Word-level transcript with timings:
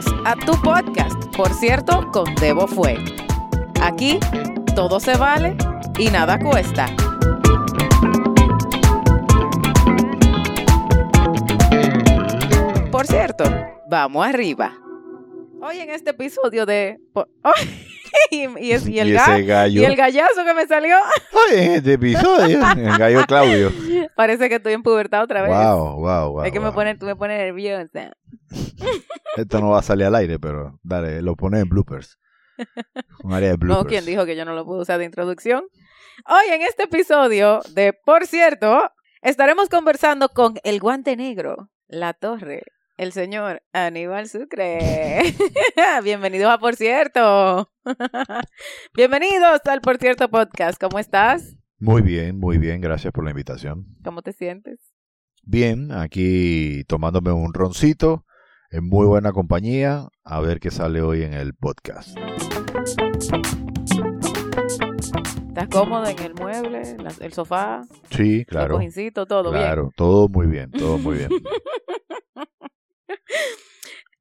Bienvenidos 0.00 0.26
a 0.26 0.36
tu 0.46 0.52
podcast, 0.62 1.24
por 1.36 1.52
cierto, 1.52 2.08
con 2.12 2.32
Debo 2.36 2.68
Fue. 2.68 2.96
Aquí 3.82 4.20
todo 4.76 5.00
se 5.00 5.16
vale 5.16 5.56
y 5.98 6.08
nada 6.10 6.38
cuesta. 6.38 6.86
Por 12.90 13.06
cierto, 13.06 13.44
vamos 13.88 14.26
arriba. 14.26 14.72
Hoy 15.60 15.78
en 15.80 15.90
este 15.90 16.10
episodio 16.10 16.64
de... 16.66 16.98
y, 18.30 18.46
y, 18.60 18.72
es- 18.72 18.86
y 18.88 18.98
el 19.00 19.08
Y 19.08 19.16
ese 19.16 19.42
gallo. 19.42 19.80
y 19.82 19.84
el 19.84 19.96
gallazo 19.96 20.44
que 20.44 20.54
me 20.54 20.66
salió. 20.66 20.96
Oye, 21.50 21.64
en 21.64 21.72
este 21.72 21.92
episodio, 21.94 22.60
el 22.76 22.98
gallo 22.98 23.24
Claudio. 23.26 23.72
Parece 24.14 24.48
que 24.48 24.56
estoy 24.56 24.74
en 24.74 24.82
pubertad 24.82 25.22
otra 25.24 25.42
vez. 25.42 25.50
Wow, 25.50 25.96
wow, 25.96 26.32
wow. 26.32 26.44
es 26.44 26.52
que 26.52 26.60
me 26.60 26.72
pone, 26.72 26.94
tú 26.96 27.06
me 27.06 27.16
pones 27.16 27.38
nerviosa. 27.38 28.12
Esto 29.36 29.60
no 29.60 29.70
va 29.70 29.80
a 29.80 29.82
salir 29.82 30.06
al 30.06 30.14
aire, 30.14 30.38
pero 30.38 30.78
dale, 30.82 31.22
lo 31.22 31.36
pones 31.36 31.62
en 31.62 31.68
bloopers. 31.68 32.18
Un 33.22 33.32
área 33.32 33.50
de 33.50 33.56
bloopers. 33.56 33.84
No, 33.84 33.88
¿quién 33.88 34.04
dijo 34.04 34.26
que 34.26 34.36
yo 34.36 34.44
no 34.44 34.54
lo 34.54 34.64
puedo 34.64 34.82
usar 34.82 34.98
de 34.98 35.04
introducción? 35.04 35.64
Hoy 36.26 36.52
en 36.52 36.62
este 36.62 36.84
episodio 36.84 37.60
de 37.74 37.92
Por 37.92 38.26
cierto, 38.26 38.90
estaremos 39.22 39.68
conversando 39.68 40.28
con 40.30 40.58
el 40.64 40.80
guante 40.80 41.16
negro, 41.16 41.70
la 41.86 42.14
torre, 42.14 42.64
el 42.96 43.12
señor 43.12 43.62
Aníbal 43.72 44.28
Sucre. 44.28 45.34
Bienvenidos 46.02 46.50
a 46.50 46.58
Por 46.58 46.74
cierto. 46.74 47.70
Bienvenidos 48.94 49.60
al 49.66 49.80
Por 49.80 49.98
cierto 49.98 50.28
podcast. 50.28 50.80
¿Cómo 50.80 50.98
estás? 50.98 51.54
Muy 51.78 52.02
bien, 52.02 52.38
muy 52.40 52.58
bien. 52.58 52.80
Gracias 52.80 53.12
por 53.12 53.22
la 53.22 53.30
invitación. 53.30 53.86
¿Cómo 54.02 54.22
te 54.22 54.32
sientes? 54.32 54.80
Bien, 55.44 55.92
aquí 55.92 56.82
tomándome 56.88 57.30
un 57.30 57.54
roncito 57.54 58.26
en 58.70 58.84
muy 58.88 59.06
buena 59.06 59.32
compañía. 59.32 60.08
A 60.24 60.40
ver 60.40 60.60
qué 60.60 60.70
sale 60.70 61.00
hoy 61.02 61.22
en 61.22 61.32
el 61.34 61.54
podcast. 61.54 62.16
¿Estás 65.48 65.68
cómodo 65.70 66.06
en 66.06 66.18
el 66.20 66.34
mueble, 66.34 66.96
la- 66.98 67.12
el 67.20 67.32
sofá, 67.32 67.82
Sí, 68.10 68.40
el 68.40 68.46
claro. 68.46 68.74
cojincito, 68.74 69.26
todo 69.26 69.50
bien? 69.50 69.62
Claro, 69.64 69.90
todo 69.96 70.28
muy 70.28 70.46
bien, 70.46 70.70
todo 70.70 70.98
muy 70.98 71.18
bien. 71.18 71.30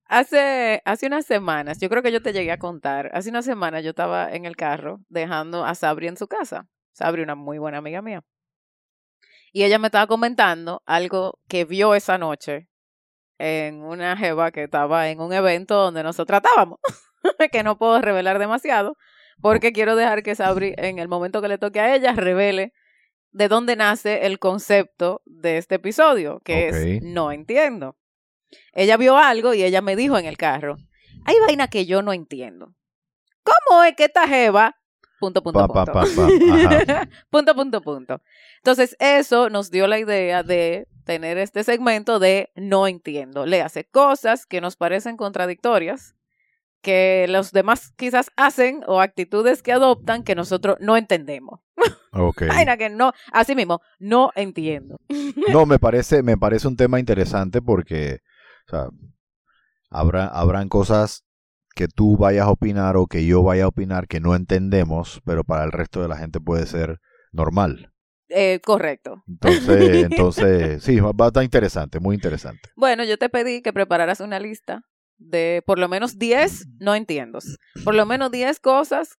Hace, 0.10 0.82
hace 0.86 1.08
unas 1.08 1.26
semanas, 1.26 1.80
yo 1.82 1.90
creo 1.90 2.02
que 2.02 2.14
yo 2.14 2.22
te 2.22 2.32
llegué 2.32 2.54
a 2.54 2.58
contar, 2.58 3.12
hace 3.14 3.30
unas 3.30 3.44
semanas 3.44 3.84
yo 3.84 3.90
estaba 3.90 4.32
en 4.34 4.46
el 4.46 4.56
carro 4.56 5.02
dejando 5.10 5.66
a 5.66 5.76
Sabri 5.76 6.08
en 6.08 6.16
su 6.16 6.28
casa. 6.30 6.66
Sabri, 6.94 7.24
una 7.24 7.36
muy 7.36 7.58
buena 7.58 7.80
amiga 7.80 8.02
mía. 8.02 8.24
Y 9.52 9.64
ella 9.66 9.80
me 9.80 9.88
estaba 9.88 10.08
comentando 10.08 10.82
algo 10.86 11.40
que 11.50 11.66
vio 11.66 11.94
esa 11.94 12.18
noche 12.18 12.70
en 13.40 13.84
una 13.84 14.18
jeva 14.18 14.52
que 14.52 14.64
estaba 14.64 15.10
en 15.10 15.20
un 15.20 15.34
evento 15.34 15.76
donde 15.76 16.04
nosotros 16.04 16.42
tratábamos, 16.42 16.80
que 17.52 17.64
no 17.64 17.78
puedo 17.78 18.02
revelar 18.02 18.40
demasiado, 18.40 18.98
porque 19.42 19.72
quiero 19.72 19.96
dejar 19.96 20.24
que 20.24 20.36
Sabri, 20.36 20.74
en 20.78 21.00
el 21.00 21.08
momento 21.08 21.42
que 21.42 21.48
le 21.48 21.58
toque 21.58 21.80
a 21.80 21.96
ella, 21.96 22.14
revele 22.14 22.74
de 23.32 23.48
dónde 23.48 23.76
nace 23.76 24.26
el 24.26 24.40
concepto 24.40 25.22
de 25.26 25.58
este 25.58 25.76
episodio, 25.76 26.42
que 26.44 26.70
es 26.70 27.04
no 27.04 27.32
entiendo. 27.32 27.98
Ella 28.74 28.98
vio 28.98 29.18
algo 29.18 29.54
y 29.54 29.64
ella 29.64 29.82
me 29.82 29.96
dijo 29.96 30.18
en 30.18 30.26
el 30.26 30.38
carro, 30.38 30.78
hay 31.26 31.36
vaina 31.40 31.68
que 31.68 31.86
yo 31.86 32.02
no 32.02 32.14
entiendo. 32.14 32.74
¿Cómo 33.44 33.84
es 33.84 33.96
que 33.96 34.06
esta 34.06 34.28
jeva? 34.28 34.76
Punto, 35.20 35.42
punto, 35.42 35.60
Pa, 35.60 35.68
punto. 35.68 35.92
pa, 35.94 36.04
pa. 36.04 36.86
Ajá. 36.86 37.10
punto, 37.30 37.56
punto, 37.56 37.82
punto. 37.82 38.22
Entonces, 38.58 38.96
eso 39.00 39.50
nos 39.50 39.72
dio 39.72 39.88
la 39.88 40.00
idea 40.00 40.44
de 40.44 40.88
tener 41.08 41.38
este 41.40 41.64
segmento 41.64 42.20
de 42.20 42.52
no 42.56 42.86
entiendo. 42.86 43.48
Le 43.48 43.62
hace 43.64 43.86
cosas 43.86 44.46
que 44.46 44.62
nos 44.62 44.76
parecen 44.76 45.18
contradictorias, 45.18 46.16
que 46.82 47.26
los 47.30 47.52
demás 47.52 47.94
quizás 47.96 48.30
hacen 48.36 48.84
o 48.86 49.02
actitudes 49.02 49.64
que 49.64 49.72
adoptan 49.72 50.24
que 50.24 50.36
nosotros 50.36 50.78
no 50.80 50.98
entendemos. 50.98 51.62
Ok. 52.12 52.44
Vaina 52.50 52.78
que 52.78 52.90
no, 52.90 53.14
así 53.32 53.56
mismo, 53.56 53.82
no 53.98 54.32
entiendo. 54.36 54.98
No, 55.52 55.66
me 55.66 55.80
parece, 55.80 56.24
me 56.24 56.38
parece 56.38 56.68
un 56.68 56.76
tema 56.76 57.00
interesante 57.00 57.62
porque, 57.62 58.20
o 58.68 58.70
sea, 58.70 58.88
habrá, 59.90 60.28
habrán 60.28 60.68
cosas 60.68 61.24
que 61.74 61.88
tú 61.88 62.18
vayas 62.18 62.48
a 62.48 62.52
opinar 62.52 62.98
o 62.98 63.08
que 63.08 63.26
yo 63.26 63.44
vaya 63.44 63.64
a 63.64 63.68
opinar 63.68 64.08
que 64.08 64.20
no 64.20 64.36
entendemos, 64.36 65.22
pero 65.26 65.46
para 65.46 65.64
el 65.64 65.72
resto 65.72 66.02
de 66.02 66.10
la 66.10 66.18
gente 66.18 66.42
puede 66.42 66.66
ser 66.66 67.00
normal. 67.32 67.94
Eh, 68.30 68.60
correcto. 68.64 69.24
Entonces, 69.28 69.68
entonces, 70.12 70.84
sí, 70.84 71.00
va 71.00 71.26
a 71.26 71.28
estar 71.28 71.44
interesante, 71.44 72.00
muy 72.00 72.16
interesante. 72.16 72.70
Bueno, 72.76 73.04
yo 73.04 73.18
te 73.18 73.30
pedí 73.30 73.62
que 73.62 73.74
prepararas 73.74 74.20
una 74.20 74.40
lista 74.40 74.84
de 75.18 75.64
por 75.66 75.80
lo 75.80 75.88
menos 75.88 76.20
10 76.20 76.68
no 76.80 76.96
entiendo. 76.96 77.40
Por 77.84 77.96
lo 77.96 78.06
menos 78.06 78.32
10 78.32 78.60
cosas 78.60 79.18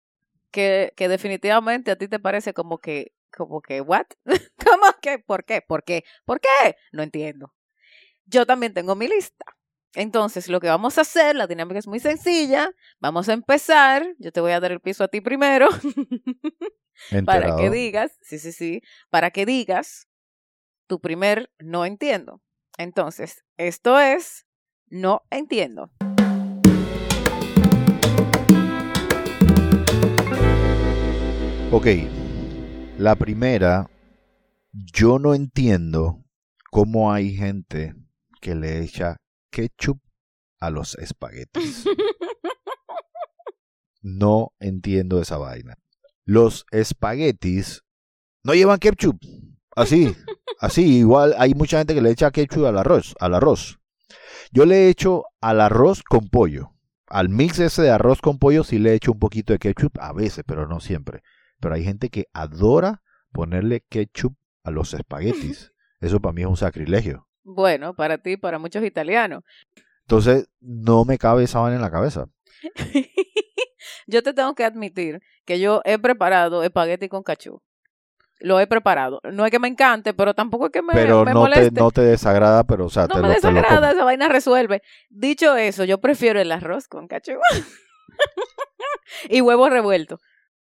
que, 0.50 0.92
que 0.97 1.08
definitivamente 1.08 1.91
a 1.91 1.97
ti 1.97 2.08
te 2.08 2.18
parece 2.18 2.54
como 2.54 2.78
que, 2.78 3.12
como 3.36 3.60
que, 3.60 3.80
¿what? 3.80 4.06
¿Cómo 4.64 4.86
que? 5.02 5.18
¿Por 5.18 5.44
qué? 5.44 5.62
¿Por 5.66 5.84
qué? 5.84 6.04
¿Por 6.24 6.41
qué? 6.41 6.76
No 6.92 7.02
entiendo. 7.02 7.54
Yo 8.26 8.47
también 8.47 8.74
tengo 8.74 8.94
mi 8.94 9.08
lista. 9.08 9.44
Entonces, 9.94 10.49
lo 10.49 10.60
que 10.60 10.69
vamos 10.69 10.99
a 10.99 11.00
hacer, 11.00 11.34
la 11.34 11.47
dinámica 11.47 11.78
es 11.78 11.87
muy 11.87 11.99
sencilla. 11.99 12.71
Vamos 13.00 13.28
a 13.28 13.32
empezar. 13.32 14.15
Yo 14.19 14.32
te 14.32 14.41
voy 14.41 14.53
a 14.53 14.60
dar 14.60 14.72
el 14.72 14.81
piso 14.81 15.04
a 15.04 15.09
ti 15.09 15.21
primero 15.21 15.69
para 17.25 17.56
que 17.56 17.71
digas, 17.71 18.19
sí, 18.21 18.38
sí, 18.38 18.53
sí, 18.53 18.82
para 19.10 19.31
que 19.31 19.47
digas 19.47 20.09
tu 20.87 21.00
primer 21.00 21.50
no 21.59 21.87
entiendo. 21.87 22.43
Entonces, 22.77 23.44
esto 23.56 23.98
es 23.98 24.47
no 24.88 25.22
entiendo. 25.31 25.91
Ok, 31.71 31.87
la 32.98 33.15
primera, 33.16 33.91
yo 34.72 35.19
no 35.19 35.34
entiendo 35.34 36.25
cómo 36.71 37.12
hay 37.12 37.34
gente 37.34 37.94
que 38.41 38.54
le 38.54 38.82
echa 38.82 39.16
ketchup 39.50 40.00
a 40.60 40.70
los 40.70 40.97
espaguetis. 40.97 41.84
No 44.00 44.53
entiendo 44.60 45.20
esa 45.20 45.38
vaina. 45.38 45.76
Los 46.25 46.66
espaguetis 46.70 47.84
no 48.44 48.54
llevan 48.54 48.78
ketchup. 48.78 49.19
Así, 49.75 50.16
así, 50.60 50.98
igual 50.98 51.34
hay 51.38 51.54
mucha 51.54 51.78
gente 51.78 51.94
que 51.94 52.00
le 52.00 52.10
echa 52.10 52.31
ketchup 52.31 52.66
al 52.66 52.78
arroz, 52.78 53.14
al 53.20 53.34
arroz. 53.34 53.78
Yo 54.53 54.64
le 54.64 54.76
he 54.76 54.88
hecho 54.88 55.25
al 55.41 55.60
arroz 55.60 56.03
con 56.03 56.28
pollo. 56.28 56.75
Al 57.06 57.28
mix 57.28 57.59
ese 57.59 57.82
de 57.82 57.91
arroz 57.91 58.20
con 58.20 58.38
pollo 58.38 58.65
sí 58.65 58.78
le 58.78 58.94
echo 58.94 59.12
un 59.12 59.19
poquito 59.19 59.53
de 59.53 59.59
ketchup 59.59 59.98
a 60.00 60.12
veces, 60.12 60.44
pero 60.47 60.66
no 60.66 60.80
siempre. 60.80 61.22
Pero 61.60 61.75
hay 61.75 61.84
gente 61.84 62.09
que 62.09 62.26
adora 62.32 63.03
ponerle 63.32 63.84
ketchup 63.88 64.36
a 64.65 64.70
los 64.70 64.94
espaguetis. 64.94 65.72
Eso 66.00 66.20
para 66.20 66.32
mí 66.32 66.42
es 66.42 66.48
un 66.48 66.56
sacrilegio. 66.56 67.28
Bueno, 67.44 67.94
para 67.94 68.19
ti, 68.19 68.37
para 68.37 68.59
muchos 68.59 68.84
italianos. 68.84 69.43
Entonces, 70.03 70.49
no 70.60 71.04
me 71.04 71.19
cabe 71.19 71.44
esa 71.44 71.60
vaina 71.60 71.76
en 71.76 71.82
la 71.82 71.91
cabeza. 71.91 72.26
yo 74.06 74.22
te 74.22 74.32
tengo 74.32 74.54
que 74.54 74.65
admitir 74.65 75.21
que 75.44 75.60
yo 75.60 75.81
he 75.84 75.98
preparado 75.98 76.62
espagueti 76.62 77.09
con 77.09 77.22
cachú. 77.22 77.62
Lo 78.41 78.60
he 78.60 78.66
preparado. 78.66 79.21
No 79.32 79.44
es 79.44 79.50
que 79.50 79.59
me 79.59 79.69
encante, 79.69 80.15
pero 80.15 80.32
tampoco 80.32 80.66
es 80.66 80.72
que 80.72 80.82
me, 80.82 80.93
pero 80.93 81.25
me 81.25 81.32
no 81.32 81.44
te, 81.44 81.50
moleste. 81.50 81.81
no 81.81 81.91
te 81.91 82.03
desagrada, 82.03 82.65
pero 82.65 82.87
o 82.87 82.88
sea, 82.88 83.03
No 83.03 83.16
te, 83.16 83.22
me 83.22 83.28
lo, 83.28 83.34
te 83.34 83.41
lo 83.48 83.54
desagrada, 83.54 83.91
esa 83.91 84.04
vaina 84.04 84.28
resuelve. 84.28 84.82
Dicho 85.09 85.56
eso, 85.56 85.84
yo 85.84 85.98
prefiero 85.98 86.41
el 86.41 86.53
arroz 86.53 86.87
con 86.87 87.09
cachú. 87.09 87.33
y 89.28 89.41
huevo 89.41 89.68
revuelto. 89.68 90.21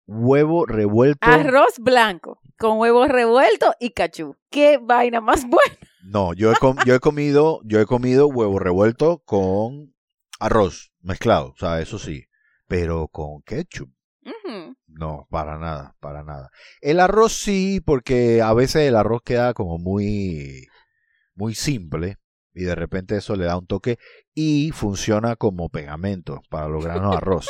Huevo 0.06 0.66
revuelto. 0.66 1.20
Arroz 1.22 1.80
blanco 1.80 2.42
con 2.62 2.78
huevo 2.78 3.08
revuelto 3.08 3.74
y 3.80 3.92
cachú. 3.92 4.36
Qué 4.50 4.78
vaina 4.78 5.20
más 5.22 5.46
buena. 5.48 5.78
No, 6.04 6.34
yo 6.34 6.52
he, 6.52 6.56
com- 6.56 6.78
yo 6.86 6.96
he 6.96 7.00
comido, 7.00 7.62
yo 7.64 7.80
he 7.80 7.86
comido 7.86 8.28
huevo 8.28 8.60
revuelto 8.60 9.20
con 9.26 9.94
arroz 10.40 10.92
mezclado, 11.02 11.50
o 11.52 11.56
sea, 11.58 11.80
eso 11.82 12.00
sí, 12.00 12.26
pero 12.68 13.08
con 13.08 13.42
ketchup. 13.44 13.90
No, 14.88 15.28
para 15.30 15.58
nada, 15.58 15.96
para 16.00 16.24
nada. 16.24 16.50
El 16.82 17.00
arroz 17.00 17.34
sí, 17.34 17.82
porque 17.86 18.42
a 18.42 18.54
veces 18.54 18.88
el 18.88 18.96
arroz 18.96 19.22
queda 19.24 19.54
como 19.54 19.78
muy, 19.78 20.68
muy 21.36 21.56
simple 21.56 22.18
y 22.54 22.64
de 22.64 22.76
repente 22.76 23.16
eso 23.16 23.36
le 23.36 23.46
da 23.46 23.58
un 23.58 23.68
toque 23.68 23.98
y 24.34 24.72
funciona 24.72 25.36
como 25.36 25.70
pegamento 25.70 26.42
para 26.50 26.68
los 26.68 26.84
granos 26.84 27.12
de 27.12 27.18
arroz. 27.18 27.48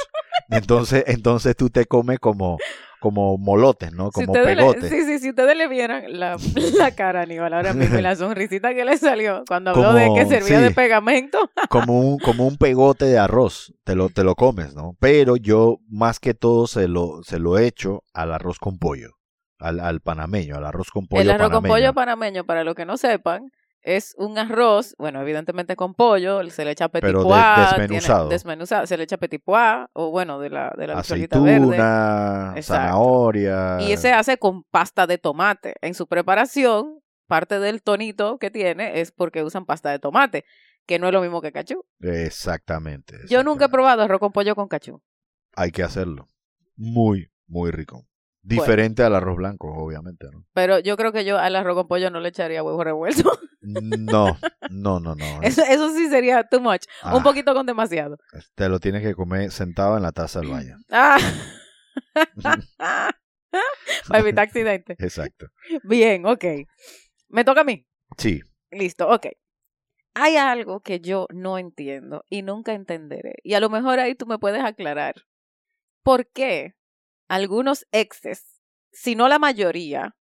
Entonces, 0.50 1.04
entonces 1.08 1.56
tú 1.56 1.70
te 1.70 1.86
comes 1.86 2.20
como, 2.20 2.58
como 3.00 3.38
molotes, 3.38 3.92
¿no? 3.94 4.10
Si 4.14 4.26
Como 4.26 4.34
le- 4.38 4.56
pegotes. 4.56 4.90
sí, 4.90 5.04
sí, 5.06 5.20
si 5.20 5.30
ustedes 5.30 5.56
le 5.58 5.68
vieran 5.68 6.04
la, 6.20 6.38
la 6.78 6.92
cara 6.92 7.22
a 7.22 7.24
Aníbal 7.24 7.54
ahora 7.54 7.74
mismo 7.74 7.98
y 7.98 8.02
la 8.02 8.16
sonrisita 8.16 8.74
que 8.74 8.86
le 8.86 8.98
salió 8.98 9.44
cuando 9.48 9.72
habló 9.72 9.94
de 9.94 10.04
que 10.06 10.10
Como- 10.24 10.30
servía 10.30 10.60
de 10.62 10.72
pegamento. 10.72 11.50
como 11.70 12.00
un, 12.00 12.20
como 12.20 12.46
un 12.48 12.58
pegote 12.58 13.06
de 13.06 13.18
arroz, 13.18 13.74
te 13.84 13.96
lo, 13.96 14.10
te 14.10 14.24
lo 14.24 14.36
comes, 14.36 14.76
¿no? 14.76 14.96
Pero 15.00 15.36
yo 15.38 15.78
más 15.90 16.20
que 16.20 16.34
todo 16.34 16.68
se 16.68 16.88
lo, 16.88 17.24
se 17.24 17.40
lo 17.40 17.58
echo 17.58 18.04
al 18.14 18.34
arroz 18.34 18.60
con 18.60 18.78
pollo, 18.78 19.12
al, 19.60 19.80
al 19.80 20.02
panameño, 20.02 20.56
al 20.58 20.66
arroz 20.66 20.90
con 20.92 21.08
pollo 21.08 21.22
el 21.22 21.30
arroz 21.32 21.50
con 21.50 21.64
panameño. 21.64 21.74
pollo 21.74 21.94
panameño, 21.94 22.44
para 22.46 22.64
los 22.64 22.76
que 22.76 22.86
no 22.86 22.98
sepan, 22.98 23.50
es 23.84 24.14
un 24.18 24.38
arroz, 24.38 24.96
bueno, 24.98 25.22
evidentemente 25.22 25.76
con 25.76 25.94
pollo, 25.96 26.48
se 26.50 26.64
le 26.66 26.72
echa 26.72 26.88
petit 26.90 27.02
Pero 27.08 27.20
de- 27.20 27.26
pois, 27.26 27.42
tiene- 27.42 27.88
desmenuzado. 27.88 28.30
desmenuzado, 28.30 28.88
se 28.88 28.98
le 28.98 29.04
echa 29.04 29.18
petit 29.18 29.42
pois, 29.44 29.88
o 29.94 30.12
bueno, 30.12 30.40
de 30.40 30.50
la, 30.50 30.74
de 30.78 30.88
la 30.88 30.96
verde. 30.96 31.00
Aceituna, 31.00 32.54
zanahoria. 32.62 33.78
Y 33.82 33.98
se 33.98 34.14
hace 34.14 34.38
con 34.38 34.64
pasta 34.64 35.08
de 35.08 35.18
tomate. 35.18 35.76
En 35.82 35.94
su 35.94 36.08
preparación, 36.08 37.00
parte 37.28 37.60
del 37.60 37.82
tonito 37.82 38.38
que 38.38 38.52
tiene 38.52 39.00
es 39.02 39.12
porque 39.12 39.44
usan 39.44 39.66
pasta 39.66 39.90
de 39.92 40.00
tomate, 40.00 40.46
que 40.86 41.00
no 41.00 41.08
es 41.08 41.14
lo 41.14 41.22
mismo 41.22 41.42
que 41.42 41.52
cachú. 41.52 41.84
Exactamente. 42.00 43.16
Yo 43.30 43.44
nunca 43.44 43.66
he 43.66 43.66
exactamente. 43.66 43.70
probado 43.72 44.02
arroz 44.04 44.20
con 44.20 44.32
pollo 44.32 44.56
con 44.56 44.68
cachú. 44.68 45.02
Hay 45.56 45.72
que 45.72 45.84
hacerlo. 45.84 46.28
Muy, 46.76 47.32
muy 47.48 47.72
rico. 47.72 48.06
Diferente 48.44 49.04
al 49.04 49.16
arroz 49.16 49.38
blanco, 49.38 49.72
obviamente, 49.72 50.28
¿no? 50.32 50.46
Pero 50.54 50.80
yo 50.80 50.98
creo 50.98 51.12
que 51.12 51.24
yo 51.26 51.38
al 51.38 51.56
arroz 51.56 51.76
con 51.76 51.88
pollo 51.88 52.10
no 52.10 52.20
le 52.20 52.30
echaría 52.30 52.64
huevo 52.64 52.84
revuelto. 52.84 53.32
No, 53.62 54.38
no, 54.72 55.00
no, 55.00 55.16
no. 55.16 55.26
Eso, 55.44 55.62
eso 55.62 55.94
sí 55.94 56.10
sería 56.10 56.44
too 56.44 56.60
much. 56.60 56.86
Ah, 57.04 57.16
Un 57.16 57.22
poquito 57.24 57.54
con 57.54 57.68
demasiado. 57.68 58.18
Te 58.56 58.68
lo 58.70 58.80
tienes 58.80 59.04
que 59.04 59.14
comer 59.14 59.52
sentado 59.52 59.98
en 59.98 60.04
la 60.04 60.12
taza 60.12 60.40
del 60.40 60.50
baño. 60.50 60.78
Ah. 60.92 61.18
Para 64.08 64.20
evitar 64.20 64.46
accidentes. 64.46 64.98
Exacto. 65.00 65.48
Bien, 65.84 66.26
ok. 66.26 66.46
Me 67.30 67.44
toca 67.44 67.62
a 67.62 67.64
mí. 67.64 67.86
Sí. 68.18 68.42
Listo, 68.72 69.10
ok. 69.10 69.28
Hay 70.14 70.36
algo 70.38 70.82
que 70.82 71.00
yo 71.00 71.28
no 71.34 71.58
entiendo 71.58 72.26
y 72.30 72.42
nunca 72.42 72.74
entenderé. 72.74 73.36
Y 73.44 73.54
a 73.54 73.60
lo 73.60 73.70
mejor 73.70 74.00
ahí 74.00 74.16
tú 74.16 74.26
me 74.26 74.40
puedes 74.40 74.64
aclarar. 74.64 75.16
¿Por 76.04 76.28
qué 76.28 76.76
algunos 77.32 77.88
exes, 77.94 78.60
si 78.92 79.16
no 79.16 79.30
la 79.30 79.40
mayoría, 79.40 80.18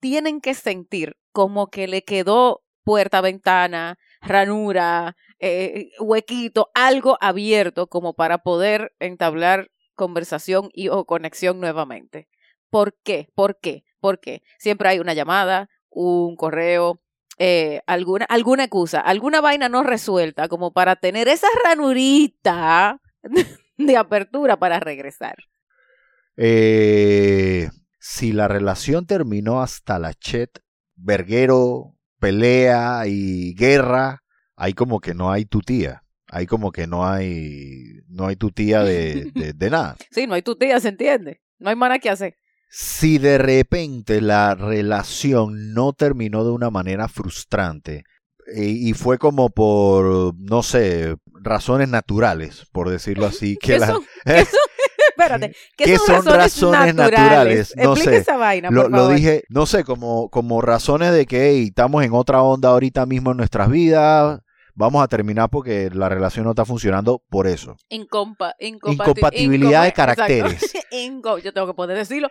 tienen 0.00 0.42
que 0.42 0.52
sentir 0.52 1.16
como 1.32 1.70
que 1.70 1.88
le 1.88 2.04
quedó 2.04 2.62
puerta, 2.84 3.22
ventana, 3.22 3.96
ranura, 4.20 5.16
eh, 5.38 5.88
huequito, 5.98 6.70
algo 6.74 7.16
abierto 7.22 7.86
como 7.86 8.12
para 8.12 8.38
poder 8.38 8.92
entablar 8.98 9.70
conversación 9.94 10.68
y 10.74 10.88
o 10.88 11.06
conexión 11.06 11.58
nuevamente? 11.58 12.28
¿Por 12.68 12.98
qué? 13.02 13.28
¿Por 13.34 13.58
qué? 13.58 13.84
¿Por 13.98 14.20
qué? 14.20 14.42
Siempre 14.58 14.90
hay 14.90 14.98
una 14.98 15.14
llamada, 15.14 15.70
un 15.88 16.36
correo, 16.36 17.00
eh, 17.38 17.80
alguna, 17.86 18.26
alguna 18.26 18.64
excusa, 18.64 19.00
alguna 19.00 19.40
vaina 19.40 19.70
no 19.70 19.82
resuelta 19.82 20.48
como 20.48 20.74
para 20.74 20.96
tener 20.96 21.28
esa 21.28 21.46
ranurita 21.64 23.00
de 23.78 23.96
apertura 23.96 24.58
para 24.58 24.80
regresar. 24.80 25.36
Eh, 26.36 27.68
si 27.98 28.32
la 28.32 28.48
relación 28.48 29.06
terminó 29.06 29.62
hasta 29.62 29.98
la 29.98 30.14
chet, 30.14 30.60
verguero, 30.96 31.94
pelea 32.18 33.06
y 33.06 33.54
guerra, 33.54 34.22
ahí 34.56 34.72
como 34.74 35.00
que 35.00 35.14
no 35.14 35.30
hay 35.30 35.44
tu 35.44 35.60
tía. 35.60 36.02
Ahí 36.28 36.46
como 36.46 36.72
que 36.72 36.86
no 36.86 37.06
hay, 37.06 38.00
no 38.08 38.26
hay 38.26 38.36
tu 38.36 38.50
tía 38.50 38.82
de, 38.82 39.30
de, 39.34 39.52
de 39.52 39.70
nada. 39.70 39.96
Sí, 40.10 40.26
no 40.26 40.34
hay 40.34 40.42
tu 40.42 40.56
tía, 40.56 40.80
¿se 40.80 40.88
entiende? 40.88 41.42
No 41.58 41.70
hay 41.70 41.76
mana 41.76 41.98
que 41.98 42.08
hacer. 42.10 42.36
Si 42.70 43.18
de 43.18 43.36
repente 43.38 44.20
la 44.22 44.54
relación 44.54 45.74
no 45.74 45.92
terminó 45.92 46.42
de 46.44 46.52
una 46.52 46.70
manera 46.70 47.06
frustrante 47.08 48.04
eh, 48.56 48.64
y 48.64 48.94
fue 48.94 49.18
como 49.18 49.50
por, 49.50 50.34
no 50.38 50.62
sé, 50.62 51.16
razones 51.42 51.88
naturales, 51.90 52.66
por 52.72 52.88
decirlo 52.88 53.26
así, 53.26 53.56
que 53.60 53.72
¿Qué 53.74 53.78
la- 53.78 53.86
son? 53.88 54.02
¿Qué 54.24 54.44
son? 54.46 54.60
Espérate, 55.16 55.54
¿qué, 55.76 55.84
¿Qué 55.84 55.98
son, 55.98 56.22
son 56.22 56.26
razones, 56.34 56.94
naturales? 56.94 56.94
naturales? 56.96 57.74
No 57.76 57.96
sé. 57.96 58.16
esa 58.16 58.36
vaina, 58.36 58.70
lo, 58.70 58.82
por 58.82 58.90
lo 58.90 58.96
favor. 58.98 59.14
dije, 59.14 59.44
no 59.48 59.66
sé, 59.66 59.84
como, 59.84 60.28
como 60.30 60.60
razones 60.60 61.12
de 61.12 61.26
que 61.26 61.50
hey, 61.50 61.66
estamos 61.68 62.04
en 62.04 62.12
otra 62.12 62.42
onda 62.42 62.70
ahorita 62.70 63.06
mismo 63.06 63.30
en 63.32 63.36
nuestras 63.36 63.70
vidas, 63.70 64.40
vamos 64.74 65.02
a 65.02 65.08
terminar 65.08 65.50
porque 65.50 65.90
la 65.92 66.08
relación 66.08 66.44
no 66.44 66.50
está 66.52 66.64
funcionando 66.64 67.22
por 67.28 67.46
eso. 67.46 67.76
Incompa, 67.88 68.54
incompa- 68.58 68.92
Incompatibilidad 68.92 69.84
de 69.84 69.92
caracteres. 69.92 70.72
yo 71.42 71.52
tengo 71.52 71.66
que 71.66 71.74
poder 71.74 71.96
decirlo. 71.96 72.30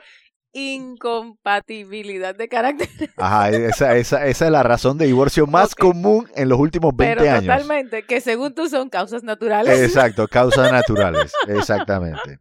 Incompatibilidad 0.53 2.36
de 2.36 2.48
carácter. 2.50 2.89
Ajá, 3.18 3.50
esa, 3.50 3.95
esa, 3.95 4.25
esa 4.25 4.45
es 4.45 4.51
la 4.51 4.63
razón 4.63 4.98
de 4.98 5.06
divorcio 5.06 5.48
más 5.48 5.75
común 5.75 6.27
en 6.36 6.50
los 6.50 6.59
últimos 6.59 6.95
20 6.95 7.15
Pero 7.15 7.31
años. 7.31 7.45
totalmente, 7.45 8.03
que 8.03 8.21
según 8.21 8.53
tú 8.53 8.68
son 8.69 8.89
causas 8.89 9.24
naturales. 9.24 9.80
Exacto, 9.80 10.27
causas 10.27 10.71
naturales, 10.71 11.31
exactamente. 11.48 12.39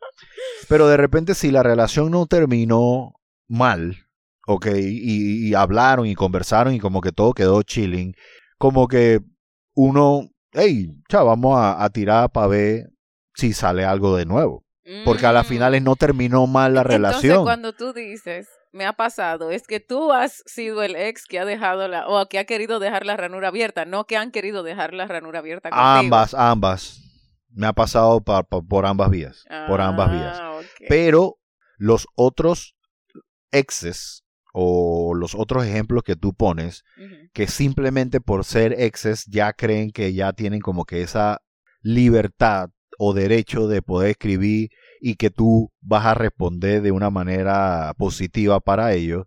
Pero 0.68 0.88
de 0.88 0.96
repente 0.96 1.34
si 1.34 1.50
la 1.50 1.62
relación 1.62 2.10
no 2.10 2.26
terminó 2.26 3.12
mal, 3.48 3.96
ok, 4.46 4.66
y, 4.76 5.48
y 5.48 5.54
hablaron 5.54 6.06
y 6.06 6.14
conversaron 6.14 6.74
y 6.74 6.80
como 6.80 7.00
que 7.00 7.12
todo 7.12 7.32
quedó 7.32 7.62
chilling, 7.62 8.14
como 8.58 8.88
que 8.88 9.20
uno, 9.74 10.28
hey, 10.52 10.90
chao, 11.08 11.26
vamos 11.26 11.56
a, 11.58 11.82
a 11.82 11.90
tirar 11.90 12.30
para 12.30 12.46
ver 12.48 12.90
si 13.34 13.52
sale 13.52 13.84
algo 13.84 14.16
de 14.16 14.26
nuevo. 14.26 14.64
Porque 15.04 15.26
a 15.26 15.32
las 15.32 15.46
Mm. 15.46 15.48
finales 15.48 15.82
no 15.82 15.96
terminó 15.96 16.46
mal 16.46 16.74
la 16.74 16.82
relación. 16.82 17.24
Entonces, 17.32 17.44
cuando 17.44 17.72
tú 17.72 17.92
dices, 17.92 18.48
me 18.72 18.86
ha 18.86 18.92
pasado, 18.92 19.50
es 19.50 19.66
que 19.66 19.80
tú 19.80 20.12
has 20.12 20.42
sido 20.46 20.82
el 20.82 20.96
ex 20.96 21.26
que 21.26 21.38
ha 21.38 21.44
dejado 21.44 21.86
la, 21.88 22.06
o 22.08 22.26
que 22.28 22.38
ha 22.38 22.44
querido 22.44 22.78
dejar 22.78 23.04
la 23.06 23.16
ranura 23.16 23.48
abierta, 23.48 23.84
no 23.84 24.04
que 24.06 24.16
han 24.16 24.30
querido 24.30 24.62
dejar 24.62 24.94
la 24.94 25.06
ranura 25.06 25.40
abierta 25.40 25.70
contigo. 25.70 25.84
Ambas, 25.86 26.34
ambas. 26.34 27.00
Me 27.52 27.66
ha 27.66 27.72
pasado 27.72 28.20
pa- 28.22 28.42
pa- 28.44 28.62
por 28.62 28.86
ambas 28.86 29.10
vías. 29.10 29.44
por 29.68 29.80
ambas 29.80 30.12
vías. 30.12 30.38
Ah, 30.40 30.52
ok. 30.58 30.86
Pero 30.88 31.36
los 31.78 32.06
otros 32.14 32.76
exes 33.52 34.24
o 34.52 35.14
los 35.14 35.34
otros 35.34 35.64
ejemplos 35.64 36.02
que 36.02 36.16
tú 36.16 36.34
pones, 36.34 36.82
que 37.32 37.46
simplemente 37.46 38.20
por 38.20 38.44
ser 38.44 38.72
exes 38.78 39.24
ya 39.26 39.52
creen 39.52 39.90
que 39.92 40.12
ya 40.12 40.32
tienen 40.32 40.60
como 40.60 40.84
que 40.84 41.02
esa 41.02 41.40
libertad 41.82 42.70
o 43.02 43.14
derecho 43.14 43.66
de 43.66 43.80
poder 43.80 44.10
escribir 44.10 44.68
y 45.00 45.14
que 45.14 45.30
tú 45.30 45.72
vas 45.80 46.04
a 46.04 46.12
responder 46.12 46.82
de 46.82 46.92
una 46.92 47.08
manera 47.08 47.94
positiva 47.96 48.60
para 48.60 48.92
ellos, 48.92 49.24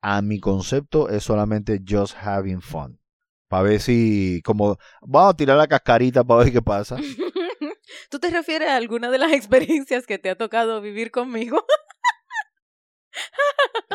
a 0.00 0.22
mi 0.22 0.40
concepto 0.40 1.08
es 1.08 1.22
solamente 1.22 1.78
just 1.88 2.16
having 2.20 2.60
fun. 2.60 2.98
Para 3.46 3.62
ver 3.62 3.80
si, 3.80 4.42
como, 4.44 4.76
vamos 5.02 5.34
a 5.34 5.36
tirar 5.36 5.56
la 5.56 5.68
cascarita 5.68 6.24
para 6.24 6.42
ver 6.42 6.52
qué 6.52 6.62
pasa. 6.62 6.96
¿Tú 8.10 8.18
te 8.18 8.28
refieres 8.28 8.68
a 8.68 8.76
alguna 8.76 9.08
de 9.08 9.18
las 9.18 9.32
experiencias 9.34 10.04
que 10.04 10.18
te 10.18 10.28
ha 10.28 10.34
tocado 10.34 10.80
vivir 10.80 11.12
conmigo? 11.12 11.64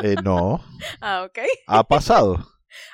Eh, 0.00 0.14
no, 0.22 0.64
ah, 1.00 1.24
ok. 1.28 1.40
ha 1.66 1.82
pasado. 1.82 2.38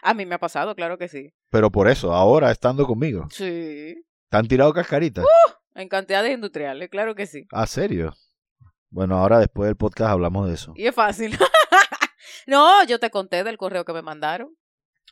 A 0.03 0.15
mí 0.15 0.25
me 0.25 0.37
ha 0.37 0.39
pasado, 0.39 0.75
claro 0.75 0.97
que 0.97 1.07
sí. 1.07 1.35
Pero 1.51 1.71
por 1.71 1.87
eso, 1.87 2.15
ahora 2.15 2.51
estando 2.51 2.87
conmigo. 2.87 3.29
Sí. 3.31 3.95
¿Te 4.31 4.37
han 4.39 4.49
tirado 4.49 4.73
cascaritas? 4.73 5.27
En 5.75 5.89
cantidades 5.89 6.33
industriales, 6.33 6.89
claro 6.89 7.15
que 7.15 7.27
sí. 7.27 7.47
¿A 7.53 7.67
serio? 7.67 8.15
Bueno, 8.91 9.19
ahora 9.19 9.39
después 9.41 9.67
del 9.67 9.77
podcast 9.77 10.11
hablamos 10.13 10.47
de 10.49 10.55
eso. 10.55 10.73
Y 10.77 10.87
es 10.87 10.95
fácil. 10.95 11.37
no, 12.47 12.85
yo 12.85 12.99
te 13.01 13.11
conté 13.11 13.43
del 13.45 13.57
correo 13.59 13.85
que 13.85 13.93
me 13.93 14.03
mandaron. 14.03 14.55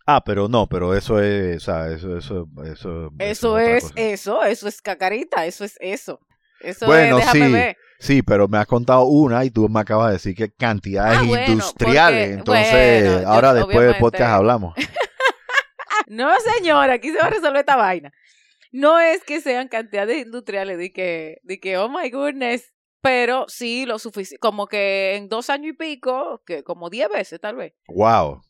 Ah, 0.06 0.22
pero 0.24 0.48
no, 0.48 0.68
pero 0.68 0.94
eso 0.96 1.20
es, 1.20 1.56
o 1.56 1.60
sea, 1.60 1.88
eso, 1.92 2.16
eso, 2.16 2.46
eso, 2.64 3.10
Eso 3.18 3.52
otra 3.52 3.76
es 3.76 3.92
eso, 3.96 4.42
eso 4.44 4.68
es 4.68 4.80
cacarita, 4.82 5.46
eso 5.46 5.64
es 5.64 5.76
eso. 5.80 6.20
Eso 6.60 6.86
Bueno, 6.86 7.18
es, 7.18 7.26
sí, 7.30 7.40
ver. 7.52 7.76
Sí, 7.98 8.22
pero 8.22 8.46
me 8.48 8.58
has 8.58 8.66
contado 8.66 9.04
una 9.04 9.44
y 9.44 9.50
tú 9.50 9.68
me 9.68 9.80
acabas 9.80 10.08
de 10.08 10.12
decir 10.14 10.34
que 10.36 10.52
cantidades 10.52 11.18
Ah, 11.18 11.22
bueno, 11.24 11.52
industriales. 11.52 12.20
porque- 12.28 12.34
Entonces, 12.38 13.02
bueno, 13.04 13.22
yo- 13.22 13.28
ahora 13.28 13.54
después 13.54 13.80
del 13.86 13.96
podcast 13.98 14.30
hablamos. 14.32 14.74
No, 16.08 16.28
señora, 16.40 16.94
aquí 16.94 17.10
se 17.10 17.18
va 17.18 17.26
a 17.26 17.30
resolver 17.30 17.60
esta 17.60 17.76
vaina. 17.76 18.12
No 18.72 18.98
es 18.98 19.22
que 19.22 19.40
sean 19.40 19.68
cantidades 19.68 20.24
industriales 20.24 20.78
de 20.78 20.92
que, 20.92 21.38
de 21.42 21.60
que, 21.60 21.76
oh 21.76 21.88
my 21.88 22.10
goodness, 22.10 22.72
pero 23.02 23.44
sí 23.48 23.84
lo 23.84 23.98
suficiente, 23.98 24.38
como 24.38 24.66
que 24.66 25.16
en 25.16 25.28
dos 25.28 25.50
años 25.50 25.74
y 25.74 25.76
pico, 25.76 26.42
que 26.46 26.62
como 26.62 26.88
diez 26.88 27.08
veces 27.10 27.40
tal 27.40 27.56
vez. 27.56 27.74
Wow. 27.88 28.40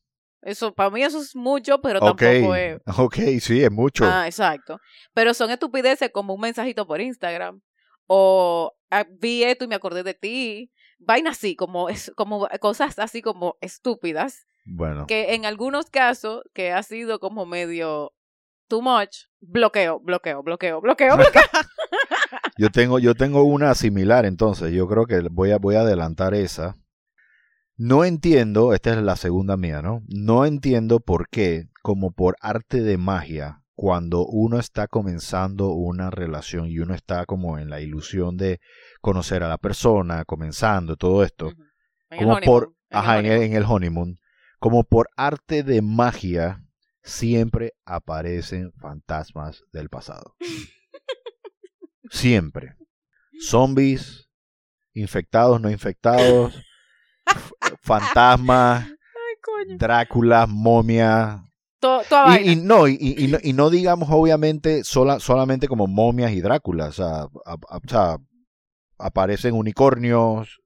Eso, 0.43 0.75
para 0.75 0.91
mí 0.91 1.03
eso 1.03 1.21
es 1.21 1.37
mucho, 1.37 1.81
pero 1.81 2.01
tampoco 2.01 2.55
es. 2.55 2.81
Ok, 2.99 3.17
sí, 3.41 3.63
es 3.63 3.71
mucho. 3.71 4.05
Ah, 4.05 4.27
exacto. 4.27 4.79
Pero 5.15 5.35
son 5.35 5.51
estupideces 5.51 6.11
como 6.11 6.35
un 6.35 6.41
mensajito 6.41 6.87
por 6.87 7.01
Instagram. 7.01 7.61
O 8.07 8.75
ah, 8.91 9.07
vi 9.09 9.45
esto 9.45 9.65
y 9.65 9.69
me 9.69 9.77
acordé 9.77 10.03
de 10.03 10.15
ti. 10.15 10.73
Vaina 10.99 11.31
así, 11.31 11.57
como, 11.57 11.89
es, 11.89 12.13
como 12.17 12.49
cosas 12.61 12.99
así 12.99 13.23
como 13.23 13.57
estúpidas. 13.61 14.47
Bueno, 14.65 15.07
Que 15.07 15.35
en 15.35 15.47
algunos 15.47 15.87
casos, 15.87 16.43
que 16.55 16.73
ha 16.73 16.83
sido 16.83 17.19
como 17.19 17.47
medio 17.47 18.13
too 18.73 18.81
much, 18.81 19.27
bloqueo, 19.43 20.01
bloqueo, 20.01 20.43
bloqueo, 20.43 20.81
bloqueo, 20.81 21.15
bloqueo. 21.15 21.43
yo 22.57 22.71
tengo, 22.71 22.99
yo 22.99 23.15
tengo 23.15 23.43
una 23.43 23.75
similar, 23.75 24.25
entonces 24.25 24.73
yo 24.73 24.89
creo 24.89 25.05
que 25.05 25.21
voy 25.31 25.51
a, 25.51 25.59
voy 25.59 25.75
a 25.75 25.83
adelantar 25.83 26.33
esa. 26.33 26.79
No 27.77 28.07
entiendo, 28.07 28.73
esta 28.73 28.93
es 28.93 28.97
la 28.97 29.17
segunda 29.17 29.59
mía, 29.59 29.83
¿no? 29.83 30.01
No 30.09 30.47
entiendo 30.47 31.01
por 31.01 31.29
qué, 31.29 31.69
como 31.83 32.13
por 32.13 32.37
arte 32.41 32.81
de 32.81 32.97
magia, 32.97 33.63
cuando 33.75 34.25
uno 34.25 34.59
está 34.59 34.89
comenzando 34.89 35.73
una 35.73 36.09
relación 36.09 36.71
y 36.71 36.79
uno 36.79 36.95
está 36.95 37.27
como 37.27 37.59
en 37.59 37.69
la 37.69 37.83
ilusión 37.83 38.39
de 38.39 38.59
conocer 39.03 39.43
a 39.43 39.49
la 39.49 39.59
persona, 39.59 40.25
comenzando 40.25 40.97
todo 40.97 41.25
esto, 41.25 41.53
como 42.17 42.41
por, 42.41 42.73
el 42.89 42.97
ajá, 42.97 43.19
en 43.19 43.27
el, 43.27 43.43
en 43.43 43.53
el 43.53 43.65
honeymoon, 43.65 44.19
como 44.59 44.85
por 44.85 45.11
arte 45.15 45.63
de 45.63 45.83
magia, 45.83 46.63
siempre 47.03 47.73
aparecen 47.85 48.73
fantasmas 48.73 49.65
del 49.73 49.89
pasado. 49.89 50.37
Siempre. 52.11 52.77
Zombies, 53.41 54.29
infectados, 54.95 55.61
no 55.61 55.71
infectados, 55.71 56.55
fantasmas, 57.83 58.85
Ay, 58.87 58.95
coño. 59.43 59.77
Drácula, 59.79 60.47
momia. 60.47 61.45
To- 61.81 62.03
toda 62.09 62.41
Y, 62.41 62.55
no, 62.57 62.87
y, 62.87 63.27
no, 63.29 63.39
y 63.43 63.53
no 63.53 63.71
digamos 63.71 64.09
obviamente 64.13 64.85
sola, 64.85 65.19
solamente 65.19 65.67
como 65.67 65.87
momias 65.89 66.31
y 66.33 66.41
Drácula. 66.41 66.87
O 66.87 66.93
sea, 66.93 67.23
a- 67.23 67.57
a- 67.69 67.77
o 67.79 67.89
sea, 67.89 68.19
aparecen 68.99 69.55
unicornios, 69.55 70.61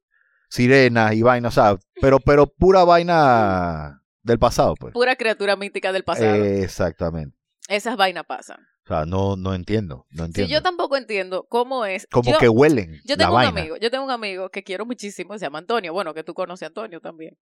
sirenas 0.50 1.14
y 1.14 1.22
vainas. 1.22 1.56
O 1.56 1.60
sea, 1.62 1.78
pero, 2.00 2.20
pero 2.20 2.46
pura 2.46 2.84
vaina 2.84 4.02
del 4.26 4.38
pasado, 4.38 4.74
pues. 4.74 4.92
Pura 4.92 5.16
criatura 5.16 5.56
mítica 5.56 5.92
del 5.92 6.04
pasado. 6.04 6.34
Exactamente. 6.44 7.36
Esas 7.68 7.96
vainas 7.96 8.24
pasan. 8.26 8.58
O 8.84 8.88
sea, 8.88 9.04
no, 9.06 9.36
no 9.36 9.54
entiendo, 9.54 10.06
no 10.10 10.22
Si 10.24 10.26
entiendo. 10.26 10.52
yo 10.52 10.62
tampoco 10.62 10.96
entiendo 10.96 11.46
cómo 11.48 11.84
es. 11.86 12.06
Como 12.10 12.30
yo, 12.32 12.38
que 12.38 12.48
huelen 12.48 13.00
yo 13.04 13.14
la 13.14 13.16
tengo 13.16 13.30
un 13.30 13.34
vaina. 13.36 13.60
amigo, 13.60 13.76
yo 13.76 13.90
tengo 13.90 14.04
un 14.04 14.10
amigo 14.12 14.48
que 14.50 14.62
quiero 14.62 14.86
muchísimo, 14.86 15.36
se 15.38 15.44
llama 15.46 15.58
Antonio. 15.58 15.92
Bueno, 15.92 16.14
que 16.14 16.22
tú 16.22 16.34
conoces 16.34 16.64
a 16.64 16.66
Antonio 16.68 17.00
también. 17.00 17.36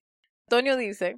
Antonio 0.47 0.77
dice 0.77 1.17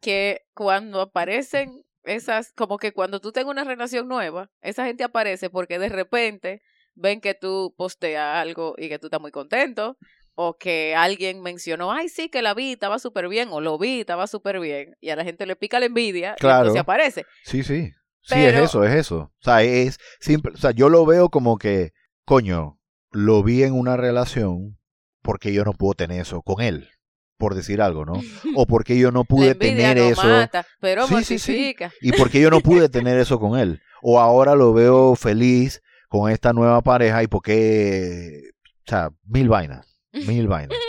que 0.00 0.42
cuando 0.54 1.00
aparecen 1.00 1.82
esas, 2.04 2.52
como 2.52 2.76
que 2.78 2.92
cuando 2.92 3.20
tú 3.20 3.32
tengas 3.32 3.50
una 3.50 3.64
relación 3.64 4.08
nueva, 4.08 4.50
esa 4.60 4.84
gente 4.84 5.04
aparece 5.04 5.48
porque 5.48 5.78
de 5.78 5.88
repente 5.88 6.62
ven 6.94 7.20
que 7.22 7.32
tú 7.34 7.74
posteas 7.76 8.36
algo 8.36 8.74
y 8.76 8.88
que 8.90 8.98
tú 8.98 9.06
estás 9.06 9.20
muy 9.20 9.30
contento, 9.30 9.96
o 10.34 10.56
que 10.56 10.94
alguien 10.94 11.42
mencionó, 11.42 11.92
ay, 11.92 12.08
sí, 12.08 12.28
que 12.28 12.42
la 12.42 12.54
vi, 12.54 12.72
estaba 12.72 12.98
súper 12.98 13.28
bien, 13.28 13.48
o 13.52 13.60
lo 13.60 13.78
vi, 13.78 14.00
estaba 14.00 14.26
súper 14.26 14.60
bien, 14.60 14.96
y 15.00 15.10
a 15.10 15.16
la 15.16 15.24
gente 15.24 15.44
le 15.46 15.56
pica 15.56 15.78
la 15.80 15.86
envidia, 15.86 16.34
Claro. 16.38 16.56
y 16.56 16.60
entonces 16.68 16.80
aparece. 16.80 17.26
Sí, 17.44 17.62
sí. 17.62 17.90
Sí, 18.24 18.34
Pero- 18.36 18.58
es 18.58 18.64
eso, 18.70 18.84
es 18.84 18.94
eso. 18.94 19.16
O 19.18 19.42
sea, 19.42 19.62
es 19.62 19.98
simple. 20.20 20.52
O 20.54 20.56
sea, 20.56 20.70
yo 20.70 20.88
lo 20.88 21.04
veo 21.04 21.28
como 21.28 21.58
que, 21.58 21.90
coño, 22.24 22.78
lo 23.10 23.42
vi 23.42 23.64
en 23.64 23.74
una 23.74 23.96
relación 23.96 24.78
porque 25.22 25.52
yo 25.52 25.64
no 25.64 25.72
puedo 25.72 25.94
tener 25.94 26.20
eso 26.20 26.40
con 26.42 26.62
él, 26.62 26.88
por 27.36 27.54
decir 27.56 27.82
algo, 27.82 28.04
¿no? 28.04 28.14
O 28.54 28.66
porque 28.66 28.96
yo 28.96 29.10
no 29.10 29.24
pude 29.54 29.54
tener 29.56 29.96
no 29.96 30.02
eso. 30.04 30.22
mata, 30.26 30.64
pero 30.80 31.06
Sí, 31.08 31.24
sí, 31.24 31.38
sí. 31.40 31.74
Y 32.00 32.12
porque 32.12 32.40
yo 32.40 32.48
no 32.50 32.60
pude 32.60 32.88
tener 32.88 33.18
eso 33.18 33.40
con 33.40 33.58
él. 33.58 33.82
O 34.02 34.20
ahora 34.20 34.54
lo 34.54 34.72
veo 34.72 35.16
feliz 35.16 35.82
con 36.08 36.30
esta 36.30 36.52
nueva 36.52 36.80
pareja 36.82 37.22
y 37.24 37.26
porque, 37.26 38.50
o 38.86 38.90
sea, 38.90 39.10
mil 39.24 39.48
vainas, 39.48 39.91
mil 40.12 40.48
vainas. 40.48 40.78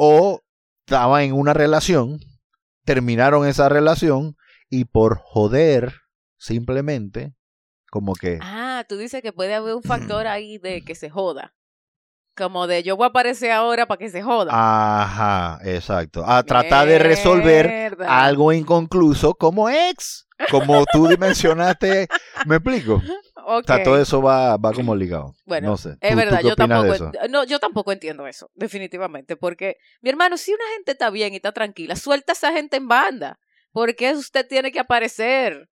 O 0.00 0.44
estaba 0.86 1.24
en 1.24 1.32
una 1.32 1.54
relación, 1.54 2.20
terminaron 2.84 3.48
esa 3.48 3.68
relación 3.68 4.36
y 4.70 4.84
por 4.84 5.18
joder, 5.18 5.92
simplemente, 6.36 7.34
como 7.90 8.14
que... 8.14 8.38
Ah, 8.40 8.84
tú 8.88 8.96
dices 8.96 9.22
que 9.22 9.32
puede 9.32 9.54
haber 9.54 9.74
un 9.74 9.82
factor 9.82 10.28
ahí 10.28 10.58
de 10.58 10.82
que 10.82 10.94
se 10.94 11.10
joda. 11.10 11.56
Como 12.38 12.66
de 12.68 12.82
yo 12.84 12.96
voy 12.96 13.04
a 13.04 13.08
aparecer 13.08 13.50
ahora 13.50 13.86
para 13.86 13.98
que 13.98 14.08
se 14.08 14.22
joda. 14.22 14.52
Ajá, 14.54 15.58
exacto. 15.64 16.24
A 16.24 16.42
tratar 16.44 16.86
de 16.86 16.98
resolver 17.00 17.66
Mierda. 17.68 18.24
algo 18.24 18.52
inconcluso 18.52 19.34
como 19.34 19.68
ex. 19.68 20.26
Como 20.52 20.84
tú 20.92 21.08
mencionaste, 21.18 22.06
¿me 22.46 22.56
explico? 22.56 23.02
O 23.44 23.56
Ok. 23.58 23.66
sea, 23.66 23.82
todo 23.82 24.00
eso 24.00 24.22
va, 24.22 24.56
va 24.56 24.72
como 24.72 24.94
ligado. 24.94 25.34
Bueno, 25.44 25.70
no 25.70 25.76
sé. 25.76 25.96
Es 26.00 26.10
¿Tú- 26.12 26.16
verdad, 26.16 26.40
yo 26.42 26.54
tampoco, 26.54 27.10
no, 27.28 27.42
yo 27.44 27.58
tampoco 27.58 27.90
entiendo 27.90 28.24
eso, 28.28 28.48
definitivamente, 28.54 29.36
porque 29.36 29.78
mi 30.00 30.10
hermano, 30.10 30.36
si 30.36 30.52
una 30.54 30.62
gente 30.76 30.92
está 30.92 31.10
bien 31.10 31.32
y 31.32 31.36
está 31.36 31.50
tranquila, 31.50 31.96
suelta 31.96 32.32
a 32.32 32.34
esa 32.34 32.52
gente 32.52 32.76
en 32.76 32.86
banda, 32.86 33.40
porque 33.72 34.12
usted 34.12 34.46
tiene 34.46 34.70
que 34.70 34.78
aparecer. 34.78 35.68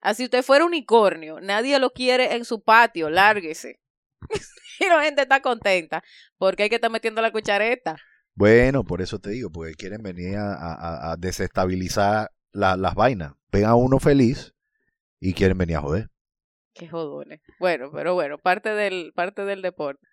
Así 0.00 0.24
usted 0.24 0.42
fuera 0.42 0.64
unicornio, 0.64 1.40
nadie 1.40 1.78
lo 1.78 1.90
quiere 1.90 2.36
en 2.36 2.44
su 2.46 2.62
patio, 2.62 3.10
lárguese. 3.10 3.80
y 4.80 4.86
la 4.88 5.02
gente 5.02 5.22
está 5.22 5.40
contenta, 5.40 6.02
porque 6.38 6.64
hay 6.64 6.68
que 6.68 6.76
estar 6.76 6.90
metiendo 6.90 7.22
la 7.22 7.32
cuchareta. 7.32 7.96
Bueno, 8.34 8.84
por 8.84 9.00
eso 9.00 9.18
te 9.18 9.30
digo, 9.30 9.50
porque 9.50 9.74
quieren 9.74 10.02
venir 10.02 10.36
a, 10.36 10.52
a- 10.54 11.12
a 11.12 11.16
desestabilizar 11.16 12.30
la- 12.52 12.76
las 12.76 12.94
vainas. 12.94 13.32
Ven 13.50 13.64
a 13.64 13.74
uno 13.74 13.98
feliz 13.98 14.54
y 15.20 15.32
quieren 15.34 15.56
venir 15.56 15.76
a 15.76 15.80
joder. 15.80 16.10
Qué 16.74 16.88
jodones. 16.88 17.40
Bueno, 17.58 17.90
pero 17.90 18.12
bueno, 18.14 18.36
parte 18.36 18.68
del, 18.70 19.12
parte 19.14 19.44
del 19.46 19.62
deporte. 19.62 20.06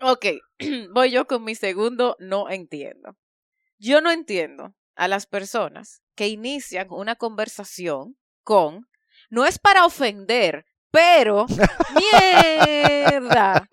Ok, 0.00 0.26
voy 0.92 1.10
yo 1.12 1.26
con 1.28 1.44
mi 1.44 1.54
segundo 1.54 2.16
no 2.18 2.50
entiendo. 2.50 3.16
Yo 3.78 4.00
no 4.00 4.10
entiendo 4.10 4.74
a 4.96 5.06
las 5.06 5.26
personas 5.26 6.02
que 6.16 6.26
inician 6.28 6.88
una 6.90 7.14
conversación 7.16 8.16
con 8.42 8.88
no 9.30 9.46
es 9.46 9.58
para 9.60 9.86
ofender, 9.86 10.66
pero 10.92 11.46
mierda. 12.12 13.68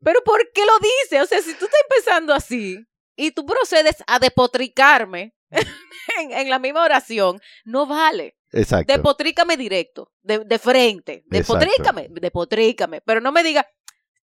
Pero 0.00 0.20
¿por 0.24 0.40
qué 0.52 0.66
lo 0.66 0.72
dice? 0.78 1.22
O 1.22 1.26
sea, 1.26 1.40
si 1.40 1.54
tú 1.54 1.64
estás 1.64 1.80
empezando 1.88 2.34
así 2.34 2.84
y 3.16 3.30
tú 3.30 3.46
procedes 3.46 3.96
a 4.06 4.18
depotricarme 4.18 5.34
en, 6.20 6.32
en 6.32 6.50
la 6.50 6.58
misma 6.58 6.84
oración, 6.84 7.40
no 7.64 7.86
vale. 7.86 8.36
Exacto. 8.52 8.92
Depotrícame 8.92 9.56
directo, 9.56 10.12
de, 10.22 10.40
de 10.40 10.58
frente. 10.58 11.24
Exacto. 11.30 11.58
Depotrícame, 11.58 12.08
depotrícame. 12.10 13.00
Pero 13.02 13.20
no 13.20 13.32
me 13.32 13.42
diga, 13.42 13.66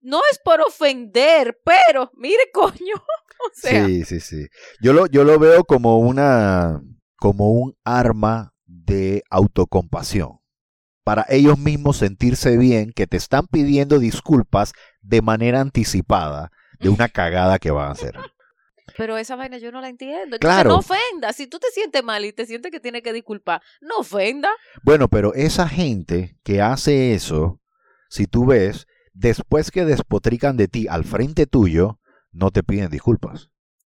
no 0.01 0.21
es 0.31 0.39
por 0.39 0.61
ofender, 0.61 1.59
pero 1.65 2.11
mire, 2.15 2.43
coño. 2.53 2.95
O 2.97 3.51
sea, 3.55 3.87
sí, 3.87 4.05
sí, 4.05 4.21
sí. 4.21 4.47
Yo 4.81 4.93
lo, 4.93 5.07
yo 5.07 5.25
lo 5.25 5.39
veo 5.39 5.65
como 5.65 5.99
una, 5.99 6.81
como 7.17 7.51
un 7.51 7.75
arma 7.85 8.55
de 8.67 9.23
autocompasión. 9.31 10.39
Para 11.05 11.27
ellos 11.29 11.59
mismos 11.59 11.97
sentirse 11.97 12.57
bien 12.57 12.93
que 12.93 13.07
te 13.07 13.17
están 13.17 13.47
pidiendo 13.49 13.99
disculpas 13.99 14.73
de 15.01 15.21
manera 15.23 15.61
anticipada 15.61 16.51
de 16.79 16.89
una 16.91 17.09
cagada 17.09 17.59
que 17.59 17.71
van 17.71 17.89
a 17.89 17.93
hacer. 17.93 18.17
pero 18.97 19.17
esa 19.17 19.37
vaina 19.37 19.59
yo 19.59 19.73
no 19.73 19.81
la 19.81 19.89
entiendo. 19.89 20.37
Entonces 20.37 20.41
Claro. 20.41 20.71
no 20.71 20.77
ofenda. 20.79 21.33
Si 21.33 21.47
tú 21.47 21.59
te 21.59 21.69
sientes 21.73 22.05
mal 22.05 22.25
y 22.25 22.33
te 22.33 22.47
sientes 22.47 22.71
que 22.71 22.79
tienes 22.81 23.03
que 23.03 23.13
disculpar, 23.13 23.63
no 23.81 23.99
ofenda. 23.99 24.51
Bueno, 24.83 25.09
pero 25.09 25.35
esa 25.35 25.69
gente 25.69 26.37
que 26.45 26.61
hace 26.61 27.15
eso, 27.15 27.61
si 28.09 28.27
tú 28.27 28.47
ves, 28.47 28.87
después 29.15 29.71
que 29.71 29.85
despotrican 29.85 30.57
de 30.57 30.69
ti 30.69 30.87
al 30.89 31.05
frente 31.05 31.47
tuyo, 31.47 31.99
no 32.33 32.51
te 32.51 32.63
piden 32.63 32.91
disculpas. 32.91 33.49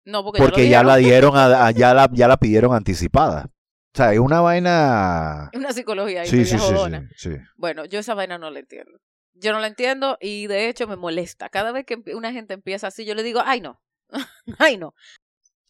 No, 0.06 0.22
porque, 0.22 0.40
Porque 0.40 0.68
ya, 0.68 0.82
la 0.84 0.96
dieron, 0.96 1.36
a- 1.36 1.66
a- 1.66 1.70
ya 1.72 1.92
la, 1.94 2.08
ya 2.12 2.28
la 2.28 2.36
pidieron 2.36 2.74
anticipada. 2.74 3.50
O 3.94 3.96
sea, 3.96 4.12
es 4.12 4.18
una 4.18 4.40
vaina... 4.40 5.50
Una 5.54 5.72
psicología 5.72 6.22
ahí 6.22 6.28
Sí, 6.28 6.44
sí, 6.44 6.52
sí, 6.52 6.58
jodona. 6.58 7.08
sí, 7.16 7.30
sí. 7.30 7.36
Bueno, 7.56 7.84
yo 7.84 8.00
esa 8.00 8.14
vaina 8.14 8.38
no 8.38 8.50
la 8.50 8.58
entiendo. 8.58 8.98
Yo 9.34 9.52
no 9.52 9.60
la 9.60 9.68
entiendo 9.68 10.18
y 10.20 10.46
de 10.48 10.68
hecho 10.68 10.86
me 10.88 10.96
molesta. 10.96 11.48
Cada 11.48 11.72
vez 11.72 11.84
que 11.86 12.02
una 12.14 12.32
gente 12.32 12.54
empieza 12.54 12.88
así, 12.88 13.04
yo 13.04 13.14
le 13.14 13.22
digo, 13.22 13.40
ay 13.44 13.60
no, 13.60 13.80
ay 14.58 14.76
no. 14.78 14.94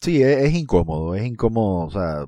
Sí, 0.00 0.22
es, 0.22 0.38
es 0.44 0.54
incómodo, 0.54 1.14
es 1.14 1.24
incómodo, 1.24 1.86
o 1.86 1.90
sea, 1.90 2.26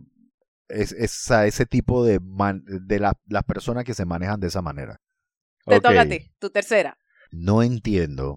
es, 0.69 0.93
es- 0.93 1.11
sea, 1.12 1.47
ese 1.47 1.67
tipo 1.67 2.05
de, 2.05 2.21
man- 2.21 2.65
de 2.67 2.99
la- 3.00 3.19
las 3.29 3.45
personas 3.45 3.85
que 3.85 3.95
se 3.95 4.05
manejan 4.07 4.41
de 4.41 4.47
esa 4.49 4.62
manera. 4.62 5.00
Te 5.67 5.76
Ok, 5.76 5.83
toca 5.83 6.00
a 6.03 6.09
ti, 6.09 6.31
tu 6.38 6.50
tercera. 6.50 6.97
No 7.33 7.62
entiendo 7.62 8.37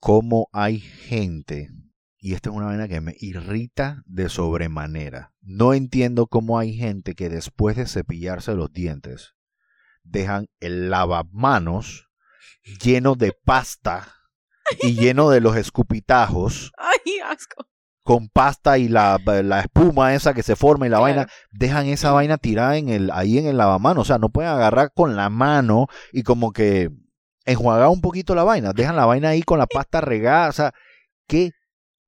cómo 0.00 0.48
hay 0.52 0.78
gente, 0.80 1.68
y 2.26 2.34
esta 2.34 2.50
es 2.50 2.56
una 2.56 2.66
vaina 2.66 2.88
que 2.88 3.00
me 3.00 3.14
irrita 3.20 4.02
de 4.04 4.28
sobremanera, 4.28 5.32
no 5.42 5.74
entiendo 5.74 6.26
cómo 6.26 6.58
hay 6.58 6.74
gente 6.74 7.14
que 7.14 7.28
después 7.28 7.76
de 7.76 7.86
cepillarse 7.86 8.54
los 8.54 8.72
dientes 8.72 9.34
dejan 10.02 10.46
el 10.58 10.90
lavamanos 10.90 12.08
lleno 12.82 13.14
de 13.14 13.32
pasta 13.44 14.08
y 14.82 14.94
lleno 14.94 15.30
de 15.30 15.40
los 15.40 15.56
escupitajos 15.56 16.72
Ay, 16.78 17.18
asco. 17.30 17.64
con 18.02 18.28
pasta 18.28 18.76
y 18.78 18.88
la, 18.88 19.20
la 19.24 19.60
espuma 19.60 20.14
esa 20.14 20.34
que 20.34 20.42
se 20.42 20.56
forma 20.56 20.86
y 20.86 20.90
la 20.90 20.96
Claro. 20.98 21.14
vaina, 21.14 21.28
dejan 21.52 21.86
esa 21.86 22.10
vaina 22.10 22.38
tirada 22.38 22.76
en 22.76 22.88
el, 22.88 23.10
ahí 23.12 23.38
en 23.38 23.46
el 23.46 23.56
lavamanos. 23.56 24.02
O 24.02 24.04
sea, 24.04 24.18
no 24.18 24.30
pueden 24.30 24.50
agarrar 24.50 24.90
con 24.92 25.14
la 25.16 25.28
mano 25.30 25.86
y 26.12 26.22
como 26.24 26.52
que 26.52 26.90
enjuagar 27.44 27.88
un 27.88 28.00
poquito 28.00 28.34
la 28.34 28.42
vaina. 28.44 28.72
Dejan 28.72 28.96
la 28.96 29.06
vaina 29.06 29.28
ahí 29.30 29.42
con 29.42 29.58
la 29.60 29.66
pasta 29.72 30.00
regada. 30.00 30.48
O 30.48 30.52
sea, 30.52 30.72
qué 31.28 31.52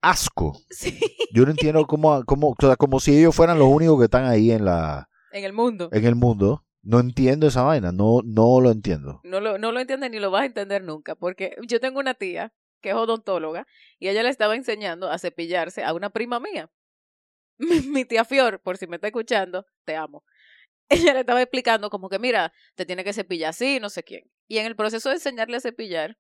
asco. 0.01 0.61
Sí, 0.71 0.99
Yo 1.33 1.45
no 1.45 1.51
entiendo 1.51 1.87
cómo, 1.87 2.25
cómo, 2.25 2.51
o 2.51 2.57
sea, 2.59 2.77
como 2.77 3.01
si 3.01 3.19
ellos 3.19 3.35
fueran 3.35 3.59
los 3.59 3.69
únicos 3.69 3.99
que 3.99 4.05
están 4.05 4.27
ahí 4.27 4.51
en 4.51 4.65
la, 4.65 5.09
en 5.33 5.45
el 5.45 5.53
mundo. 5.53 5.89
en 5.93 6.05
el 6.05 6.15
mundo. 6.15 6.65
No 6.83 7.01
entiendo 7.01 7.47
esa 7.47 7.63
vaina, 7.63 7.93
no, 7.93 8.21
no 8.25 8.61
lo 8.61 8.71
entiendo. 8.71 9.21
No 9.25 9.41
lo, 9.41 9.59
no 9.59 9.73
lo 9.73 9.81
entiendes 9.81 10.11
ni 10.11 10.21
lo 10.21 10.31
vas 10.31 10.43
a 10.43 10.47
entender 10.47 10.83
nunca, 10.83 11.15
porque 11.15 11.57
yo 11.67 11.81
tengo 11.81 11.99
una 11.99 12.15
tía 12.15 12.53
que 12.81 12.91
es 12.91 12.95
odontóloga 12.95 13.67
y 13.99 14.09
ella 14.09 14.23
le 14.23 14.29
estaba 14.31 14.55
enseñando 14.55 15.11
a 15.11 15.19
cepillarse 15.19 15.83
a 15.83 15.93
una 15.93 16.11
prima 16.11 16.41
mía. 16.41 16.71
Mi, 17.59 17.81
mi 17.81 18.05
tía 18.05 18.25
Fior, 18.25 18.61
por 18.61 18.77
si 18.77 18.87
me 18.87 18.97
está 18.97 19.09
escuchando, 19.09 19.67
te 19.85 19.97
amo. 19.97 20.25
Ella 20.89 21.13
le 21.13 21.21
estaba 21.21 21.43
explicando 21.43 21.91
como 21.91 22.09
que, 22.09 22.19
mira, 22.19 22.53
te 22.77 22.87
tiene 22.87 23.05
que 23.05 23.13
cepillar 23.13 23.51
así, 23.51 23.81
no 23.81 23.91
sé 23.91 24.05
quién. 24.05 24.31
Y 24.47 24.59
en 24.59 24.67
el 24.67 24.77
proceso 24.77 25.09
de 25.09 25.17
enseñarle 25.17 25.57
a 25.57 25.61
cepillar, 25.61 26.17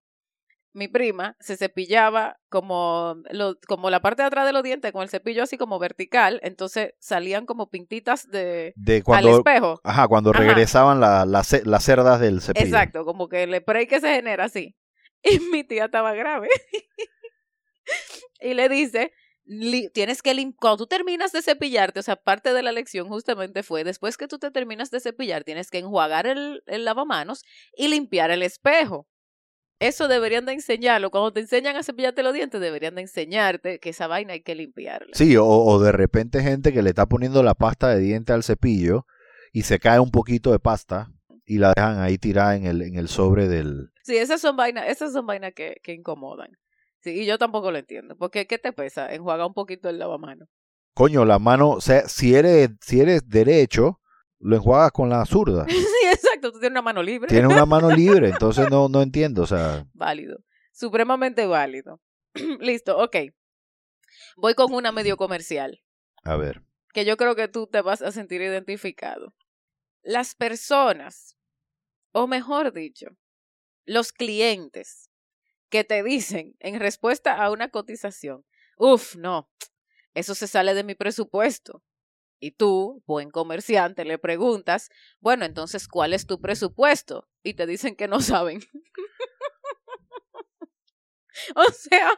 mi 0.79 0.89
prima 0.89 1.37
se 1.41 1.57
cepillaba 1.57 2.39
como, 2.49 3.17
lo, 3.31 3.57
como 3.67 3.91
la 3.91 4.01
parte 4.01 4.23
de 4.23 4.29
atrás 4.29 4.47
de 4.47 4.53
los 4.53 4.63
dientes 4.63 4.93
con 4.93 5.03
el 5.03 5.09
cepillo 5.11 5.43
así 5.43 5.59
como 5.59 5.79
vertical, 5.79 6.41
entonces 6.43 6.95
salían 6.99 7.45
como 7.45 7.69
pintitas 7.69 8.29
de, 8.31 8.73
De 8.77 8.97
al 8.97 9.03
cuando, 9.03 9.37
espejo. 9.39 9.81
ajá, 9.85 10.09
cuando 10.09 10.31
Ajá. 10.31 10.39
regresaban 10.41 11.01
la- 11.01 11.27
la 11.27 11.45
ce- 11.45 11.65
las 11.67 11.85
cerdas 11.85 12.21
del 12.21 12.41
cepillo. 12.41 12.65
Exacto, 12.65 13.05
como 13.05 13.29
que 13.29 13.43
el 13.43 13.55
spray 13.57 13.87
que 13.87 14.01
se 14.01 14.15
genera 14.15 14.45
así. 14.45 14.75
Y 15.25 15.41
mi 15.41 15.65
tía 15.65 15.87
estaba 15.87 16.15
grave. 16.15 16.49
y 18.41 18.55
le 18.55 18.69
dice, 18.69 19.13
"Li- 19.45 19.89
tienes 19.91 20.23
que 20.23 20.35
lim 20.35 20.53
cuando 20.53 20.77
tú 20.79 20.87
terminas 20.87 21.33
de 21.33 21.43
cepillarte, 21.43 22.01
o 22.01 22.03
sea, 22.03 22.17
parte 22.17 22.53
de 22.53 22.63
la 22.63 22.71
lección 22.73 23.09
justamente 23.09 23.63
fue, 23.63 23.83
después 23.85 24.17
que 24.17 24.29
tú 24.29 24.39
te 24.39 24.51
terminas 24.51 24.91
de 24.91 25.01
cepillar, 25.01 25.43
tienes 25.45 25.71
que 25.71 25.79
enjuagar 25.79 26.27
el, 26.27 26.63
el 26.67 26.85
lavamanos 26.85 27.43
y 27.77 27.89
limpiar 27.89 28.31
el 28.31 28.43
espejo. 28.43 29.07
Eso 29.81 30.09
deberían 30.09 30.45
de 30.45 30.53
enseñarlo. 30.55 31.11
Cuando 31.11 31.33
te 31.33 31.41
enseñan 31.41 31.77
a 31.77 31.83
cepillarte 31.83 32.23
los 32.23 32.35
dientes, 32.35 32.61
deberían 32.61 32.97
de 32.97 33.03
enseñarte 33.03 33.79
que 33.79 33.91
esa 33.91 34.07
vaina 34.09 34.33
hay 34.33 34.41
que 34.41 34.55
limpiarla. 34.55 35.11
Sí, 35.13 35.37
o, 35.37 35.47
o 35.47 35.79
de 35.81 35.93
repente 35.93 36.43
gente 36.43 36.73
que 36.73 36.83
le 36.83 36.91
está 36.91 37.07
poniendo 37.07 37.43
la 37.43 37.55
pasta 37.55 37.89
de 37.89 38.01
diente 38.01 38.33
al 38.33 38.43
cepillo 38.43 39.07
y 39.53 39.63
se 39.63 39.79
cae 39.79 40.01
un 40.01 40.11
poquito 40.11 40.51
de 40.51 40.59
pasta 40.59 41.11
y 41.45 41.59
la 41.59 41.73
dejan 41.75 42.01
ahí 42.01 42.19
tirada 42.19 42.57
en 42.57 42.67
el, 42.67 42.83
en 42.83 42.97
el 42.97 43.09
sobre 43.09 43.49
del... 43.49 43.91
Sí, 44.03 44.17
esas 44.17 44.41
son 44.41 44.57
vainas, 44.57 44.89
esas 44.89 45.13
son 45.13 45.27
vainas 45.27 45.53
que, 45.55 45.77
que 45.83 45.95
incomodan. 45.95 46.51
Sí, 47.01 47.11
y 47.11 47.27
yo 47.27 47.39
tampoco 47.39 47.71
lo 47.71 47.79
entiendo. 47.79 48.17
Porque, 48.17 48.47
¿qué 48.47 48.59
te 48.59 48.73
pesa? 48.73 49.13
Enjuagar 49.15 49.47
un 49.47 49.55
poquito 49.55 49.89
el 49.89 49.99
lavamanos. 49.99 50.49
Coño, 50.93 51.25
la 51.25 51.39
mano, 51.39 51.71
o 51.71 51.81
sea, 51.81 52.09
si 52.09 52.35
eres, 52.35 52.71
si 52.81 53.01
eres 53.01 53.29
derecho, 53.29 54.01
lo 54.41 54.57
enjuagas 54.57 54.93
con 54.93 55.09
la 55.09 55.25
zurda. 55.25 55.67
Sí, 55.69 56.07
exacto, 56.39 56.53
tú 56.53 56.61
tienes 56.61 56.75
una 56.75 56.83
mano 56.83 57.03
libre. 57.03 57.29
Tienes 57.29 57.51
una 57.53 57.67
mano 57.67 57.91
libre, 57.95 58.31
entonces 58.31 58.71
no, 58.71 58.89
no 58.89 59.03
entiendo, 59.03 59.43
o 59.43 59.47
sea, 59.47 59.87
Válido, 59.93 60.39
supremamente 60.73 61.47
válido. 61.47 62.01
Listo, 62.61 62.99
ok. 62.99 63.17
Voy 64.37 64.55
con 64.55 64.73
una 64.73 64.93
medio 64.93 65.17
comercial, 65.17 65.83
a 66.25 66.37
ver. 66.37 66.63
que 66.93 67.05
yo 67.05 67.17
creo 67.17 67.35
que 67.35 67.49
tú 67.49 67.67
te 67.67 67.83
vas 67.83 68.03
a 68.03 68.13
sentir 68.13 68.41
identificado. 68.41 69.35
Las 70.03 70.35
personas, 70.35 71.37
o 72.13 72.27
mejor 72.27 72.73
dicho, 72.73 73.09
los 73.85 74.13
clientes 74.13 75.11
que 75.69 75.85
te 75.85 76.03
dicen 76.03 76.57
en 76.61 76.81
respuesta 76.81 77.35
a 77.35 77.51
una 77.51 77.69
cotización, 77.69 78.45
uff, 78.79 79.17
no, 79.17 79.51
eso 80.15 80.35
se 80.35 80.47
sale 80.47 80.75
de 80.75 80.85
mi 80.85 80.95
presupuesto. 80.95 81.83
Y 82.41 82.53
tú, 82.53 83.03
buen 83.07 83.31
comerciante, 83.31 84.05
le 84.05 84.19
preguntas, 84.19 84.91
bueno, 85.21 85.45
entonces, 85.45 85.89
¿cuál 85.89 86.13
es 86.13 86.27
tu 86.27 86.41
presupuesto? 86.41 87.29
Y 87.43 87.55
te 87.55 87.67
dicen 87.67 87.97
que 87.97 88.07
no 88.07 88.21
saben. 88.21 88.61
o 91.57 91.65
sea, 91.73 92.11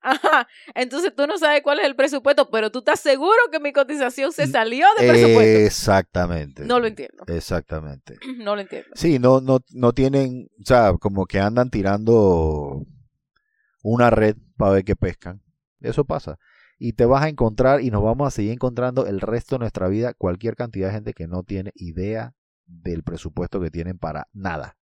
ajá, 0.00 0.48
entonces 0.74 1.14
tú 1.14 1.26
no 1.26 1.38
sabes 1.38 1.62
cuál 1.62 1.80
es 1.80 1.86
el 1.86 1.96
presupuesto, 1.96 2.50
pero 2.50 2.70
tú 2.70 2.80
estás 2.80 3.00
seguro 3.00 3.38
que 3.50 3.60
mi 3.60 3.72
cotización 3.72 4.32
se 4.32 4.46
salió 4.46 4.86
de 4.98 5.08
presupuesto. 5.08 5.58
Exactamente. 5.58 6.64
No 6.64 6.78
lo 6.78 6.86
entiendo, 6.86 7.24
Exactamente. 7.26 8.18
no 8.38 8.54
lo 8.54 8.62
entiendo. 8.62 8.88
Sí, 8.94 9.18
no, 9.18 9.40
no, 9.40 9.60
no 9.70 9.92
tienen, 9.92 10.48
o 10.60 10.66
sea, 10.66 10.92
como 10.98 11.26
que 11.26 11.40
andan 11.40 11.70
tirando 11.70 12.84
una 13.82 14.10
red 14.10 14.36
para 14.56 14.72
ver 14.72 14.84
qué 14.84 14.96
pescan. 14.96 15.42
Eso 15.80 16.04
pasa. 16.04 16.38
Y 16.78 16.92
te 16.92 17.06
vas 17.06 17.24
a 17.24 17.28
encontrar 17.28 17.80
y 17.80 17.90
nos 17.90 18.02
vamos 18.02 18.28
a 18.28 18.30
seguir 18.30 18.52
encontrando 18.52 19.06
el 19.06 19.20
resto 19.20 19.54
de 19.54 19.60
nuestra 19.60 19.88
vida 19.88 20.12
cualquier 20.14 20.56
cantidad 20.56 20.88
de 20.88 20.94
gente 20.94 21.14
que 21.14 21.26
no 21.26 21.42
tiene 21.42 21.72
idea 21.74 22.34
del 22.66 23.02
presupuesto 23.02 23.60
que 23.60 23.70
tienen 23.70 23.98
para 23.98 24.28
nada. 24.32 24.76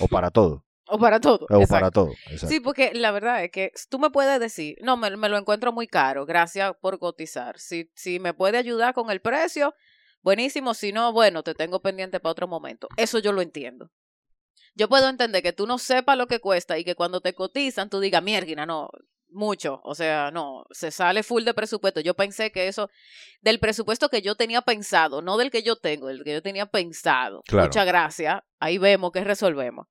O 0.00 0.08
para 0.08 0.30
todo. 0.30 0.64
O 0.90 0.98
para 0.98 1.20
todo. 1.20 1.46
o 1.50 1.60
exacto. 1.60 1.68
para 1.68 1.90
todo. 1.90 2.12
exacto. 2.30 2.48
Sí, 2.48 2.60
porque 2.60 2.92
la 2.94 3.10
verdad 3.10 3.44
es 3.44 3.50
que 3.50 3.72
tú 3.90 3.98
me 3.98 4.08
puedes 4.08 4.40
decir, 4.40 4.76
no, 4.80 4.96
me, 4.96 5.14
me 5.18 5.28
lo 5.28 5.36
encuentro 5.36 5.70
muy 5.70 5.86
caro, 5.86 6.24
gracias 6.24 6.72
por 6.80 6.98
cotizar. 6.98 7.58
Si, 7.58 7.90
si 7.94 8.18
me 8.20 8.32
puede 8.32 8.56
ayudar 8.56 8.94
con 8.94 9.10
el 9.10 9.20
precio, 9.20 9.74
buenísimo. 10.22 10.72
Si 10.72 10.92
no, 10.92 11.12
bueno, 11.12 11.42
te 11.42 11.54
tengo 11.54 11.82
pendiente 11.82 12.20
para 12.20 12.32
otro 12.32 12.48
momento. 12.48 12.88
Eso 12.96 13.18
yo 13.18 13.32
lo 13.32 13.42
entiendo. 13.42 13.90
Yo 14.74 14.88
puedo 14.88 15.08
entender 15.08 15.42
que 15.42 15.52
tú 15.52 15.66
no 15.66 15.76
sepas 15.76 16.16
lo 16.16 16.26
que 16.26 16.38
cuesta 16.38 16.78
y 16.78 16.84
que 16.84 16.94
cuando 16.94 17.20
te 17.20 17.34
cotizan 17.34 17.90
tú 17.90 18.00
digas, 18.00 18.22
mierda, 18.22 18.64
no, 18.64 18.88
mucho. 19.30 19.80
O 19.84 19.94
sea, 19.94 20.30
no, 20.30 20.64
se 20.70 20.90
sale 20.90 21.22
full 21.22 21.44
de 21.44 21.54
presupuesto. 21.54 22.00
Yo 22.00 22.14
pensé 22.14 22.50
que 22.52 22.68
eso, 22.68 22.90
del 23.42 23.60
presupuesto 23.60 24.08
que 24.08 24.22
yo 24.22 24.34
tenía 24.34 24.62
pensado, 24.62 25.22
no 25.22 25.36
del 25.36 25.50
que 25.50 25.62
yo 25.62 25.76
tengo, 25.76 26.08
el 26.10 26.24
que 26.24 26.32
yo 26.34 26.42
tenía 26.42 26.66
pensado. 26.66 27.42
Claro. 27.46 27.66
Muchas 27.66 27.86
gracias. 27.86 28.40
Ahí 28.58 28.78
vemos 28.78 29.12
que 29.12 29.24
resolvemos. 29.24 29.86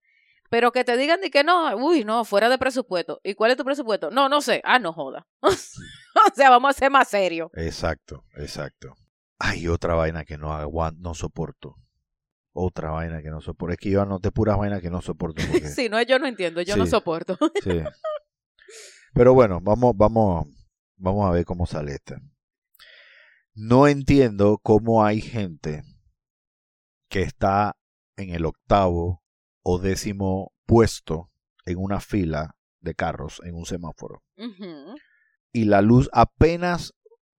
Pero 0.49 0.71
que 0.71 0.83
te 0.85 0.95
digan 0.95 1.19
de 1.19 1.29
que 1.29 1.43
no, 1.43 1.75
uy, 1.75 2.05
no, 2.05 2.23
fuera 2.23 2.47
de 2.49 2.57
presupuesto. 2.57 3.19
¿Y 3.23 3.33
cuál 3.33 3.51
es 3.51 3.57
tu 3.57 3.65
presupuesto? 3.65 4.11
No, 4.11 4.29
no 4.29 4.39
sé. 4.41 4.61
Ah, 4.63 4.79
no 4.79 4.93
joda. 4.93 5.27
o 5.41 5.51
sea, 6.35 6.49
vamos 6.49 6.69
a 6.69 6.79
ser 6.79 6.89
más 6.89 7.09
serios. 7.09 7.49
Exacto, 7.53 8.23
exacto. 8.37 8.95
Hay 9.39 9.67
otra 9.67 9.93
vaina 9.95 10.23
que 10.23 10.37
no 10.37 10.53
aguanto, 10.53 11.01
no 11.01 11.13
soporto. 11.13 11.75
Otra 12.53 12.89
vaina 12.91 13.21
que 13.21 13.29
no 13.29 13.39
soporto. 13.41 13.73
Es 13.73 13.77
que 13.79 13.91
yo 13.91 14.01
anoté 14.01 14.31
puras 14.31 14.57
vainas 14.57 14.81
que 14.81 14.89
no 14.89 15.01
soporto. 15.01 15.43
porque- 15.51 15.67
Sí, 15.69 15.89
no, 15.89 16.01
yo 16.01 16.17
no 16.17 16.27
entiendo, 16.27 16.61
yo 16.61 16.75
no 16.77 16.87
soporto. 16.87 17.37
Sí. 17.61 17.81
Pero 19.13 19.33
bueno, 19.33 19.59
vamos, 19.61 19.95
vamos, 19.95 20.47
vamos 20.95 21.27
a 21.27 21.31
ver 21.31 21.45
cómo 21.45 21.65
sale 21.65 21.93
esta. 21.93 22.21
No 23.53 23.87
entiendo 23.87 24.59
cómo 24.61 25.03
hay 25.03 25.21
gente 25.21 25.83
que 27.09 27.21
está 27.21 27.75
en 28.15 28.29
el 28.29 28.45
octavo 28.45 29.23
o 29.63 29.79
décimo 29.79 30.53
puesto 30.65 31.31
en 31.65 31.77
una 31.77 31.99
fila 31.99 32.55
de 32.79 32.95
carros 32.95 33.41
en 33.43 33.55
un 33.55 33.65
semáforo. 33.65 34.23
Y 35.51 35.65
la 35.65 35.81
luz 35.81 36.09
apenas, 36.13 36.93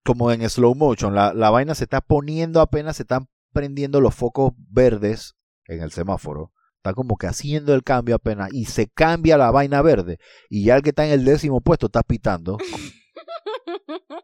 como 0.05 0.33
en 0.33 0.49
slow 0.49 0.75
motion, 0.75 1.15
la, 1.15 1.33
la 1.35 1.51
vaina 1.51 1.75
se 1.75 1.85
está 1.85 2.01
poniendo 2.01 2.61
apenas, 2.61 2.97
se 2.97 3.05
están 3.05 3.29
prendiendo 3.53 4.01
los 4.01 4.15
focos 4.15 4.53
verdes 4.57 5.37
en 5.67 5.83
el 5.83 5.93
semáforo. 5.93 6.53
Está 6.79 6.95
como 6.95 7.17
que 7.17 7.27
haciendo 7.27 7.75
el 7.75 7.83
cambio 7.83 8.15
apenas 8.15 8.51
y 8.53 8.67
se 8.67 8.87
cambia 8.89 9.37
la 9.37 9.51
vaina 9.51 9.83
verde. 9.83 10.19
Y 10.49 10.65
ya 10.65 10.77
el 10.77 10.83
que 10.83 10.91
está 10.91 11.05
en 11.07 11.13
el 11.13 11.25
décimo 11.25 11.61
puesto 11.61 11.87
está 11.87 12.03
pitando. 12.03 12.57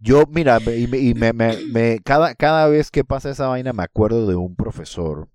Yo, 0.00 0.24
mira, 0.28 0.58
y, 0.60 0.86
me, 0.86 0.98
y 0.98 1.14
me- 1.14 1.32
me- 1.32 1.56
me- 1.72 2.00
cada, 2.04 2.34
cada 2.34 2.68
vez 2.68 2.90
que 2.90 3.04
pasa 3.04 3.30
esa 3.30 3.48
vaina 3.48 3.72
me 3.72 3.82
acuerdo 3.82 4.26
de 4.26 4.36
un 4.36 4.54
profesor 4.54 5.30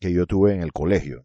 que 0.00 0.12
yo 0.12 0.26
tuve 0.26 0.52
en 0.54 0.60
el 0.62 0.72
colegio. 0.72 1.24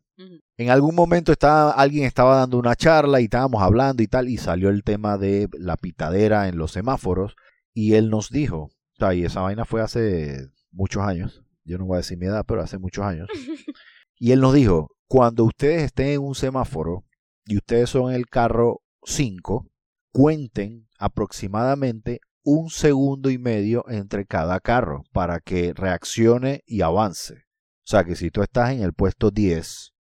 En 0.57 0.69
algún 0.69 0.93
momento 0.95 1.31
estaba, 1.31 1.71
alguien 1.71 2.05
estaba 2.05 2.37
dando 2.37 2.57
una 2.59 2.75
charla 2.75 3.19
y 3.21 3.25
estábamos 3.25 3.61
hablando 3.63 4.03
y 4.03 4.07
tal, 4.07 4.29
y 4.29 4.37
salió 4.37 4.69
el 4.69 4.83
tema 4.83 5.17
de 5.17 5.47
la 5.53 5.77
pitadera 5.77 6.47
en 6.47 6.57
los 6.57 6.71
semáforos, 6.71 7.35
y 7.73 7.93
él 7.95 8.09
nos 8.09 8.29
dijo, 8.29 8.57
o 8.65 8.71
sea, 8.97 9.13
y 9.13 9.23
esa 9.25 9.41
vaina 9.41 9.65
fue 9.65 9.81
hace 9.81 10.49
muchos 10.71 11.03
años, 11.03 11.43
yo 11.63 11.77
no 11.79 11.85
voy 11.85 11.95
a 11.95 11.97
decir 11.97 12.17
mi 12.17 12.25
edad, 12.27 12.45
pero 12.47 12.61
hace 12.61 12.77
muchos 12.77 13.03
años, 13.05 13.27
y 14.19 14.31
él 14.31 14.41
nos 14.41 14.53
dijo, 14.53 14.89
cuando 15.07 15.43
ustedes 15.45 15.83
estén 15.83 16.07
en 16.07 16.21
un 16.21 16.35
semáforo 16.35 17.03
y 17.45 17.57
ustedes 17.57 17.89
son 17.89 18.13
el 18.13 18.27
carro 18.27 18.81
5, 19.03 19.67
cuenten 20.11 20.87
aproximadamente 20.99 22.19
un 22.43 22.69
segundo 22.69 23.29
y 23.29 23.37
medio 23.37 23.85
entre 23.89 24.25
cada 24.25 24.59
carro 24.59 25.03
para 25.11 25.39
que 25.39 25.73
reaccione 25.73 26.61
y 26.65 26.81
avance. 26.81 27.35
O 27.35 27.89
sea 27.89 28.03
que 28.03 28.15
si 28.15 28.31
tú 28.31 28.41
estás 28.41 28.71
en 28.71 28.81
el 28.81 28.93
puesto 28.93 29.31
10, 29.31 29.93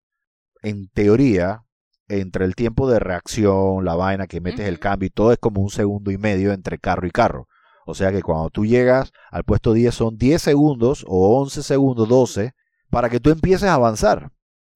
en 0.63 0.87
teoría, 0.89 1.63
entre 2.07 2.45
el 2.45 2.55
tiempo 2.55 2.89
de 2.89 2.99
reacción, 2.99 3.85
la 3.85 3.95
vaina 3.95 4.27
que 4.27 4.41
metes 4.41 4.67
el 4.67 4.79
cambio 4.79 5.07
y 5.07 5.09
todo 5.09 5.31
es 5.31 5.39
como 5.39 5.61
un 5.61 5.69
segundo 5.69 6.11
y 6.11 6.17
medio 6.17 6.53
entre 6.53 6.79
carro 6.79 7.05
y 7.05 7.11
carro. 7.11 7.47
O 7.85 7.93
sea 7.93 8.11
que 8.11 8.21
cuando 8.21 8.49
tú 8.49 8.65
llegas 8.65 9.11
al 9.31 9.43
puesto 9.43 9.73
10 9.73 9.93
son 9.93 10.17
10 10.17 10.41
segundos 10.41 11.05
o 11.07 11.39
11 11.41 11.63
segundos, 11.63 12.09
12, 12.09 12.53
para 12.89 13.09
que 13.09 13.19
tú 13.19 13.29
empieces 13.29 13.63
a 13.63 13.73
avanzar. 13.73 14.31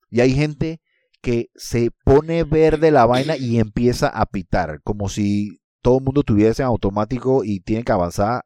Y 0.10 0.21
hay 0.21 0.34
gente 0.34 0.82
que 1.21 1.50
se 1.56 1.91
pone 2.04 2.43
verde 2.43 2.91
la 2.91 3.06
vaina 3.06 3.38
y 3.38 3.60
empieza 3.60 4.08
a 4.08 4.26
pitar, 4.26 4.82
como 4.84 5.08
si 5.08 5.60
todo 5.82 6.00
el 6.00 6.04
mundo 6.04 6.24
tuviese 6.24 6.63
en 6.63 6.67
automático 6.67 7.43
y 7.43 7.62
tiene 7.62 7.84
que 7.84 7.91
avanzar 7.91 8.43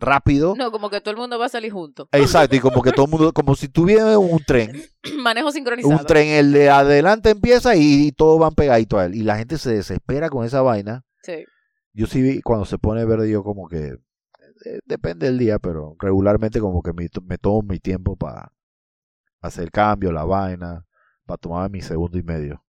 rápido. 0.00 0.54
No, 0.56 0.70
como 0.70 0.90
que 0.90 1.00
todo 1.00 1.12
el 1.12 1.16
mundo 1.16 1.38
va 1.38 1.46
a 1.46 1.50
salir 1.50 1.72
junto. 1.72 2.08
Exacto, 2.12 2.56
y 2.56 2.60
como 2.60 2.82
que 2.82 2.92
todo 2.92 3.06
el 3.06 3.10
mundo, 3.10 3.32
como 3.32 3.54
si 3.54 3.68
tuviera 3.68 4.18
un 4.18 4.38
tren, 4.40 4.72
Manejo 5.18 5.52
sincronizado. 5.52 5.94
un 5.94 6.04
tren, 6.04 6.28
el 6.28 6.52
de 6.52 6.70
adelante 6.70 7.30
empieza 7.30 7.76
y, 7.76 8.12
todos 8.12 8.38
van 8.40 8.54
pegaditos 8.54 8.98
a 8.98 9.06
él. 9.06 9.14
Y 9.14 9.22
la 9.22 9.36
gente 9.36 9.58
se 9.58 9.74
desespera 9.74 10.28
con 10.30 10.44
esa 10.44 10.62
vaina. 10.62 11.04
Sí. 11.22 11.44
Yo 11.92 12.06
sí 12.06 12.22
vi, 12.22 12.42
cuando 12.42 12.64
se 12.64 12.78
pone 12.78 13.04
verde, 13.04 13.30
yo 13.30 13.44
como 13.44 13.68
que, 13.68 13.96
eh, 14.64 14.78
depende 14.84 15.26
del 15.26 15.38
día, 15.38 15.58
pero 15.58 15.94
regularmente 16.00 16.60
como 16.60 16.82
que 16.82 16.92
me 16.92 17.38
tomo 17.38 17.62
mi 17.62 17.78
tiempo 17.78 18.16
para 18.16 18.50
hacer 19.48 19.64
el 19.64 19.70
cambio, 19.70 20.12
la 20.12 20.24
vaina, 20.24 20.84
para 21.26 21.38
tomar 21.38 21.70
mi 21.70 21.80
segundo 21.80 22.18
y 22.18 22.22
medio, 22.22 22.64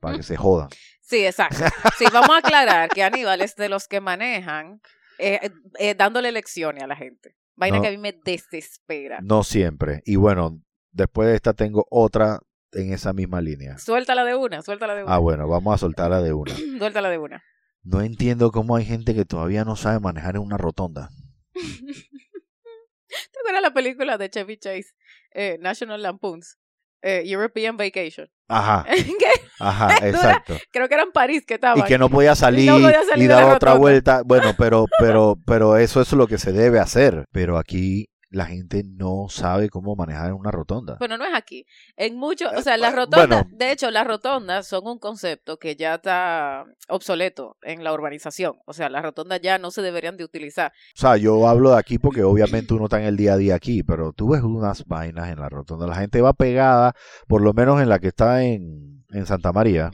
para 0.00 0.16
que 0.16 0.22
se 0.22 0.36
jodan. 0.36 0.68
Sí, 1.00 1.24
exacto. 1.26 1.64
Sí, 1.98 2.06
vamos 2.12 2.30
a 2.30 2.38
aclarar 2.38 2.88
que 2.88 3.02
Aníbal 3.02 3.40
es 3.42 3.56
de 3.56 3.68
los 3.68 3.88
que 3.88 4.00
manejan 4.00 4.80
eh, 5.18 5.50
eh, 5.78 5.94
dándole 5.94 6.32
lecciones 6.32 6.82
a 6.82 6.86
la 6.86 6.96
gente. 6.96 7.36
Vaina 7.56 7.76
No. 7.76 7.82
que 7.82 7.88
a 7.88 7.90
mí 7.92 7.98
me 7.98 8.12
desespera. 8.24 9.20
No 9.22 9.44
siempre. 9.44 10.02
Y 10.06 10.16
bueno, 10.16 10.60
después 10.90 11.28
de 11.28 11.36
esta 11.36 11.52
tengo 11.52 11.86
otra 11.90 12.40
en 12.72 12.92
esa 12.92 13.12
misma 13.12 13.40
línea. 13.40 13.78
Suéltala 13.78 14.24
de 14.24 14.34
una, 14.34 14.62
suéltala 14.62 14.94
de 14.96 15.04
una. 15.04 15.14
Ah, 15.14 15.18
bueno, 15.18 15.46
vamos 15.46 15.74
a 15.74 15.78
soltarla 15.78 16.20
de 16.20 16.32
una. 16.32 16.52
Suéltala 16.78 17.10
de 17.10 17.18
una. 17.18 17.42
No 17.82 18.00
entiendo 18.00 18.50
cómo 18.50 18.74
hay 18.76 18.84
gente 18.86 19.14
que 19.14 19.24
todavía 19.24 19.64
no 19.64 19.76
sabe 19.76 20.00
manejar 20.00 20.36
en 20.36 20.42
una 20.42 20.56
rotonda. 20.56 21.10
¿Te 21.54 23.38
acuerdas 23.40 23.62
la 23.62 23.72
película 23.74 24.18
de 24.18 24.30
Chevy 24.30 24.56
Chase, 24.56 24.92
eh, 25.34 25.58
National 25.60 26.02
Lampoons, 26.02 26.58
eh, 27.02 27.22
European 27.26 27.76
Vacation? 27.76 28.28
Ajá, 28.48 28.86
ajá, 29.60 29.96
exacto. 30.06 30.56
Creo 30.70 30.88
que 30.88 30.94
era 30.94 31.02
en 31.02 31.12
París 31.12 31.44
que 31.46 31.54
estaban. 31.54 31.78
Y 31.78 31.82
que 31.82 31.98
no 31.98 32.08
podía 32.08 32.34
salir, 32.34 32.70
podía 32.70 33.02
salir 33.04 33.24
y 33.24 33.28
dar 33.28 33.44
otra 33.44 33.72
rotonda. 33.72 33.78
vuelta. 33.78 34.22
Bueno, 34.24 34.54
pero, 34.56 34.86
pero, 34.98 35.36
pero 35.46 35.76
eso 35.76 36.00
es 36.00 36.12
lo 36.12 36.26
que 36.26 36.38
se 36.38 36.52
debe 36.52 36.78
hacer. 36.78 37.24
Pero 37.32 37.58
aquí 37.58 38.06
la 38.34 38.46
gente 38.46 38.82
no 38.84 39.26
sabe 39.28 39.68
cómo 39.68 39.96
manejar 39.96 40.28
en 40.28 40.34
una 40.34 40.50
rotonda. 40.50 40.96
Bueno, 40.98 41.16
no 41.16 41.24
es 41.24 41.34
aquí. 41.34 41.66
En 41.96 42.16
muchos, 42.16 42.52
o 42.52 42.56
Eh, 42.58 42.62
sea, 42.62 42.76
las 42.76 42.94
rotondas, 42.94 43.44
bueno. 43.44 43.56
de 43.56 43.72
hecho, 43.72 43.90
las 43.90 44.06
rotondas 44.06 44.66
son 44.66 44.86
un 44.86 44.98
concepto 44.98 45.58
que 45.58 45.76
ya 45.76 45.94
está 45.94 46.64
obsoleto 46.88 47.56
en 47.62 47.84
la 47.84 47.92
urbanización. 47.92 48.56
O 48.66 48.72
sea, 48.72 48.88
las 48.88 49.02
rotondas 49.02 49.40
ya 49.40 49.58
no 49.58 49.70
se 49.70 49.82
deberían 49.82 50.16
de 50.16 50.24
utilizar. 50.24 50.72
O 50.96 51.00
sea, 51.00 51.16
yo 51.16 51.48
hablo 51.48 51.70
de 51.70 51.78
aquí 51.78 51.98
porque 51.98 52.22
obviamente 52.22 52.74
uno 52.74 52.84
está 52.84 53.00
en 53.00 53.06
el 53.06 53.16
día 53.16 53.34
a 53.34 53.36
día 53.36 53.54
aquí, 53.54 53.82
pero 53.82 54.12
tú 54.12 54.30
ves 54.30 54.42
unas 54.42 54.84
vainas 54.86 55.30
en 55.30 55.38
la 55.40 55.48
rotonda. 55.48 55.86
La 55.86 55.94
gente 55.96 56.20
va 56.20 56.32
pegada, 56.32 56.94
por 57.28 57.40
lo 57.42 57.52
menos 57.54 57.80
en 57.80 57.88
la 57.88 57.98
que 57.98 58.08
está 58.08 58.42
en, 58.44 59.04
en 59.10 59.26
Santa 59.26 59.52
María, 59.52 59.90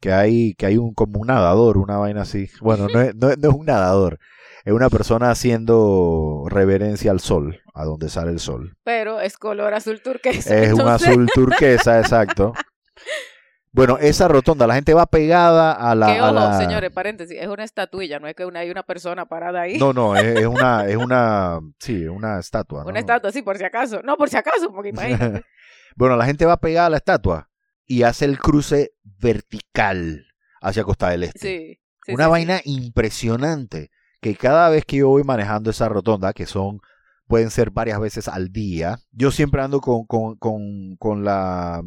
que 0.00 0.12
hay, 0.12 0.54
que 0.54 0.66
hay 0.66 0.76
un 0.76 0.92
como 0.94 1.20
un 1.20 1.26
nadador, 1.28 1.78
una 1.78 1.96
vaina 1.98 2.22
así. 2.22 2.48
Bueno, 2.60 2.88
no 2.92 3.00
es, 3.00 3.14
no, 3.14 3.28
no 3.36 3.48
es 3.50 3.54
un 3.54 3.66
nadador, 3.66 4.18
es 4.64 4.72
una 4.72 4.90
persona 4.90 5.30
haciendo 5.30 6.44
reverencia 6.48 7.10
al 7.10 7.20
sol, 7.20 7.60
a 7.74 7.84
donde 7.84 8.08
sale 8.08 8.30
el 8.30 8.38
sol. 8.40 8.76
Pero 8.84 9.20
es 9.20 9.36
color 9.36 9.74
azul 9.74 10.00
turquesa. 10.00 10.56
Es 10.56 10.72
un 10.72 10.82
azul 10.88 11.28
turquesa, 11.34 11.98
exacto. 12.00 12.54
Bueno, 13.72 13.98
esa 13.98 14.28
rotonda, 14.28 14.68
la 14.68 14.76
gente 14.76 14.94
va 14.94 15.04
pegada 15.04 15.72
a 15.72 15.96
la... 15.96 16.06
Que 16.06 16.18
a 16.20 16.26
ojo, 16.26 16.34
la- 16.34 16.58
señores, 16.60 16.92
paréntesis, 16.92 17.36
es 17.36 17.48
una 17.48 17.64
estatuilla, 17.64 18.20
no 18.20 18.28
es 18.28 18.36
que 18.36 18.44
una, 18.44 18.60
hay 18.60 18.70
una 18.70 18.84
persona 18.84 19.26
parada 19.26 19.62
ahí. 19.62 19.78
No, 19.78 19.92
no, 19.92 20.14
es, 20.14 20.24
es 20.42 20.46
una, 20.46 20.86
es 20.86 20.94
una, 20.96 21.58
sí, 21.80 22.06
una 22.06 22.38
estatua. 22.38 22.84
una 22.84 22.92
¿no? 22.92 22.98
estatua, 23.00 23.32
sí, 23.32 23.42
por 23.42 23.58
si 23.58 23.64
acaso. 23.64 24.00
No, 24.04 24.16
por 24.16 24.30
si 24.30 24.36
acaso, 24.36 24.72
porque 24.72 24.90
imagínate. 24.90 25.42
bueno, 25.96 26.14
la 26.16 26.24
gente 26.24 26.46
va 26.46 26.56
pegada 26.58 26.86
a 26.86 26.90
la 26.90 26.98
estatua 26.98 27.50
y 27.84 28.04
hace 28.04 28.26
el 28.26 28.38
cruce 28.38 28.92
vertical 29.02 30.24
hacia 30.60 30.84
Costa 30.84 31.10
del 31.10 31.24
Este. 31.24 31.38
Sí. 31.40 31.80
sí, 32.06 32.12
Una 32.14 32.24
sí, 32.26 32.28
sí. 32.28 32.30
vaina 32.30 32.60
impresionante 32.64 33.90
que 34.20 34.36
cada 34.36 34.68
vez 34.68 34.84
que 34.84 34.98
yo 34.98 35.08
voy 35.08 35.24
manejando 35.24 35.70
esa 35.70 35.88
rotonda, 35.88 36.32
que 36.32 36.46
son, 36.46 36.80
pueden 37.26 37.50
ser 37.50 37.70
varias 37.70 38.00
veces 38.00 38.28
al 38.28 38.52
día, 38.52 38.98
yo 39.12 39.30
siempre 39.30 39.62
ando 39.62 39.80
con, 39.80 40.06
con, 40.06 40.36
con, 40.36 40.96
con 40.96 41.24
la, 41.24 41.82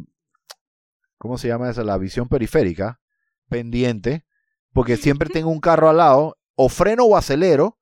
¿cómo 1.16 1.38
se 1.38 1.48
llama 1.48 1.70
esa? 1.70 1.84
La 1.84 1.98
visión 1.98 2.28
periférica 2.28 3.00
pendiente, 3.48 4.24
porque 4.72 4.96
siempre 4.96 5.28
tengo 5.28 5.50
un 5.50 5.60
carro 5.60 5.88
al 5.88 5.98
lado, 5.98 6.36
o 6.54 6.68
freno 6.68 7.04
o 7.04 7.16
acelero, 7.16 7.78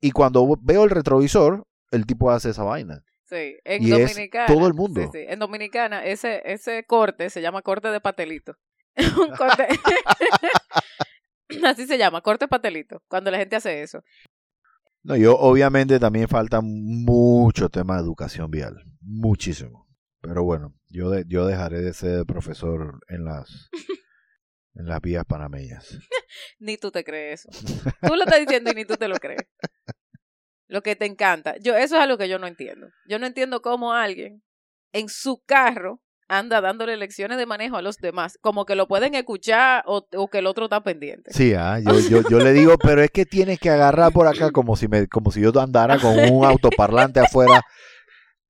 y 0.00 0.10
cuando 0.12 0.46
veo 0.60 0.84
el 0.84 0.90
retrovisor, 0.90 1.66
el 1.90 2.06
tipo 2.06 2.30
hace 2.30 2.50
esa 2.50 2.62
vaina. 2.64 3.02
Sí, 3.28 3.56
en 3.64 3.82
Y 3.82 3.92
es 3.92 4.12
Dominicana. 4.12 4.46
todo 4.46 4.66
el 4.66 4.74
mundo. 4.74 5.02
sí, 5.02 5.08
sí, 5.12 5.24
En 5.28 5.38
Dominicana, 5.38 6.04
ese, 6.04 6.40
ese 6.44 6.84
corte 6.84 7.28
se 7.30 7.42
llama 7.42 7.62
corte 7.62 7.88
de 7.88 8.00
patelito. 8.00 8.54
Un 9.18 9.30
corte. 9.36 9.68
Así 11.64 11.86
se 11.86 11.98
llama, 11.98 12.20
corte 12.20 12.44
de 12.44 12.48
patelito. 12.48 13.02
Cuando 13.08 13.30
la 13.30 13.38
gente 13.38 13.56
hace 13.56 13.82
eso. 13.82 14.02
No, 15.02 15.16
yo 15.16 15.36
obviamente 15.38 15.98
también 15.98 16.28
falta 16.28 16.60
mucho 16.62 17.68
tema 17.68 17.96
de 17.96 18.02
educación 18.02 18.50
vial, 18.50 18.76
muchísimo. 19.00 19.86
Pero 20.20 20.42
bueno, 20.44 20.74
yo 20.88 21.10
de- 21.10 21.24
yo 21.28 21.46
dejaré 21.46 21.80
de 21.80 21.92
ser 21.94 22.26
profesor 22.26 23.00
en 23.08 23.24
las 23.24 23.68
en 24.74 24.86
las 24.86 25.00
vías 25.00 25.24
panameñas. 25.24 25.98
Ni 26.58 26.76
tú 26.76 26.90
te 26.90 27.04
crees 27.04 27.46
eso. 27.46 27.74
Tú 28.02 28.14
lo 28.16 28.24
estás 28.24 28.40
diciendo 28.40 28.70
y 28.70 28.74
ni 28.74 28.84
tú 28.84 28.94
te 28.96 29.08
lo 29.08 29.16
crees. 29.16 29.42
Lo 30.68 30.82
que 30.82 30.96
te 30.96 31.06
encanta. 31.06 31.56
Yo, 31.58 31.74
eso 31.76 31.96
es 31.96 32.02
algo 32.02 32.18
que 32.18 32.28
yo 32.28 32.38
no 32.38 32.46
entiendo. 32.46 32.88
Yo 33.08 33.18
no 33.18 33.26
entiendo 33.26 33.62
cómo 33.62 33.94
alguien 33.94 34.42
en 34.92 35.08
su 35.08 35.42
carro 35.44 36.02
anda 36.28 36.60
dándole 36.60 36.96
lecciones 36.96 37.38
de 37.38 37.46
manejo 37.46 37.76
a 37.76 37.82
los 37.82 37.96
demás, 37.96 38.38
como 38.40 38.66
que 38.66 38.74
lo 38.74 38.86
pueden 38.86 39.14
escuchar 39.14 39.82
o, 39.86 40.06
o 40.14 40.28
que 40.28 40.38
el 40.38 40.46
otro 40.46 40.64
está 40.64 40.82
pendiente. 40.82 41.32
Sí, 41.32 41.54
ah, 41.54 41.78
yo, 41.80 41.98
yo, 42.00 42.22
yo 42.28 42.38
le 42.38 42.52
digo, 42.52 42.76
pero 42.78 43.02
es 43.02 43.10
que 43.10 43.26
tienes 43.26 43.58
que 43.58 43.70
agarrar 43.70 44.12
por 44.12 44.26
acá 44.26 44.50
como 44.50 44.76
si 44.76 44.88
me, 44.88 45.08
como 45.08 45.30
si 45.30 45.40
yo 45.40 45.58
andara 45.58 45.98
con 45.98 46.18
un 46.18 46.44
autoparlante 46.44 47.20
afuera 47.20 47.62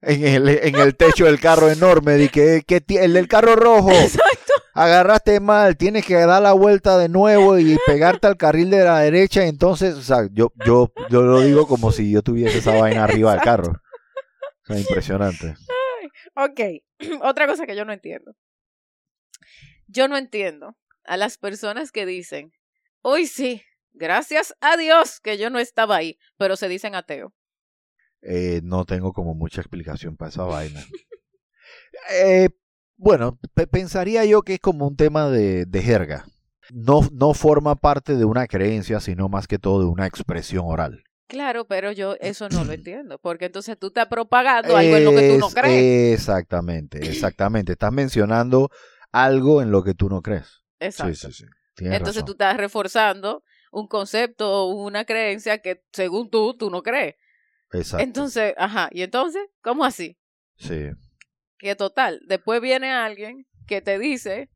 en 0.02 0.24
el, 0.24 0.48
en 0.48 0.76
el 0.76 0.96
techo 0.96 1.24
del 1.24 1.40
carro 1.40 1.70
enorme, 1.70 2.12
de 2.12 2.28
que, 2.28 2.62
que 2.66 2.82
el 2.88 3.12
del 3.14 3.28
carro 3.28 3.56
rojo. 3.56 3.90
Exacto. 3.90 4.52
agarraste 4.74 5.40
mal, 5.40 5.76
tienes 5.76 6.06
que 6.06 6.14
dar 6.14 6.40
la 6.40 6.52
vuelta 6.52 6.98
de 6.98 7.08
nuevo 7.08 7.58
y 7.58 7.76
pegarte 7.86 8.28
al 8.28 8.36
carril 8.36 8.70
de 8.70 8.84
la 8.84 9.00
derecha, 9.00 9.44
entonces, 9.44 9.94
o 9.94 10.02
sea, 10.02 10.28
yo, 10.32 10.52
yo, 10.64 10.92
yo 11.10 11.22
lo 11.22 11.40
digo 11.40 11.66
como 11.66 11.90
si 11.90 12.12
yo 12.12 12.22
tuviese 12.22 12.58
esa 12.58 12.76
vaina 12.76 13.04
arriba 13.04 13.32
del 13.32 13.40
carro. 13.40 13.72
O 13.72 14.66
sea, 14.66 14.78
impresionante. 14.78 15.56
Ok, 16.40 16.60
otra 17.22 17.46
cosa 17.46 17.66
que 17.66 17.74
yo 17.76 17.84
no 17.84 17.92
entiendo. 17.92 18.34
Yo 19.88 20.06
no 20.06 20.16
entiendo 20.16 20.76
a 21.04 21.16
las 21.16 21.36
personas 21.38 21.90
que 21.90 22.06
dicen, 22.06 22.52
hoy 23.02 23.26
sí, 23.26 23.62
gracias 23.92 24.54
a 24.60 24.76
Dios 24.76 25.20
que 25.20 25.38
yo 25.38 25.50
no 25.50 25.58
estaba 25.58 25.96
ahí, 25.96 26.18
pero 26.36 26.56
se 26.56 26.68
dicen 26.68 26.94
ateo. 26.94 27.34
Eh, 28.22 28.60
no 28.62 28.84
tengo 28.84 29.12
como 29.12 29.34
mucha 29.34 29.60
explicación 29.60 30.16
para 30.16 30.30
esa 30.30 30.44
vaina. 30.44 30.80
Eh, 32.10 32.48
bueno, 32.96 33.38
pe- 33.54 33.66
pensaría 33.66 34.24
yo 34.24 34.40
que 34.42 34.54
es 34.54 34.60
como 34.60 34.86
un 34.86 34.96
tema 34.96 35.28
de, 35.28 35.66
de 35.66 35.82
jerga. 35.82 36.24
No, 36.72 37.00
no 37.12 37.34
forma 37.34 37.74
parte 37.74 38.14
de 38.16 38.24
una 38.24 38.46
creencia, 38.46 39.00
sino 39.00 39.28
más 39.28 39.46
que 39.46 39.58
todo 39.58 39.80
de 39.80 39.86
una 39.86 40.06
expresión 40.06 40.64
oral. 40.66 41.04
Claro, 41.28 41.66
pero 41.66 41.92
yo 41.92 42.16
eso 42.20 42.48
no 42.48 42.64
lo 42.64 42.72
entiendo, 42.72 43.18
porque 43.18 43.46
entonces 43.46 43.78
tú 43.78 43.88
estás 43.88 44.06
propagando 44.08 44.76
algo 44.76 44.96
en 44.96 45.04
lo 45.04 45.12
que 45.12 45.28
tú 45.28 45.38
no 45.38 45.48
Es- 45.48 45.54
crees. 45.54 46.20
Exactamente, 46.20 46.98
exactamente. 47.08 47.72
Estás 47.72 47.92
mencionando 47.92 48.70
algo 49.12 49.62
en 49.62 49.70
lo 49.70 49.84
que 49.84 49.94
tú 49.94 50.08
no 50.08 50.22
crees. 50.22 50.62
Exacto. 50.80 51.14
Sí, 51.14 51.32
sí, 51.32 51.44
sí. 51.44 51.84
Entonces 51.84 52.16
razón. 52.16 52.24
tú 52.26 52.32
estás 52.32 52.56
reforzando 52.56 53.44
un 53.70 53.86
concepto 53.86 54.50
o 54.50 54.74
una 54.84 55.04
creencia 55.04 55.58
que 55.58 55.84
según 55.92 56.30
tú, 56.30 56.56
tú 56.56 56.70
no 56.70 56.82
crees. 56.82 57.14
Exacto. 57.72 58.02
Entonces, 58.02 58.54
ajá, 58.56 58.88
y 58.90 59.02
entonces, 59.02 59.42
¿cómo 59.62 59.84
así? 59.84 60.18
sí. 60.56 60.90
Que 61.58 61.74
total, 61.74 62.20
después 62.28 62.60
viene 62.60 62.92
alguien 62.92 63.44
que 63.66 63.80
te 63.82 63.98
dice, 63.98 64.48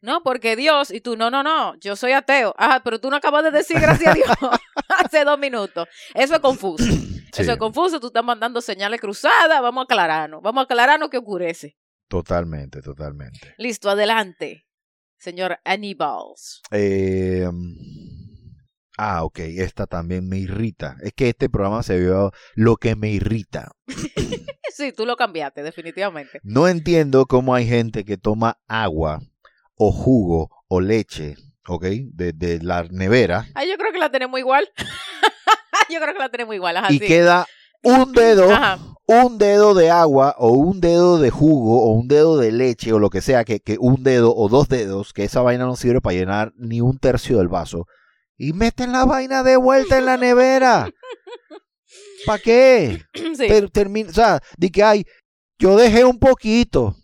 no, 0.00 0.22
porque 0.22 0.56
Dios, 0.56 0.90
y 0.90 1.02
tú, 1.02 1.14
no, 1.14 1.30
no, 1.30 1.42
no, 1.42 1.74
yo 1.80 1.96
soy 1.96 2.12
ateo. 2.12 2.54
Ajá, 2.56 2.80
pero 2.82 2.98
tú 2.98 3.10
no 3.10 3.16
acabas 3.16 3.44
de 3.44 3.50
decir 3.50 3.78
gracias 3.78 4.10
a 4.10 4.14
Dios 4.14 4.26
hace 5.04 5.24
dos 5.24 5.38
minutos. 5.38 5.88
Eso 6.14 6.34
es 6.34 6.40
confuso. 6.40 6.84
Sí, 7.32 7.42
Eso 7.42 7.52
es 7.52 7.58
confuso, 7.58 8.00
tú 8.00 8.06
estás 8.06 8.24
mandando 8.24 8.62
señales 8.62 8.98
cruzadas, 8.98 9.60
vamos 9.60 9.82
a 9.82 9.84
aclararnos, 9.84 10.40
vamos 10.40 10.62
a 10.62 10.64
aclararnos 10.64 11.10
que 11.10 11.18
oscurece. 11.18 11.76
totalmente, 12.08 12.80
totalmente. 12.80 13.54
Listo, 13.58 13.90
adelante, 13.90 14.64
señor 15.18 15.58
Aníbals. 15.64 16.62
Eh, 16.70 17.46
ah, 18.96 19.24
ok, 19.24 19.38
esta 19.40 19.86
también 19.86 20.26
me 20.28 20.38
irrita. 20.38 20.96
Es 21.02 21.12
que 21.12 21.28
este 21.28 21.50
programa 21.50 21.82
se 21.82 21.98
vio 21.98 22.32
lo 22.54 22.76
que 22.76 22.96
me 22.96 23.10
irrita. 23.10 23.72
Sí, 24.72 24.92
tú 24.92 25.06
lo 25.06 25.16
cambiaste, 25.16 25.62
definitivamente. 25.62 26.38
No 26.42 26.68
entiendo 26.68 27.24
cómo 27.24 27.54
hay 27.54 27.66
gente 27.66 28.04
que 28.04 28.18
toma 28.18 28.58
agua 28.68 29.20
o 29.74 29.90
jugo 29.90 30.50
o 30.68 30.82
leche, 30.82 31.36
¿ok? 31.68 31.84
De, 32.12 32.32
de 32.32 32.60
la 32.62 32.84
nevera 32.84 33.46
Ah, 33.54 33.64
yo 33.64 33.76
creo 33.76 33.92
que 33.92 33.98
la 33.98 34.10
tenemos 34.10 34.38
igual. 34.38 34.68
yo 35.90 36.00
creo 36.00 36.12
que 36.12 36.18
la 36.18 36.28
tenemos 36.28 36.54
igual, 36.54 36.76
ajá, 36.76 36.92
y 36.92 36.98
sí. 36.98 37.06
queda 37.06 37.46
un 37.82 38.12
dedo, 38.12 38.50
Ajá. 38.52 38.78
un 39.06 39.38
dedo 39.38 39.74
de 39.74 39.90
agua 39.90 40.34
o 40.38 40.50
un 40.50 40.80
dedo 40.80 41.18
de 41.18 41.30
jugo 41.30 41.84
o 41.84 41.92
un 41.92 42.08
dedo 42.08 42.36
de 42.36 42.50
leche 42.50 42.92
o 42.92 42.98
lo 42.98 43.10
que 43.10 43.20
sea, 43.20 43.44
que, 43.44 43.60
que 43.60 43.76
un 43.78 44.02
dedo 44.02 44.34
o 44.34 44.48
dos 44.48 44.68
dedos, 44.68 45.12
que 45.12 45.24
esa 45.24 45.42
vaina 45.42 45.64
no 45.66 45.76
sirve 45.76 46.00
para 46.00 46.16
llenar 46.16 46.52
ni 46.56 46.80
un 46.80 46.98
tercio 46.98 47.38
del 47.38 47.48
vaso. 47.48 47.86
Y 48.36 48.52
meten 48.52 48.92
la 48.92 49.04
vaina 49.04 49.42
de 49.42 49.56
vuelta 49.56 49.98
en 49.98 50.06
la 50.06 50.16
nevera. 50.18 50.88
¿Para 52.26 52.38
qué? 52.40 53.02
Sí. 53.36 53.44
Pero 53.48 53.68
termina, 53.68 54.10
o 54.10 54.14
sea, 54.14 54.40
di 54.56 54.70
que 54.70 54.82
ay, 54.82 55.04
yo 55.58 55.76
dejé 55.76 56.04
un 56.04 56.18
poquito. 56.18 56.96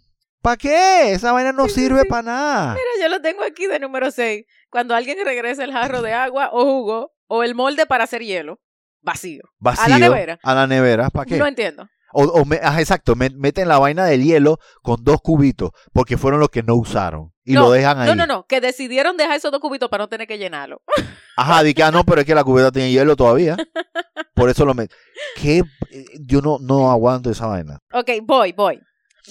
¿Para 0.42 0.56
qué? 0.56 1.12
Esa 1.12 1.32
vaina 1.32 1.52
no 1.52 1.64
sí, 1.68 1.74
sirve 1.82 2.02
sí. 2.02 2.08
para 2.08 2.22
nada. 2.22 2.74
Mira, 2.74 2.84
yo 3.00 3.08
lo 3.08 3.22
tengo 3.22 3.42
aquí 3.44 3.66
de 3.66 3.78
número 3.78 4.10
6. 4.10 4.44
Cuando 4.70 4.94
alguien 4.94 5.18
regresa 5.24 5.64
el 5.64 5.72
jarro 5.72 6.02
de 6.02 6.12
agua 6.12 6.50
o 6.52 6.64
jugo 6.64 7.12
o 7.28 7.42
el 7.44 7.54
molde 7.54 7.86
para 7.86 8.04
hacer 8.04 8.22
hielo, 8.22 8.58
vacío. 9.00 9.42
Vacío. 9.58 9.84
a 9.84 9.88
la 9.88 9.98
nevera. 9.98 10.38
A 10.42 10.54
la 10.54 10.66
nevera, 10.66 11.10
¿para 11.10 11.26
qué? 11.26 11.36
No 11.38 11.46
entiendo. 11.46 11.88
O, 12.14 12.24
o 12.24 12.44
me- 12.44 12.60
ah, 12.62 12.78
exacto, 12.78 13.14
me- 13.16 13.30
meten 13.30 13.68
la 13.68 13.78
vaina 13.78 14.04
del 14.04 14.22
hielo 14.22 14.58
con 14.82 15.02
dos 15.02 15.22
cubitos, 15.22 15.70
porque 15.94 16.18
fueron 16.18 16.40
los 16.40 16.50
que 16.50 16.62
no 16.62 16.74
usaron. 16.74 17.32
Y 17.42 17.54
No, 17.54 17.62
lo 17.62 17.70
dejan 17.70 17.98
ahí. 18.00 18.08
No, 18.08 18.14
no, 18.14 18.26
no, 18.26 18.46
que 18.46 18.60
decidieron 18.60 19.16
dejar 19.16 19.36
esos 19.36 19.50
dos 19.50 19.60
cubitos 19.62 19.88
para 19.88 20.04
no 20.04 20.08
tener 20.08 20.26
que 20.28 20.36
llenarlo. 20.36 20.82
Ajá, 21.38 21.62
di 21.62 21.72
que, 21.72 21.82
ah, 21.82 21.90
no, 21.90 22.04
pero 22.04 22.20
es 22.20 22.26
que 22.26 22.34
la 22.34 22.44
cubeta 22.44 22.70
tiene 22.70 22.90
hielo 22.90 23.16
todavía. 23.16 23.56
Por 24.34 24.50
eso 24.50 24.66
lo 24.66 24.74
meten. 24.74 24.96
¿Qué? 25.40 25.62
Eh, 25.90 26.04
Yo 26.20 26.42
no, 26.42 26.58
no 26.60 26.90
aguanto 26.90 27.30
esa 27.30 27.46
vaina. 27.46 27.78
ok, 27.92 28.10
voy, 28.24 28.52
voy. 28.52 28.78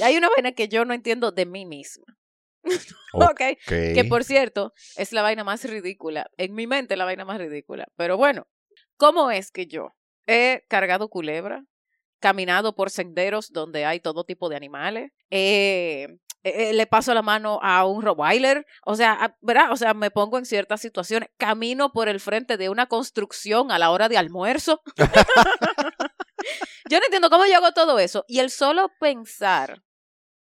Hay 0.02 0.16
una 0.18 0.30
vaina 0.30 0.52
que 0.54 0.68
yo 0.68 0.86
no 0.86 0.94
entiendo 0.94 1.32
de 1.32 1.46
mí 1.46 1.66
misma. 1.66 2.06
Ok. 3.14 3.42
ok. 3.42 3.68
Que 3.68 4.06
por 4.08 4.24
cierto, 4.24 4.74
es 4.96 5.12
la 5.12 5.22
vaina 5.22 5.44
más 5.44 5.66
ridícula. 5.66 6.30
En 6.38 6.54
mi 6.54 6.66
mente, 6.68 6.96
la 6.96 7.04
vaina 7.06 7.26
más 7.26 7.40
ridícula. 7.40 7.88
Pero 7.98 8.16
bueno, 8.18 8.48
¿cómo 8.98 9.32
es 9.32 9.52
que 9.52 9.68
yo 9.68 9.94
he 10.28 10.64
cargado 10.70 11.10
culebra, 11.10 11.66
caminado 12.22 12.74
por 12.76 12.90
senderos 12.90 13.52
donde 13.52 13.84
hay 13.84 14.00
todo 14.00 14.24
tipo 14.24 14.48
de 14.48 14.56
animales, 14.56 15.12
eh, 15.30 16.08
eh, 16.44 16.72
le 16.74 16.88
paso 16.88 17.14
la 17.14 17.22
mano 17.22 17.60
a 17.62 17.86
un 17.86 18.02
Rottweiler, 18.02 18.66
o 18.86 18.96
sea, 18.96 19.14
a- 19.14 19.38
¿verdad? 19.42 19.72
O 19.72 19.76
sea, 19.76 19.94
me 19.94 20.10
pongo 20.12 20.38
en 20.38 20.46
ciertas 20.46 20.80
situaciones, 20.82 21.30
camino 21.38 21.92
por 21.92 22.08
el 22.10 22.20
frente 22.20 22.56
de 22.58 22.70
una 22.70 22.86
construcción 22.88 23.72
a 23.72 23.78
la 23.80 23.92
hora 23.92 24.08
de 24.08 24.18
almuerzo. 24.18 24.82
yo 26.92 27.00
no 27.00 27.06
entiendo 27.06 27.30
cómo 27.30 27.46
yo 27.46 27.56
hago 27.58 27.72
todo 27.72 28.00
eso. 28.00 28.26
Y 28.28 28.40
el 28.40 28.50
solo 28.50 28.92
pensar 29.00 29.82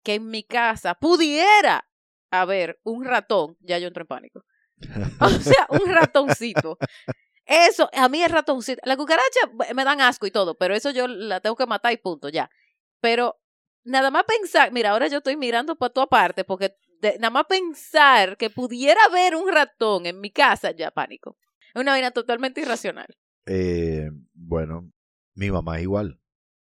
que 0.03 0.15
en 0.15 0.27
mi 0.29 0.43
casa 0.43 0.95
pudiera 0.95 1.87
haber 2.31 2.79
un 2.83 3.05
ratón, 3.05 3.55
ya 3.61 3.77
yo 3.77 3.87
entro 3.87 4.01
en 4.03 4.07
pánico. 4.07 4.41
O 5.19 5.29
sea, 5.29 5.67
un 5.69 5.89
ratoncito. 5.93 6.77
Eso, 7.45 7.89
a 7.93 8.09
mí 8.09 8.23
el 8.23 8.29
ratoncito, 8.31 8.81
la 8.85 8.97
cucaracha 8.97 9.73
me 9.73 9.83
dan 9.83 10.01
asco 10.01 10.25
y 10.25 10.31
todo, 10.31 10.55
pero 10.57 10.73
eso 10.75 10.91
yo 10.91 11.07
la 11.07 11.39
tengo 11.41 11.55
que 11.55 11.65
matar 11.65 11.91
y 11.93 11.97
punto, 11.97 12.29
ya. 12.29 12.49
Pero 13.01 13.39
nada 13.83 14.11
más 14.11 14.23
pensar, 14.23 14.71
mira, 14.71 14.91
ahora 14.91 15.07
yo 15.07 15.17
estoy 15.17 15.35
mirando 15.37 15.75
por 15.75 15.89
toda 15.91 16.07
parte, 16.07 16.43
porque 16.45 16.75
de- 17.01 17.15
nada 17.19 17.29
más 17.31 17.45
pensar 17.45 18.37
que 18.37 18.49
pudiera 18.49 19.03
haber 19.05 19.35
un 19.35 19.49
ratón 19.51 20.05
en 20.05 20.19
mi 20.21 20.31
casa, 20.31 20.71
ya 20.71 20.89
pánico. 20.91 21.37
Es 21.73 21.81
una 21.81 21.91
vaina 21.91 22.11
totalmente 22.11 22.61
irracional. 22.61 23.07
Eh, 23.45 24.09
bueno, 24.33 24.89
mi 25.35 25.51
mamá 25.51 25.77
es 25.77 25.83
igual. 25.83 26.19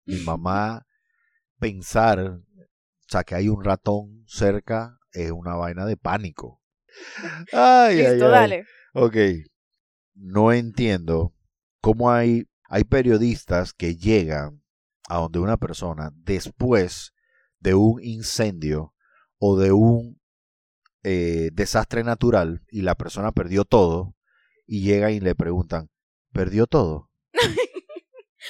Mi 0.04 0.16
mamá 0.20 0.86
pensar, 1.58 2.18
o 2.20 2.42
sea, 3.08 3.24
que 3.24 3.34
hay 3.34 3.48
un 3.48 3.62
ratón 3.64 4.24
cerca 4.26 4.98
es 5.12 5.30
una 5.30 5.54
vaina 5.54 5.86
de 5.86 5.96
pánico. 5.96 6.60
Ay, 7.52 7.96
ay, 8.00 8.10
Listo, 8.10 8.26
ay. 8.26 8.30
dale. 8.32 8.66
Ok. 8.94 9.16
No 10.14 10.52
entiendo 10.52 11.34
cómo 11.80 12.10
hay, 12.10 12.46
hay 12.68 12.84
periodistas 12.84 13.72
que 13.72 13.96
llegan 13.96 14.62
a 15.08 15.18
donde 15.18 15.38
una 15.38 15.56
persona 15.56 16.10
después 16.14 17.12
de 17.60 17.74
un 17.74 18.02
incendio 18.02 18.94
o 19.38 19.58
de 19.58 19.72
un 19.72 20.20
eh, 21.02 21.50
desastre 21.52 22.04
natural 22.04 22.62
y 22.68 22.82
la 22.82 22.94
persona 22.94 23.32
perdió 23.32 23.64
todo 23.64 24.14
y 24.66 24.82
llegan 24.82 25.12
y 25.12 25.20
le 25.20 25.34
preguntan, 25.34 25.90
¿perdió 26.32 26.66
todo? 26.66 27.10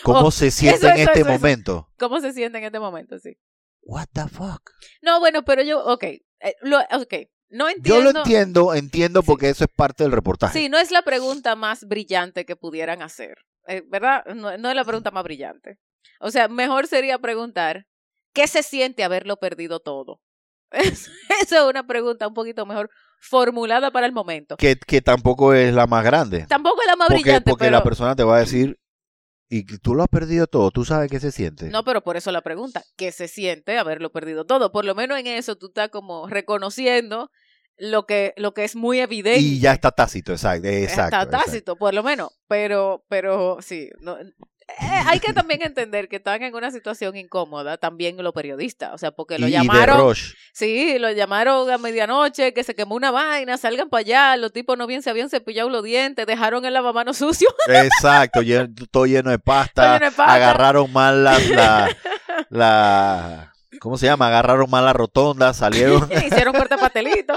¿Cómo 0.03 0.21
Oh, 0.27 0.31
se 0.31 0.51
siente 0.51 0.79
eso, 0.79 0.89
en 0.89 0.95
eso, 1.01 1.11
este 1.11 1.21
eso, 1.21 1.29
momento? 1.31 1.89
¿Cómo 1.99 2.21
se 2.21 2.33
siente 2.33 2.59
en 2.59 2.65
este 2.65 2.81
momento? 2.81 3.19
Sí. 3.19 3.37
What 3.83 4.07
the 4.13 4.29
fuck? 4.29 4.71
No, 5.03 5.21
bueno, 5.21 5.45
pero 5.45 5.63
yo, 5.63 5.85
ok, 5.85 6.05
eh, 6.05 6.23
lo, 6.63 6.79
ok, 6.79 7.15
no 7.51 7.67
Yo 7.69 7.71
entiendo. 7.77 8.13
lo 8.13 8.19
entiendo, 8.21 8.75
entiendo 8.75 9.21
Sí. 9.23 9.27
porque 9.27 9.49
eso 9.51 9.65
es 9.65 9.71
parte 9.75 10.05
del 10.05 10.13
reportaje. 10.13 10.59
Sí, 10.59 10.69
no 10.69 10.79
es 10.79 10.91
la 10.91 11.03
pregunta 11.03 11.57
más 11.57 11.85
brillante 11.87 12.45
que 12.47 12.57
pudieran 12.57 13.03
hacer, 13.03 13.37
eh, 13.67 13.83
¿verdad? 13.89 14.25
No, 14.35 14.57
no 14.57 14.71
es 14.71 14.77
la 14.77 14.85
pregunta 14.85 15.11
más 15.11 15.25
brillante. 15.25 15.79
O 16.21 16.31
sea, 16.31 16.49
mejor 16.49 16.87
sería 16.87 17.19
preguntar, 17.19 17.87
¿qué 18.33 18.47
se 18.47 18.63
siente 18.63 19.05
haberlo 19.05 19.37
perdido 19.37 19.81
todo? 19.81 20.21
Eso 20.71 21.11
es 21.41 21.63
una 21.69 21.87
pregunta 21.87 22.27
un 22.29 22.35
poquito 22.35 22.65
mejor 22.65 22.89
formulada 23.21 23.91
para 23.91 24.07
el 24.07 24.13
momento. 24.13 24.57
Que, 24.57 24.77
que 24.77 25.01
tampoco 25.03 25.53
es 25.55 25.75
la 25.75 25.87
más 25.87 26.03
grande. 26.05 26.47
Tampoco 26.49 26.81
es 26.81 26.87
la 26.87 26.97
más 26.97 27.09
Porque, 27.09 27.23
brillante, 27.23 27.51
porque 27.51 27.65
pero... 27.67 27.77
la 27.77 27.83
persona 27.85 28.17
te 28.17 28.25
va 28.25 28.37
a 28.37 28.41
decir, 28.41 28.79
y 29.55 29.65
tú 29.65 29.95
lo 29.95 30.03
has 30.03 30.09
perdido 30.09 30.47
todo, 30.47 30.71
tú 30.71 30.87
sabes 30.87 31.11
qué 31.11 31.21
se 31.21 31.31
siente. 31.31 31.69
No, 31.69 31.85
pero 31.85 32.03
por 32.03 32.17
eso 32.17 32.33
la 32.33 32.41
pregunta, 32.41 32.83
¿qué 32.97 33.13
se 33.13 33.29
siente 33.29 33.77
haberlo 33.77 34.11
perdido 34.11 34.47
todo? 34.47 34.73
Por 34.73 34.87
lo 34.87 34.95
menos 34.95 35.19
en 35.19 35.27
eso 35.27 35.57
tú 35.57 35.67
estás 35.67 35.91
como 35.91 36.27
reconociendo 36.27 37.31
lo 37.77 38.07
que, 38.07 38.33
lo 38.39 38.55
que 38.55 38.65
es 38.65 38.77
muy 38.77 39.01
evidente. 39.01 39.41
y 39.41 39.61
ya 39.61 39.75
está 39.75 39.91
tácito, 39.91 40.33
exacto. 40.33 40.69
exacto 40.69 41.17
Está 41.17 41.29
tácito, 41.29 41.77
por 41.77 41.93
lo 41.93 42.03
menos. 42.03 42.31
Pero, 42.49 43.05
pero 43.09 43.59
sí. 43.61 43.91
No, 44.01 44.17
eh, 44.69 45.03
hay 45.07 45.21
que 45.21 45.33
también 45.33 45.63
entender 45.63 46.09
que 46.09 46.17
están 46.17 46.43
en 46.43 46.55
una 46.55 46.71
situación 46.71 47.17
incómoda 47.17 47.77
también 47.77 48.17
los 48.23 48.33
periodistas. 48.33 48.91
O 48.95 48.99
sea, 48.99 49.11
porque 49.11 49.39
lo 49.39 49.49
Y- 49.49 49.53
llamaron. 49.53 50.15
Sí, 50.53 50.99
lo 50.99 51.11
llamaron 51.11 51.71
a 51.71 51.79
medianoche, 51.79 52.53
que 52.55 52.65
se 52.65 52.75
quemó 52.75 52.95
una 52.95 53.11
vaina, 53.11 53.57
salgan 53.59 53.89
para 53.89 54.01
allá. 54.01 54.37
Los 54.37 54.53
tipos 54.53 54.77
no 54.79 54.87
bien 54.87 55.03
se 55.03 55.11
habían 55.11 55.31
cepillado 55.31 55.69
los 55.69 55.83
dientes, 55.83 56.27
dejaron 56.27 56.65
el 56.65 56.75
lavamanos 56.75 57.17
sucio. 57.19 57.49
Exacto, 57.69 58.43
lleno- 58.43 58.69
todo 58.91 59.07
lleno 59.07 59.31
de 59.31 59.39
pasta. 59.39 59.95
Lleno 59.95 60.11
de 60.11 60.17
pasta. 60.17 60.35
Agarraron 60.35 60.93
mal 60.93 61.25
la, 61.25 61.39
la, 61.39 61.97
la- 62.51 63.49
¿Cómo 63.81 63.99
se 63.99 64.07
llama? 64.07 64.29
Agarraron 64.29 64.71
mal 64.71 64.85
la 64.85 64.93
rotonda, 64.93 65.53
salieron. 65.55 66.09
Hicieron 66.27 66.55
corte 66.55 66.77
pastelito. 66.79 67.35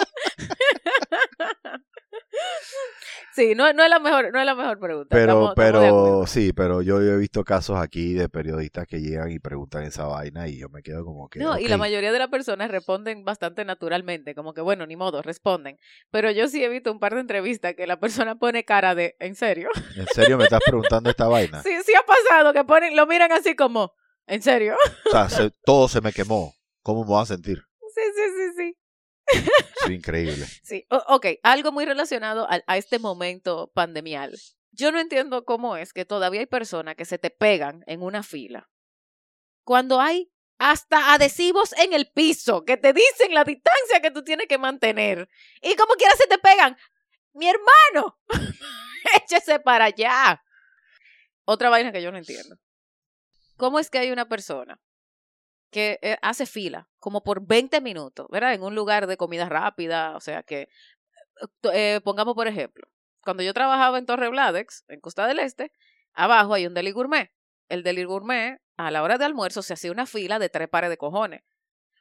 Sí, 3.36 3.54
no, 3.56 3.72
no 3.74 3.84
es 3.84 3.90
la 3.90 4.00
mejor, 4.00 4.32
no 4.32 4.40
es 4.40 4.46
la 4.46 4.56
mejor 4.56 4.80
pregunta. 4.80 5.08
Pero, 5.16 5.52
estamos- 5.52 5.52
estamos 5.58 5.92
pero, 6.26 6.28
sí, 6.28 6.54
pero 6.54 6.82
yo 6.82 7.02
he 7.02 7.18
visto 7.18 7.44
casos 7.44 7.78
aquí 7.80 8.14
de 8.14 8.30
periodistas 8.30 8.88
que 8.88 9.00
llegan 9.02 9.30
y 9.32 9.40
preguntan 9.40 9.84
esa 9.84 10.06
vaina 10.06 10.48
y 10.48 10.58
yo 10.58 10.70
me 10.70 10.82
quedo 10.82 11.04
como 11.06 11.28
que. 11.30 11.40
No, 11.40 11.58
y 11.60 11.68
la 11.68 11.78
mayoría 11.78 12.12
de 12.12 12.20
las 12.20 12.30
personas 12.30 12.72
responden 12.72 13.24
bastante 13.26 13.66
naturalmente, 13.66 14.34
como 14.36 14.54
que 14.54 14.62
bueno, 14.62 14.86
ni 14.88 14.96
modo, 14.96 15.22
responden. 15.22 15.78
Pero 16.12 16.32
yo 16.32 16.48
sí 16.48 16.64
he 16.64 16.70
visto 16.70 16.92
un 16.92 17.00
par 17.00 17.14
de 17.14 17.22
entrevistas 17.22 17.76
que 17.76 17.86
la 17.88 18.00
persona 18.00 18.36
pone 18.40 18.64
cara 18.66 18.96
de, 18.96 19.16
¿en 19.20 19.36
serio? 19.36 19.70
¿En 19.96 20.08
serio 20.08 20.38
me 20.38 20.46
estás 20.46 20.62
preguntando 20.66 21.10
esta 21.10 21.28
vaina? 21.28 21.62
Sí, 21.64 21.72
sí 21.86 21.94
ha 21.96 22.06
pasado, 22.06 22.54
que 22.54 22.64
ponen, 22.64 22.96
lo 22.96 23.06
miran 23.08 23.32
así 23.32 23.56
como, 23.56 23.94
¿en 24.28 24.42
serio? 24.42 24.76
O 25.08 25.10
sea, 25.12 25.30
se- 25.30 25.52
todo 25.66 25.88
se 25.88 26.02
me 26.02 26.12
quemó. 26.14 26.54
¿Cómo 26.82 27.02
me 27.02 27.08
voy 27.08 27.22
a 27.22 27.26
sentir? 27.26 27.60
Sí, 27.96 28.02
sí, 28.14 28.24
sí, 28.38 28.54
sí. 28.58 28.76
Increíble. 29.90 30.46
Sí, 30.64 30.86
O- 30.90 31.04
ok, 31.16 31.28
algo 31.44 31.72
muy 31.72 31.86
relacionado 31.86 32.48
a, 32.50 32.62
a 32.68 32.78
este 32.78 33.00
momento 33.00 33.72
pandemial. 33.74 34.38
Yo 34.72 34.92
no 34.92 35.00
entiendo 35.00 35.46
cómo 35.46 35.78
es 35.78 35.94
que 35.94 36.06
todavía 36.06 36.42
hay 36.42 36.46
personas 36.48 36.96
que 36.96 37.06
se 37.06 37.18
te 37.18 37.30
pegan 37.30 37.84
en 37.88 38.02
una 38.02 38.24
fila 38.24 38.70
cuando 39.64 40.00
hay 40.02 40.32
hasta 40.58 41.14
adhesivos 41.14 41.74
en 41.78 41.94
el 41.94 42.10
piso 42.12 42.64
que 42.66 42.78
te 42.78 42.94
dicen 42.94 43.34
la 43.34 43.44
distancia 43.44 44.02
que 44.02 44.12
tú 44.12 44.24
tienes 44.24 44.48
que 44.48 44.58
mantener 44.58 45.28
y 45.62 45.76
como 45.76 45.94
quiera 45.96 46.14
se 46.16 46.28
te 46.28 46.38
pegan. 46.38 46.78
Mi 47.34 47.48
hermano, 47.50 48.20
échese 49.18 49.60
para 49.60 49.86
allá. 49.86 50.42
Otra 51.46 51.70
vaina 51.70 51.92
que 51.92 52.02
yo 52.02 52.12
no 52.12 52.18
entiendo. 52.18 52.58
¿Cómo 53.58 53.80
es 53.80 53.90
que 53.90 53.98
hay 54.00 54.12
una 54.12 54.28
persona 54.28 54.80
que 55.72 56.00
eh, 56.02 56.18
hace 56.22 56.46
fila 56.46 56.90
como 57.00 57.24
por 57.24 57.46
20 57.46 57.82
minutos, 57.82 58.28
¿verdad? 58.30 58.54
En 58.54 58.64
un 58.64 58.76
lugar 58.76 59.08
de 59.08 59.18
comida 59.18 59.48
rápida, 59.50 60.16
o 60.16 60.20
sea 60.20 60.44
que, 60.44 60.68
eh, 61.74 62.00
pongamos 62.04 62.34
por 62.36 62.48
ejemplo, 62.48 62.88
cuando 63.24 63.44
yo 63.44 63.54
trabajaba 63.54 63.98
en 63.98 64.06
Torre 64.06 64.30
Bladex, 64.30 64.86
en 64.88 65.00
Costa 65.02 65.28
del 65.28 65.40
Este, 65.40 65.72
abajo 66.14 66.54
hay 66.54 66.66
un 66.68 66.74
deli 66.74 66.92
gourmet. 66.92 67.32
El 67.70 67.84
deli 67.84 68.04
gourmet, 68.04 68.60
a 68.78 68.92
la 68.92 69.02
hora 69.04 69.18
de 69.18 69.26
almuerzo, 69.26 69.62
se 69.64 69.74
hacía 69.74 69.92
una 69.92 70.06
fila 70.06 70.38
de 70.40 70.50
tres 70.50 70.70
pares 70.70 70.90
de 70.90 70.98
cojones. 70.98 71.42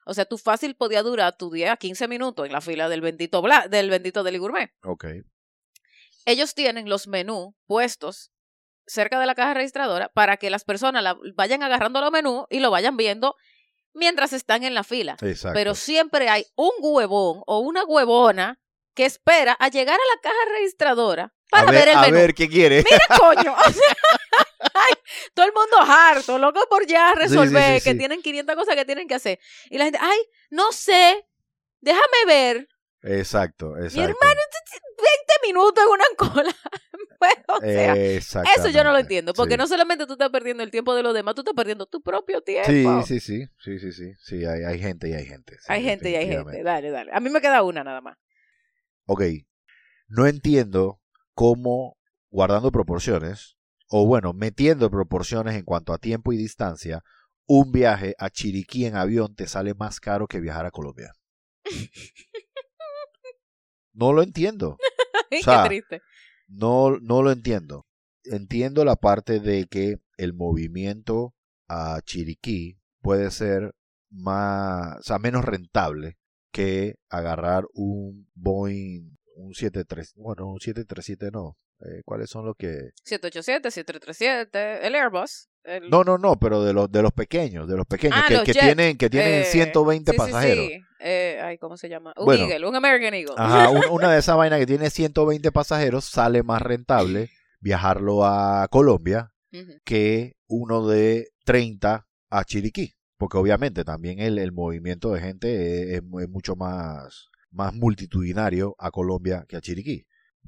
O 0.06 0.12
sea, 0.12 0.26
tú 0.26 0.36
fácil 0.36 0.76
podía 0.76 1.02
durar 1.02 1.36
tu 1.38 1.50
10 1.50 1.70
a 1.70 1.76
15 1.78 2.06
minutos 2.08 2.44
en 2.44 2.52
la 2.52 2.60
fila 2.60 2.90
del 2.90 3.00
bendito, 3.00 3.40
bla, 3.40 3.68
del 3.68 3.88
bendito 3.88 4.22
deli 4.22 4.36
gourmet. 4.38 4.70
Ok. 4.82 5.06
Ellos 6.26 6.54
tienen 6.54 6.88
los 6.88 7.06
menús 7.06 7.54
puestos 7.66 8.30
cerca 8.86 9.18
de 9.18 9.24
la 9.26 9.34
caja 9.34 9.54
registradora 9.54 10.10
para 10.10 10.36
que 10.36 10.50
las 10.50 10.64
personas 10.64 11.02
la- 11.02 11.16
vayan 11.34 11.62
agarrando 11.62 12.00
los 12.02 12.10
menús 12.12 12.44
y 12.50 12.60
lo 12.60 12.70
vayan 12.70 12.96
viendo 12.98 13.34
mientras 13.94 14.32
están 14.32 14.64
en 14.64 14.74
la 14.74 14.84
fila. 14.84 15.16
Exacto. 15.20 15.54
Pero 15.54 15.74
siempre 15.74 16.28
hay 16.28 16.46
un 16.56 16.72
huevón 16.80 17.42
o 17.46 17.60
una 17.60 17.84
huevona 17.84 18.60
que 18.94 19.06
espera 19.06 19.56
a 19.58 19.68
llegar 19.68 19.94
a 19.94 20.14
la 20.14 20.20
caja 20.20 20.52
registradora 20.58 21.32
para 21.50 21.68
a 21.68 21.70
ver, 21.72 21.80
ver, 21.80 21.88
el 21.88 21.96
a 21.96 22.00
menú. 22.02 22.16
ver 22.16 22.34
qué 22.34 22.48
quiere. 22.48 22.84
Mira, 22.84 23.06
coño. 23.18 23.54
O 23.54 23.72
sea, 23.72 23.96
ay, 24.74 24.94
todo 25.34 25.46
el 25.46 25.52
mundo 25.52 25.76
harto, 25.80 26.38
loco 26.38 26.60
por 26.68 26.86
ya 26.86 27.12
sí, 27.14 27.20
resolver 27.20 27.80
sí, 27.80 27.90
que 27.90 27.94
tienen 27.96 28.22
500 28.22 28.56
cosas 28.56 28.74
que 28.76 28.84
tienen 28.84 29.08
que 29.08 29.14
hacer. 29.14 29.38
Y 29.70 29.78
la 29.78 29.84
gente, 29.84 29.98
ay, 30.00 30.18
no 30.50 30.72
sé, 30.72 31.26
déjame 31.80 32.24
ver. 32.26 32.68
Exacto, 33.04 33.76
exacto. 33.76 34.00
hermano, 34.00 34.40
20 34.96 35.46
minutos 35.46 35.84
en 35.84 35.90
una 35.90 36.04
cola. 36.16 36.54
O 37.48 37.60
sea, 37.60 37.94
eso 37.94 38.68
yo 38.68 38.84
no 38.84 38.92
lo 38.92 38.98
entiendo, 38.98 39.32
porque 39.32 39.54
sí. 39.54 39.58
no 39.58 39.66
solamente 39.66 40.06
tú 40.06 40.12
estás 40.12 40.30
perdiendo 40.30 40.62
el 40.62 40.70
tiempo 40.70 40.94
de 40.94 41.02
los 41.02 41.14
demás, 41.14 41.34
tú 41.34 41.40
estás 41.40 41.54
perdiendo 41.54 41.86
tu 41.86 42.02
propio 42.02 42.42
tiempo. 42.42 43.02
Sí, 43.02 43.20
sí, 43.20 43.20
sí, 43.20 43.46
sí, 43.58 43.78
sí, 43.78 43.92
sí, 43.92 44.12
sí, 44.18 44.44
hay, 44.44 44.64
hay 44.64 44.78
gente 44.78 45.08
y 45.08 45.14
hay 45.14 45.24
gente. 45.24 45.54
sí, 45.58 45.66
Hay 45.68 45.82
gente 45.82 46.10
y 46.10 46.16
hay 46.16 46.28
gente. 46.28 46.62
Dale, 46.62 46.90
dale. 46.90 47.10
A 47.14 47.20
mí 47.20 47.30
me 47.30 47.40
queda 47.40 47.62
una 47.62 47.84
nada 47.84 48.00
más. 48.00 48.18
Ok, 49.06 49.22
no 50.08 50.26
entiendo 50.26 51.00
cómo, 51.32 51.96
guardando 52.30 52.70
proporciones, 52.72 53.56
o 53.88 54.06
bueno, 54.06 54.32
metiendo 54.32 54.90
proporciones 54.90 55.54
en 55.54 55.64
cuanto 55.64 55.92
a 55.92 55.98
tiempo 55.98 56.32
y 56.32 56.36
distancia, 56.36 57.02
un 57.46 57.72
viaje 57.72 58.14
a 58.18 58.30
Chiriquí 58.30 58.86
en 58.86 58.96
avión 58.96 59.34
te 59.34 59.46
sale 59.46 59.74
más 59.74 60.00
caro 60.00 60.26
que 60.26 60.40
viajar 60.40 60.66
a 60.66 60.70
Colombia. 60.70 61.12
No 63.94 64.12
lo 64.12 64.22
entiendo. 64.22 64.76
Qué 65.30 65.42
sea, 65.42 65.64
triste. 65.64 66.00
No, 66.48 66.98
no 67.00 67.22
lo 67.22 67.32
entiendo. 67.32 67.86
Entiendo 68.24 68.84
la 68.84 68.96
parte 68.96 69.40
de 69.40 69.66
que 69.66 69.96
el 70.16 70.34
movimiento 70.34 71.34
a 71.68 72.00
Chiriquí 72.04 72.78
puede 73.00 73.30
ser 73.30 73.72
más, 74.10 74.98
o 74.98 75.02
sea, 75.02 75.18
menos 75.18 75.44
rentable 75.44 76.16
que 76.52 76.94
agarrar 77.10 77.64
un 77.74 78.28
Boeing, 78.34 79.16
un 79.36 79.54
73, 79.54 80.12
bueno, 80.16 80.46
un 80.46 80.60
737 80.60 81.30
no. 81.32 81.56
Eh, 81.80 82.02
¿Cuáles 82.04 82.30
son 82.30 82.46
los 82.46 82.54
que...? 82.56 82.90
787, 83.02 83.70
737, 83.70 84.86
el 84.86 84.94
Airbus. 84.94 85.48
el- 85.64 85.90
No, 85.90 86.04
no, 86.04 86.16
no, 86.18 86.36
pero 86.38 86.62
de 86.62 86.72
los, 86.72 86.90
de 86.90 87.02
los 87.02 87.12
pequeños, 87.12 87.68
de 87.68 87.76
los 87.76 87.86
pequeños, 87.86 88.18
Ah, 88.22 88.26
que, 88.28 88.34
los 88.34 88.44
que 88.44 88.52
jet, 88.52 88.62
tienen, 88.62 88.96
que 88.96 89.10
tienen 89.10 89.40
eh, 89.40 89.44
120 89.44 90.12
sí, 90.12 90.14
sí, 90.14 90.18
pasajeros. 90.18 90.66
sí. 90.68 90.80
Eh, 91.06 91.38
ay, 91.42 91.58
¿cómo 91.58 91.76
se 91.76 91.88
llama? 91.90 92.14
Un 92.16 92.24
Bueno. 92.24 92.44
Eagle, 92.46 92.66
un 92.66 92.76
American 92.76 93.12
Eagle. 93.12 93.34
Ajá, 93.36 93.68
un- 93.70 93.82
una 93.90 94.10
de 94.12 94.18
esas 94.20 94.36
vainas 94.36 94.58
que 94.58 94.66
tiene 94.66 94.88
120 94.88 95.52
pasajeros 95.52 96.06
sale 96.06 96.42
más 96.42 96.62
rentable 96.62 97.30
viajarlo 97.60 98.24
a 98.24 98.66
Colombia 98.68 99.32
que 99.84 100.34
uno 100.48 100.86
de 100.86 101.28
30 101.44 102.06
a 102.30 102.44
Chiriquí. 102.44 102.94
Porque 103.16 103.36
obviamente 103.38 103.84
también 103.84 104.18
el, 104.18 104.38
el 104.38 104.50
movimiento 104.52 105.12
de 105.12 105.20
gente 105.20 105.92
es, 105.92 105.96
es 105.98 106.02
mu- 106.02 106.20
es 106.20 106.28
mucho 106.28 106.56
más, 106.56 107.28
más 107.50 107.72
multitudinario 107.74 108.74
a 108.78 108.90
Colombia 108.90 109.44
que 109.48 109.56
a 109.56 109.60
Chiriquí. 109.60 110.06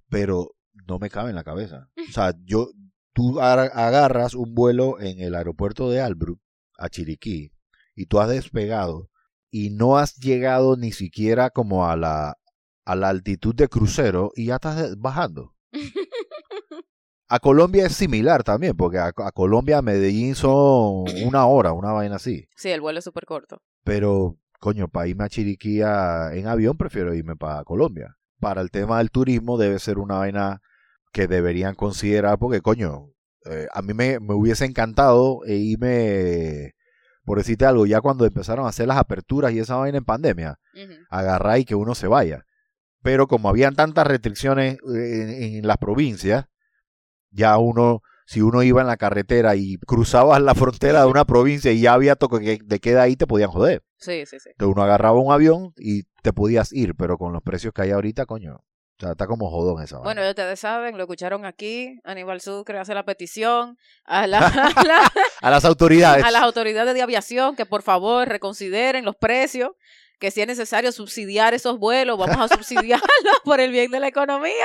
Pero 0.09 0.57
no 0.89 0.99
me 0.99 1.11
cabe 1.11 1.31
en 1.31 1.37
la 1.37 1.45
cabeza. 1.45 1.89
O 2.09 2.13
sea, 2.13 2.35
yo, 2.45 2.69
tú 3.13 3.41
ar- 3.41 3.71
agarras 3.75 4.35
un 4.35 4.55
vuelo 4.55 5.01
en 5.01 5.21
el 5.21 5.35
aeropuerto 5.35 5.91
de 5.91 6.01
Albrook 6.01 6.41
a 6.79 6.89
Chiriquí 6.89 7.53
y 7.95 8.07
tú 8.07 8.19
has 8.21 8.29
despegado 8.29 9.09
y 9.65 9.71
no 9.71 9.97
has 9.99 10.15
llegado 10.17 10.77
ni 10.77 10.93
siquiera 10.93 11.51
como 11.51 11.87
a 11.89 11.97
la, 11.97 12.37
a 12.85 12.95
la 12.97 13.09
altitud 13.09 13.55
de 13.55 13.69
crucero 13.69 14.31
y 14.35 14.47
ya 14.47 14.57
estás 14.57 14.99
bajando. 14.99 15.55
A 17.29 17.41
Colombia 17.41 17.87
es 17.87 17.97
similar 17.97 18.45
también, 18.45 18.77
porque 18.77 18.99
a, 18.99 19.07
a 19.09 19.33
Colombia, 19.33 19.79
a 19.79 19.83
Medellín 19.83 20.37
son 20.37 21.07
una 21.25 21.45
hora, 21.47 21.73
una 21.73 21.91
vaina 21.91 22.17
así. 22.17 22.47
Sí, 22.55 22.69
el 22.71 22.81
vuelo 22.81 23.01
es 23.01 23.05
súper 23.05 23.25
corto. 23.27 23.59
Pero, 23.83 24.37
coño, 24.61 24.87
para 24.87 25.09
irme 25.09 25.25
a 25.25 25.29
Chiriquí 25.29 25.83
a- 25.83 26.31
en 26.35 26.47
avión, 26.47 26.77
prefiero 26.77 27.13
irme 27.15 27.35
para 27.35 27.65
Colombia. 27.65 28.15
Para 28.39 28.61
el 28.61 28.71
tema 28.71 28.99
del 28.99 29.11
turismo 29.11 29.59
debe 29.59 29.81
ser 29.81 29.99
una 29.99 30.19
vaina 30.19 30.61
que 31.13 31.27
deberían 31.27 31.75
considerar, 31.75 32.39
porque, 32.39 32.61
coño, 32.61 33.09
eh, 33.51 33.67
a 33.75 33.83
mí 33.83 33.93
me, 33.93 34.21
me 34.21 34.35
hubiese 34.35 34.65
encantado 34.65 35.41
e 35.47 35.57
irme, 35.57 36.75
por 37.27 37.37
decirte 37.39 37.67
algo, 37.67 37.85
ya 37.85 38.01
cuando 38.01 38.25
empezaron 38.25 38.65
a 38.65 38.71
hacer 38.71 38.87
las 38.89 38.97
aperturas 38.97 39.53
y 39.53 39.59
esa 39.59 39.77
vaina 39.77 39.99
en 39.99 40.05
pandemia, 40.07 40.59
agarrar 41.11 41.59
y 41.59 41.65
que 41.67 41.75
uno 41.75 41.95
se 41.95 42.07
vaya. 42.07 42.45
Pero 43.03 43.27
como 43.27 43.49
habían 43.51 43.75
tantas 43.75 44.07
restricciones 44.07 44.75
eh, 44.77 44.79
en, 44.95 45.55
en 45.59 45.67
las 45.67 45.77
provincias, 45.77 46.47
ya 47.31 47.59
uno, 47.59 48.01
si 48.27 48.41
uno 48.41 48.63
iba 48.63 48.81
en 48.81 48.87
la 48.87 48.97
carretera 48.97 49.55
y 49.57 49.77
cruzabas 49.79 50.41
la 50.41 50.55
frontera 50.55 51.01
de 51.03 51.07
una 51.07 51.25
provincia 51.25 51.71
y 51.73 51.81
ya 51.83 51.93
había 51.93 52.17
toque 52.17 52.41
que- 52.41 52.59
de 52.65 52.81
queda 52.81 53.03
ahí, 53.03 53.17
te 53.17 53.27
podían 53.27 53.51
joder. 53.51 53.83
Sí, 53.99 54.25
sí, 54.27 54.39
sí. 54.41 54.51
Entonces 54.51 54.73
uno 54.75 54.83
agarraba 54.83 55.19
un 55.21 55.33
avión 55.33 55.73
y 55.77 56.05
te 56.23 56.33
podías 56.33 56.73
ir, 56.73 56.95
pero 56.97 57.19
con 57.19 57.33
los 57.33 57.43
precios 57.43 57.73
que 57.75 57.83
hay 57.83 57.91
ahorita, 57.91 58.27
coño, 58.27 58.61
o 58.99 59.01
sea, 59.01 59.11
está 59.13 59.27
como 59.27 59.51
jodón 59.51 59.83
esa 59.83 59.99
Bueno, 59.99 60.23
ya 60.23 60.31
ustedes 60.31 60.59
saben, 60.59 60.97
lo 60.97 61.03
escucharon 61.05 61.45
aquí. 61.45 62.01
Aníbal 62.05 62.41
Sucre 62.41 62.79
hace 62.79 62.95
la 62.95 63.05
petición 63.05 63.77
a, 64.05 64.27
la- 64.27 64.39
a 64.77 64.85
la- 64.85 65.13
A 65.43 65.51
las 65.51 65.65
autoridades. 65.65 66.25
a 66.25 66.31
las 66.31 66.43
autoridades 66.43 66.95
de 66.95 67.03
aviación 67.03 67.57
que 67.57 67.67
por 67.67 67.83
favor 67.83 68.29
reconsideren 68.29 69.05
los 69.05 69.15
precios, 69.17 69.73
que 70.19 70.31
si 70.31 70.41
es 70.41 70.47
necesario 70.47 70.93
subsidiar 70.93 71.53
esos 71.53 71.79
vuelos, 71.79 72.17
vamos 72.17 72.39
a 72.51 72.55
subsidiarlos 72.57 73.09
por 73.45 73.61
el 73.61 73.71
bien 73.71 73.91
de 73.91 74.01
la 74.01 74.09
economía. 74.09 74.65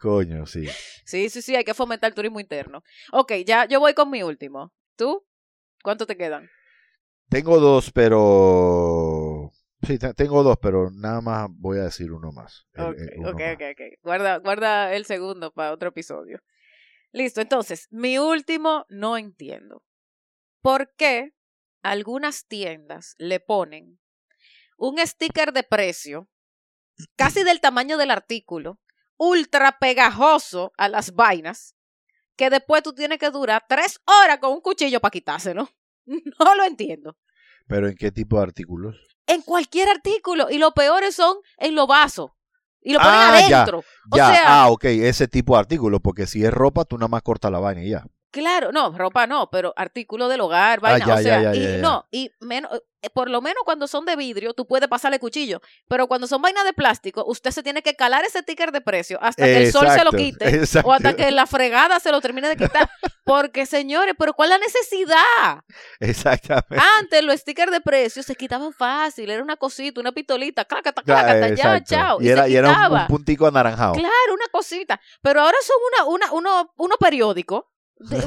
Coño, 0.00 0.46
sí. 0.46 0.68
Sí, 1.04 1.28
sí, 1.28 1.42
sí, 1.42 1.56
hay 1.56 1.64
que 1.64 1.74
fomentar 1.74 2.08
el 2.10 2.14
turismo 2.14 2.38
interno. 2.38 2.84
Ok, 3.10 3.32
ya 3.44 3.64
yo 3.64 3.80
voy 3.80 3.92
con 3.94 4.08
mi 4.08 4.22
último. 4.22 4.72
¿Tú? 4.94 5.24
¿Cuánto 5.82 6.06
te 6.06 6.16
quedan? 6.16 6.48
Tengo 7.28 7.58
dos, 7.58 7.90
pero... 7.90 9.31
Sí, 9.82 9.98
te- 9.98 10.14
tengo 10.14 10.42
dos, 10.42 10.56
pero 10.62 10.90
nada 10.90 11.20
más 11.20 11.48
voy 11.50 11.78
a 11.78 11.84
decir 11.84 12.12
uno 12.12 12.30
más. 12.30 12.66
Ok, 12.76 12.96
el- 12.98 13.18
uno 13.18 13.30
ok, 13.30 13.40
más. 13.40 13.54
ok, 13.54 13.62
ok. 13.72 13.80
Guarda, 14.02 14.36
guarda 14.38 14.94
el 14.94 15.04
segundo 15.04 15.52
para 15.52 15.72
otro 15.72 15.88
episodio. 15.88 16.40
Listo, 17.12 17.40
entonces, 17.40 17.88
mi 17.90 18.18
último 18.18 18.86
no 18.88 19.16
entiendo. 19.18 19.82
¿Por 20.62 20.94
qué 20.96 21.34
algunas 21.82 22.46
tiendas 22.46 23.14
le 23.18 23.40
ponen 23.40 23.98
un 24.78 24.98
sticker 25.04 25.52
de 25.52 25.64
precio 25.64 26.28
casi 27.16 27.42
del 27.42 27.60
tamaño 27.60 27.98
del 27.98 28.10
artículo, 28.12 28.80
ultra 29.16 29.78
pegajoso 29.78 30.72
a 30.78 30.88
las 30.88 31.14
vainas, 31.14 31.74
que 32.36 32.50
después 32.50 32.82
tú 32.82 32.94
tienes 32.94 33.18
que 33.18 33.30
durar 33.30 33.64
tres 33.68 34.00
horas 34.06 34.38
con 34.38 34.52
un 34.52 34.60
cuchillo 34.60 35.00
para 35.00 35.10
quitárselo? 35.10 35.68
No 36.06 36.54
lo 36.56 36.64
entiendo. 36.64 37.16
¿Pero 37.68 37.88
en 37.88 37.94
qué 37.96 38.10
tipo 38.10 38.36
de 38.36 38.42
artículos? 38.42 39.11
En 39.26 39.42
cualquier 39.42 39.88
artículo. 39.88 40.50
Y 40.50 40.58
lo 40.58 40.72
peores 40.72 41.14
son 41.14 41.36
en 41.58 41.74
los 41.74 41.86
vasos. 41.86 42.30
Y 42.80 42.92
lo 42.92 42.98
ponen 42.98 43.14
Ah, 43.14 43.40
ya. 43.48 43.58
adentro. 43.62 43.78
O 44.10 44.16
Ya, 44.16 44.26
sea, 44.28 44.62
ah, 44.62 44.70
ok, 44.70 44.84
ese 44.84 45.28
tipo 45.28 45.54
de 45.54 45.60
artículos, 45.60 46.00
porque 46.02 46.26
si 46.26 46.44
es 46.44 46.52
ropa, 46.52 46.84
tú 46.84 46.98
nada 46.98 47.08
más 47.08 47.22
cortas 47.22 47.50
la 47.52 47.60
vaina 47.60 47.82
y 47.84 47.90
ya. 47.90 48.04
Claro, 48.32 48.72
no, 48.72 48.96
ropa 48.96 49.26
no, 49.26 49.50
pero 49.50 49.72
artículo 49.76 50.28
del 50.28 50.40
hogar, 50.40 50.80
vaina, 50.80 51.04
Ah, 51.04 51.08
ya, 51.08 51.14
o 51.14 51.18
sea, 51.18 51.42
ya, 51.42 51.52
ya, 51.52 51.54
y 51.54 51.62
ya, 51.62 51.70
ya. 51.76 51.78
no, 51.78 52.06
y 52.10 52.30
menos, 52.40 52.70
por 53.10 53.30
lo 53.30 53.40
menos 53.40 53.62
cuando 53.64 53.86
son 53.86 54.04
de 54.04 54.16
vidrio, 54.16 54.54
tú 54.54 54.66
puedes 54.66 54.88
pasarle 54.88 55.18
cuchillo, 55.18 55.60
pero 55.88 56.06
cuando 56.06 56.26
son 56.26 56.42
vainas 56.42 56.64
de 56.64 56.72
plástico, 56.72 57.24
usted 57.26 57.50
se 57.50 57.62
tiene 57.62 57.82
que 57.82 57.94
calar 57.94 58.24
ese 58.24 58.42
ticker 58.42 58.72
de 58.72 58.80
precio 58.80 59.18
hasta 59.22 59.44
que 59.44 59.56
el 59.64 59.72
sol 59.72 59.88
se 59.90 60.04
lo 60.04 60.10
quite 60.12 60.48
exacto. 60.48 60.88
o 60.88 60.92
hasta 60.92 61.14
que 61.14 61.30
la 61.30 61.46
fregada 61.46 62.00
se 62.00 62.10
lo 62.10 62.20
termine 62.20 62.48
de 62.48 62.56
quitar, 62.56 62.88
porque 63.24 63.66
señores, 63.66 64.14
pero 64.18 64.34
¿cuál 64.34 64.52
es 64.52 64.58
la 64.58 64.66
necesidad? 64.66 65.62
Exactamente. 66.00 66.76
Antes 66.98 67.22
los 67.24 67.40
stickers 67.40 67.72
de 67.72 67.80
precio 67.80 68.22
se 68.22 68.34
quitaban 68.34 68.72
fácil, 68.72 69.30
era 69.30 69.42
una 69.42 69.56
cosita, 69.56 70.00
una 70.00 70.12
pistolita, 70.12 70.64
claca, 70.64 70.92
Ya, 70.96 71.02
claca, 71.02 71.54
ya, 71.54 71.84
chao, 71.84 72.18
Y 72.20 72.26
y, 72.26 72.28
era, 72.30 72.44
se 72.44 72.50
y 72.50 72.56
era 72.56 72.88
un- 72.88 72.96
un, 72.98 73.06
puntico 73.06 73.46
anaranjado. 73.46 73.94
Claro, 73.94 74.34
una 74.34 74.46
cosita. 74.50 75.00
Pero 75.20 75.40
ahora 75.40 75.56
son 75.62 75.76
una, 76.06 76.26
una, 76.26 76.32
uno, 76.32 76.72
uno 76.76 76.96
periódico 76.98 77.71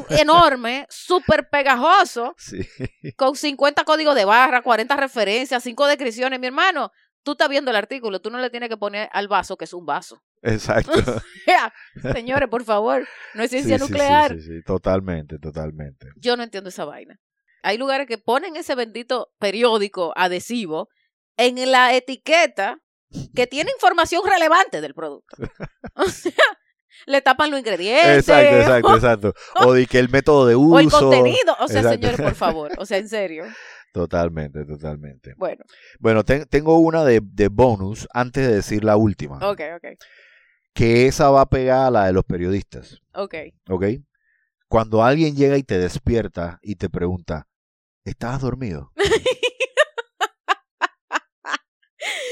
enorme, 0.09 0.85
súper 0.89 1.49
pegajoso, 1.49 2.33
Sí. 2.37 2.67
con 3.15 3.35
50 3.35 3.83
códigos 3.83 4.15
de 4.15 4.25
barra, 4.25 4.61
40 4.61 4.95
referencias, 4.95 5.63
5 5.63 5.87
descripciones. 5.87 6.39
Mi 6.39 6.47
hermano, 6.47 6.91
tú 7.23 7.31
estás 7.31 7.49
viendo 7.49 7.71
el 7.71 7.77
artículo, 7.77 8.21
tú 8.21 8.29
no 8.29 8.37
le 8.39 8.49
tienes 8.49 8.69
que 8.69 8.77
poner 8.77 9.09
al 9.11 9.27
vaso, 9.27 9.57
que 9.57 9.65
es 9.65 9.73
un 9.73 9.85
vaso. 9.85 10.21
Exacto. 10.41 10.93
Señores, 12.13 12.49
por 12.49 12.63
favor, 12.63 13.07
no 13.33 13.43
es 13.43 13.49
ciencia 13.49 13.77
sí, 13.77 13.83
sí, 13.83 13.89
nuclear. 13.89 14.31
Sí, 14.33 14.41
sí, 14.41 14.63
totalmente, 14.65 15.37
totalmente. 15.39 16.07
Yo 16.17 16.37
no 16.37 16.43
entiendo 16.43 16.69
esa 16.69 16.85
vaina. 16.85 17.19
Hay 17.63 17.77
lugares 17.77 18.07
que 18.07 18.19
ponen 18.19 18.55
ese 18.55 18.75
bendito 18.75 19.29
periódico 19.39 20.13
adhesivo 20.15 20.89
en 21.37 21.71
la 21.71 21.93
etiqueta 21.95 22.77
que 23.33 23.47
tiene 23.47 23.71
información 23.71 24.21
relevante 24.25 24.81
del 24.81 24.93
producto. 24.93 25.35
O 25.97 26.09
sea, 26.09 26.33
le 27.05 27.21
tapan 27.21 27.51
los 27.51 27.59
ingredientes. 27.59 28.17
Exacto, 28.27 28.55
exacto, 28.57 28.95
exacto. 28.95 29.33
O 29.65 29.73
de 29.73 29.85
que 29.87 29.99
el 29.99 30.09
método 30.09 30.45
de 30.47 30.55
uso. 30.55 30.75
O 30.75 30.79
el 30.79 30.89
contenido. 30.89 31.55
O 31.59 31.67
sea, 31.67 31.81
Exacto. 31.81 32.07
señores, 32.07 32.21
por 32.21 32.35
favor. 32.35 32.71
O 32.77 32.85
sea, 32.85 32.97
en 32.97 33.09
serio. 33.09 33.45
Totalmente, 33.93 34.65
totalmente. 34.65 35.35
Bueno, 35.37 35.63
Bueno, 35.99 36.25
ten- 36.25 36.45
tengo 36.49 36.79
una 36.79 37.05
de, 37.05 37.21
de 37.23 37.47
bonus 37.47 38.07
antes 38.13 38.45
de 38.45 38.53
decir 38.55 38.83
la 38.83 38.97
última. 38.97 39.37
ok, 39.37 39.61
ok. 39.77 39.85
Que 40.73 41.07
esa 41.07 41.29
va 41.29 41.45
pegada 41.45 41.87
a 41.87 41.91
la 41.91 42.05
de 42.07 42.11
los 42.11 42.25
periodistas. 42.25 42.99
Ok. 43.13 43.35
¿Ok? 43.69 43.85
Cuando 44.67 45.01
alguien 45.01 45.37
llega 45.37 45.55
y 45.57 45.63
te 45.63 45.77
despierta 45.77 46.59
y 46.61 46.75
te 46.75 46.89
pregunta, 46.89 47.47
¿estabas 48.03 48.41
dormido? 48.41 48.91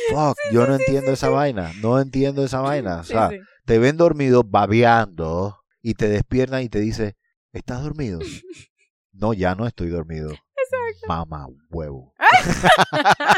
Fuck, 0.09 0.37
yo 0.51 0.67
no 0.67 0.75
entiendo 0.75 1.11
esa 1.11 1.29
vaina. 1.29 1.71
No 1.81 1.99
entiendo 1.99 2.43
esa 2.43 2.59
vaina. 2.59 2.97
O 2.99 3.03
sea. 3.03 3.29
Te 3.65 3.79
ven 3.79 3.97
dormido, 3.97 4.43
babeando, 4.43 5.59
y 5.81 5.93
te 5.95 6.07
despiertan 6.09 6.61
y 6.63 6.69
te 6.69 6.79
dice, 6.79 7.15
¿estás 7.51 7.83
dormido? 7.83 8.19
no, 9.13 9.33
ya 9.33 9.55
no 9.55 9.67
estoy 9.67 9.89
dormido. 9.89 10.29
Exacto. 10.31 11.07
Mamá, 11.07 11.47
huevo. 11.69 12.13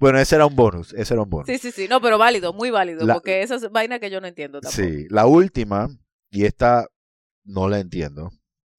bueno, 0.00 0.18
ese 0.18 0.36
era 0.36 0.46
un 0.46 0.56
bonus. 0.56 0.92
Ese 0.94 1.14
era 1.14 1.22
un 1.22 1.30
bonus. 1.30 1.46
Sí, 1.48 1.58
sí, 1.58 1.72
sí. 1.72 1.88
No, 1.88 2.00
pero 2.00 2.18
válido, 2.18 2.52
muy 2.52 2.70
válido. 2.70 3.04
La- 3.06 3.14
Porque 3.14 3.42
esa 3.42 3.56
es 3.56 3.70
vaina 3.70 3.98
que 3.98 4.10
yo 4.10 4.20
no 4.20 4.26
entiendo 4.26 4.60
tampoco. 4.60 4.82
Sí, 4.82 5.06
la 5.10 5.26
última, 5.26 5.88
y 6.30 6.44
esta 6.44 6.86
no 7.44 7.68
la 7.68 7.78
entiendo. 7.78 8.30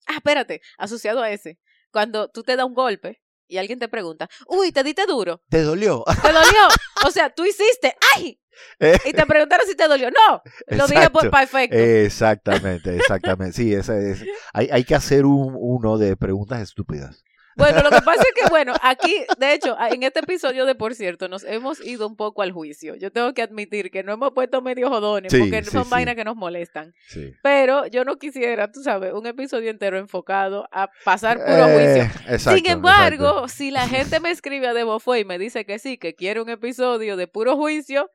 Ah, 0.06 0.16
espérate. 0.16 0.60
Asociado 0.78 1.22
a 1.22 1.30
ese. 1.30 1.58
Cuando 1.90 2.28
tú 2.28 2.42
te 2.42 2.56
das 2.56 2.66
un 2.66 2.74
golpe 2.74 3.22
y 3.46 3.58
alguien 3.58 3.78
te 3.78 3.88
pregunta, 3.88 4.28
uy, 4.46 4.72
¿te 4.72 4.82
diste 4.82 5.06
duro? 5.06 5.42
¿Te 5.48 5.62
dolió? 5.62 6.04
¿Te 6.22 6.32
dolió? 6.32 6.68
O 7.06 7.12
sea, 7.12 7.32
tú 7.32 7.44
hiciste, 7.44 7.94
¡ay! 8.16 8.40
Eh, 8.80 8.96
Y 9.04 9.12
te 9.12 9.26
preguntaron 9.26 9.66
si 9.66 9.74
te 9.74 9.88
dolió. 9.88 10.08
No, 10.10 10.42
lo 10.68 10.86
dije 10.86 11.10
por 11.10 11.26
efecto. 11.42 11.76
Exactamente, 11.76 12.96
exactamente. 12.96 13.56
Sí, 13.56 13.74
esa 13.74 13.98
es. 13.98 14.24
Hay, 14.52 14.68
hay 14.70 14.84
que 14.84 14.94
hacer 14.94 15.24
un, 15.24 15.54
uno 15.58 15.98
de 15.98 16.16
preguntas 16.16 16.60
estúpidas. 16.60 17.24
Bueno, 17.56 17.82
lo 17.82 17.90
que 17.90 18.02
pasa 18.02 18.22
es 18.22 18.40
que, 18.40 18.48
bueno, 18.50 18.72
aquí, 18.82 19.12
de 19.36 19.52
hecho, 19.52 19.76
en 19.90 20.04
este 20.04 20.20
episodio 20.20 20.64
de 20.64 20.76
Por 20.76 20.94
cierto, 20.94 21.26
nos 21.26 21.42
hemos 21.42 21.84
ido 21.84 22.06
un 22.06 22.14
poco 22.14 22.42
al 22.42 22.52
juicio. 22.52 22.94
Yo 22.94 23.10
tengo 23.10 23.34
que 23.34 23.42
admitir 23.42 23.90
que 23.90 24.04
no 24.04 24.12
hemos 24.12 24.30
puesto 24.32 24.62
medio 24.62 24.88
jodones 24.88 25.32
Sí, 25.32 25.40
porque 25.40 25.64
sí, 25.64 25.70
son 25.72 25.82
sí. 25.82 25.90
vainas 25.90 26.14
que 26.14 26.22
nos 26.24 26.36
molestan. 26.36 26.94
Pero 27.42 27.86
yo 27.88 28.04
no 28.04 28.14
quisiera, 28.16 28.70
tú 28.70 28.84
sabes, 28.84 29.12
un 29.12 29.26
episodio 29.26 29.70
entero 29.70 29.98
enfocado 29.98 30.68
a 30.70 30.88
pasar 31.04 31.38
puro 31.44 31.64
juicio. 31.64 32.02
Eh, 32.04 32.10
exacto, 32.28 32.56
Sin 32.58 32.70
embargo, 32.70 33.26
exacto. 33.28 33.48
si 33.48 33.70
la 33.72 33.88
gente 33.88 34.20
me 34.20 34.30
escribe 34.30 34.68
a 34.68 34.72
Debofue 34.72 35.18
y 35.18 35.24
me 35.24 35.36
dice 35.36 35.64
que 35.64 35.80
sí, 35.80 35.98
que 35.98 36.14
quiere 36.14 36.40
un 36.40 36.50
episodio 36.50 37.16
de 37.16 37.26
puro 37.26 37.56
juicio 37.56 38.08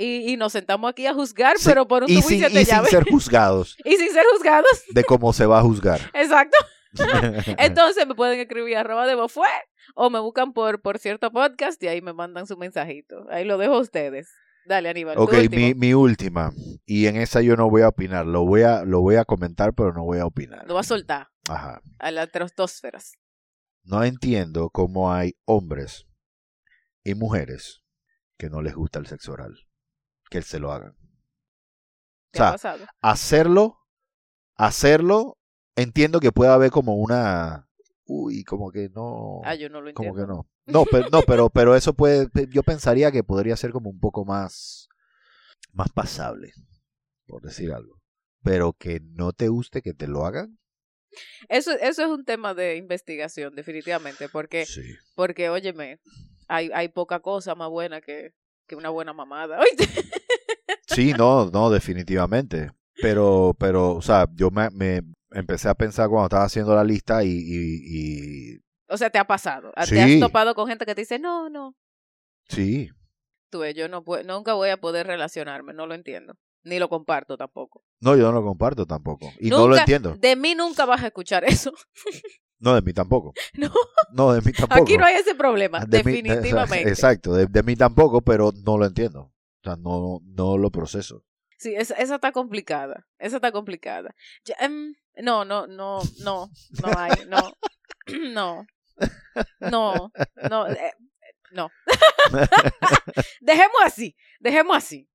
y, 0.00 0.32
y 0.32 0.36
nos 0.36 0.52
sentamos 0.52 0.90
aquí 0.90 1.06
a 1.06 1.14
juzgar, 1.14 1.58
Sí, 1.58 1.68
pero 1.68 1.86
por 1.86 2.04
un 2.04 2.10
y 2.10 2.22
sin, 2.22 2.38
siete 2.38 2.62
y 2.62 2.64
sin 2.64 2.84
ser 2.86 3.04
juzgados 3.10 3.76
Y 3.84 3.96
sin 3.96 4.10
ser 4.10 4.24
juzgados. 4.32 4.82
de 4.90 5.04
cómo 5.04 5.32
se 5.32 5.46
va 5.46 5.58
a 5.58 5.62
juzgar. 5.62 6.00
Exacto. 6.14 6.56
Entonces 7.58 8.06
me 8.06 8.14
pueden 8.14 8.40
escribir 8.40 8.76
arroba 8.76 9.06
Debofue 9.06 9.46
o 9.94 10.10
me 10.10 10.18
buscan 10.18 10.52
por, 10.52 10.80
por 10.82 10.98
cierto 10.98 11.30
podcast 11.30 11.80
y 11.82 11.88
ahí 11.88 12.00
me 12.02 12.12
mandan 12.12 12.46
su 12.46 12.56
mensajito. 12.56 13.26
Ahí 13.30 13.44
lo 13.44 13.58
dejo 13.58 13.74
a 13.74 13.80
ustedes. 13.80 14.28
Dale, 14.66 14.88
Aníbal. 14.88 15.18
Ok, 15.18 15.34
mi, 15.50 15.74
mi 15.74 15.94
última. 15.94 16.52
Y 16.84 17.06
en 17.06 17.16
esa 17.16 17.42
yo 17.42 17.56
no 17.56 17.70
voy 17.70 17.82
a 17.82 17.88
opinar. 17.88 18.26
Lo 18.26 18.44
voy 18.44 18.62
a, 18.62 18.84
lo 18.84 19.00
voy 19.00 19.16
a 19.16 19.24
comentar, 19.24 19.72
pero 19.74 19.92
no 19.92 20.04
voy 20.04 20.18
a 20.18 20.26
opinar. 20.26 20.66
Lo 20.66 20.74
va 20.74 20.80
a 20.80 20.84
soltar 20.84 21.28
Ajá. 21.48 21.80
a 21.98 22.10
las 22.10 22.30
trostosferas. 22.30 23.14
No 23.84 24.04
entiendo 24.04 24.70
cómo 24.70 25.12
hay 25.12 25.34
hombres 25.44 26.06
y 27.04 27.14
mujeres 27.14 27.82
que 28.36 28.50
no 28.50 28.62
les 28.62 28.74
gusta 28.74 28.98
el 28.98 29.06
sexo 29.06 29.32
oral. 29.32 29.54
Que 30.30 30.40
se 30.42 30.58
lo 30.58 30.72
hagan. 30.72 30.92
O 30.92 30.96
¿Qué 32.32 32.38
sea, 32.38 32.56
hacerlo, 33.02 33.78
hacerlo, 34.56 35.38
entiendo 35.76 36.20
que 36.20 36.30
puede 36.32 36.52
haber 36.52 36.70
como 36.70 36.94
una, 36.94 37.68
uy, 38.04 38.44
como 38.44 38.70
que 38.70 38.88
no, 38.90 39.40
Ah, 39.44 39.56
yo 39.56 39.68
no 39.68 39.80
lo 39.80 39.92
como 39.92 40.10
entiendo. 40.10 40.26
que 40.26 40.32
no. 40.32 40.46
No, 40.66 40.84
pero, 40.88 41.08
no, 41.10 41.22
pero, 41.22 41.50
pero 41.50 41.74
eso 41.74 41.94
puede, 41.94 42.28
yo 42.50 42.62
pensaría 42.62 43.10
que 43.10 43.24
podría 43.24 43.56
ser 43.56 43.72
como 43.72 43.90
un 43.90 43.98
poco 43.98 44.24
más, 44.24 44.88
más 45.72 45.88
pasable, 45.90 46.52
por 47.26 47.42
decir 47.42 47.72
algo. 47.72 48.00
Pero 48.44 48.72
que 48.74 49.00
no 49.00 49.32
te 49.32 49.48
guste 49.48 49.82
que 49.82 49.94
te 49.94 50.06
lo 50.06 50.24
hagan. 50.24 50.58
Eso, 51.48 51.72
eso 51.72 52.02
es 52.04 52.08
un 52.08 52.24
tema 52.24 52.54
de 52.54 52.76
investigación, 52.76 53.56
definitivamente, 53.56 54.28
porque, 54.28 54.64
Sí. 54.64 54.94
porque 55.16 55.48
óyeme, 55.50 55.98
hay, 56.46 56.70
hay 56.72 56.88
poca 56.88 57.18
cosa 57.18 57.56
más 57.56 57.68
buena 57.68 58.00
que, 58.00 58.30
que 58.70 58.76
una 58.76 58.88
buena 58.90 59.12
mamada. 59.12 59.58
¿oíste? 59.58 59.84
Sí, 60.86 61.12
no, 61.16 61.50
no, 61.50 61.70
definitivamente. 61.70 62.70
Pero, 63.00 63.54
pero, 63.58 63.92
o 63.94 64.02
sea, 64.02 64.26
yo 64.34 64.50
me, 64.50 64.70
me 64.70 65.02
empecé 65.30 65.68
a 65.68 65.74
pensar 65.74 66.08
cuando 66.08 66.26
estaba 66.26 66.44
haciendo 66.44 66.74
la 66.74 66.82
lista 66.84 67.22
y, 67.22 67.28
y, 67.30 68.54
y 68.54 68.60
O 68.88 68.96
sea, 68.96 69.08
te 69.10 69.18
ha 69.18 69.24
pasado. 69.24 69.72
Te 69.76 69.86
Sí. 69.86 69.98
has 69.98 70.20
topado 70.20 70.54
con 70.54 70.66
gente 70.68 70.84
que 70.86 70.94
te 70.94 71.02
dice, 71.02 71.18
no, 71.20 71.48
no, 71.48 71.76
sí, 72.48 72.90
tú 73.50 73.60
ves, 73.60 73.74
yo 73.76 73.88
no 73.88 74.04
nunca 74.26 74.54
voy 74.54 74.70
a 74.70 74.76
poder 74.80 75.06
relacionarme, 75.06 75.72
no 75.72 75.86
lo 75.86 75.94
entiendo. 75.94 76.34
Ni 76.64 76.78
lo 76.78 76.88
comparto 76.88 77.36
tampoco. 77.36 77.82
no, 78.00 78.16
yo 78.16 78.24
no 78.24 78.32
lo 78.32 78.44
comparto 78.44 78.84
tampoco. 78.84 79.32
Y 79.38 79.48
no 79.48 79.66
lo 79.68 79.76
entiendo. 79.76 80.14
De 80.18 80.34
mí 80.36 80.54
nunca 80.56 80.84
vas 80.86 81.02
a 81.02 81.06
escuchar 81.06 81.44
eso. 81.44 81.72
No, 82.60 82.74
de 82.74 82.82
mí 82.82 82.92
tampoco. 82.92 83.32
No, 83.54 83.70
No, 84.12 84.32
de 84.32 84.40
mí 84.42 84.52
tampoco. 84.52 84.82
aquí 84.82 84.96
no 84.96 85.04
hay 85.06 85.16
ese 85.16 85.34
problema, 85.34 85.80
De 85.86 86.04
mí- 86.04 86.12
definitivamente. 86.22 86.88
exacto, 86.88 87.34
de, 87.34 87.46
de 87.46 87.62
mí 87.62 87.74
tampoco, 87.76 88.20
pero 88.20 88.52
no 88.64 88.78
lo 88.78 88.86
entiendo. 88.86 89.22
O 89.22 89.64
sea, 89.64 89.76
no, 89.76 90.20
no 90.24 90.56
lo 90.58 90.70
proceso. 90.70 91.24
Sí, 91.58 91.74
esa, 91.76 91.94
esa 91.96 92.14
está 92.14 92.32
complicada. 92.32 93.06
Esa 93.18 93.36
está 93.36 93.52
complicada. 93.52 94.14
Ya, 94.44 94.54
em, 94.60 94.94
no, 95.22 95.44
no, 95.44 95.66
no, 95.66 96.00
no, 96.22 96.48
no 96.82 96.98
hay, 96.98 97.12
no, 97.28 97.52
no, 98.32 98.66
no, 99.60 100.10
no, 100.48 100.66
eh, 100.68 100.92
no. 101.52 101.68
dejemos 103.40 103.76
así, 103.84 104.16
dejemos 104.38 104.76
así. 104.76 105.08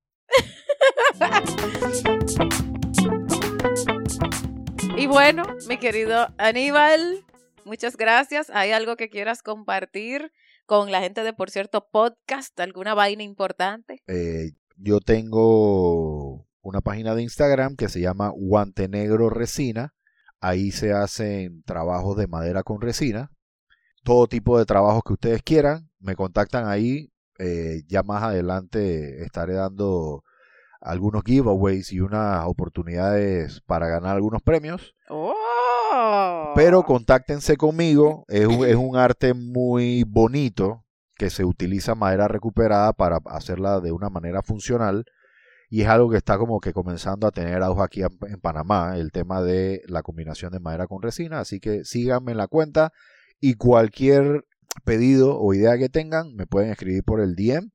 y 4.98 5.08
bueno, 5.08 5.44
mi 5.68 5.78
querido 5.78 6.28
Aníbal, 6.38 7.26
muchas 7.66 7.98
gracias. 7.98 8.50
¿Hay 8.52 8.72
algo 8.72 8.96
que 8.96 9.10
quieras 9.10 9.42
compartir 9.42 10.32
con 10.66 10.92
la 10.92 11.02
gente 11.02 11.24
de 11.24 11.34
Por 11.34 11.50
cierto 11.50 11.88
Podcast? 11.92 12.58
¿Alguna 12.60 12.94
vaina 12.94 13.24
importante? 13.24 14.02
Eh, 14.08 14.52
yo 14.78 15.00
tengo 15.00 16.48
una 16.62 16.82
página 16.82 17.16
de 17.16 17.24
Instagram 17.24 17.76
que 17.76 17.90
se 17.90 18.00
llama 18.00 18.30
Guante 18.30 18.88
Negro 18.88 19.30
Resina. 19.30 19.94
Ahí 20.40 20.72
se 20.72 20.94
hacen 20.94 21.64
trabajos 21.64 22.18
de 22.18 22.28
madera 22.28 22.64
con 22.64 22.82
resina. 22.82 23.32
Todo 24.04 24.28
tipo 24.28 24.60
de 24.60 24.66
trabajos 24.66 25.02
que 25.06 25.14
ustedes 25.14 25.42
quieran. 25.42 25.90
Me 26.00 26.16
contactan 26.16 26.68
ahí. 26.68 27.12
Eh, 27.40 27.82
ya 27.88 28.04
más 28.04 28.24
adelante 28.24 29.24
estaré 29.24 29.56
dando 29.56 30.24
algunos 30.82 31.24
giveaways 31.26 31.92
y 31.92 32.00
unas 32.00 32.46
oportunidades 32.46 33.62
para 33.62 33.88
ganar 33.88 34.16
algunos 34.16 34.42
premios. 34.42 34.94
¡Oh! 35.10 35.34
Pero 36.54 36.84
contáctense 36.84 37.58
conmigo. 37.58 38.26
Es 38.28 38.46
un, 38.46 38.66
es 38.66 38.76
un 38.76 38.98
arte 38.98 39.34
muy 39.34 40.04
bonito 40.04 40.86
que 41.18 41.30
se 41.30 41.46
utiliza 41.46 41.96
madera 41.96 42.28
recuperada 42.28 42.94
para 42.94 43.20
hacerla 43.26 43.80
de 43.80 43.92
una 43.92 44.10
manera 44.10 44.42
funcional. 44.42 45.06
Y 45.70 45.82
es 45.82 45.88
algo 45.88 46.10
que 46.10 46.18
está 46.18 46.38
como 46.38 46.60
que 46.60 46.74
comenzando 46.74 47.28
a 47.28 47.32
tener 47.32 47.64
auge 47.64 47.84
aquí 47.84 48.02
en, 48.02 48.40
Panamá, 48.40 48.98
el 48.98 49.12
tema 49.12 49.42
de 49.42 49.82
la 49.88 50.04
combinación 50.04 50.52
de 50.52 50.60
madera 50.60 50.88
con 50.88 51.02
resina. 51.02 51.40
Así 51.40 51.60
que 51.60 51.84
síganme 51.84 52.34
en 52.34 52.38
la 52.38 52.48
cuenta 52.48 52.92
y 53.40 53.56
cualquier 53.56 54.46
pedido 54.84 55.40
o 55.40 55.54
idea 55.54 55.78
que 55.78 55.90
tengan, 55.90 56.36
me 56.36 56.46
pueden 56.46 56.72
escribir 56.72 57.04
por 57.04 57.22
el 57.22 57.36
DM. 57.36 57.72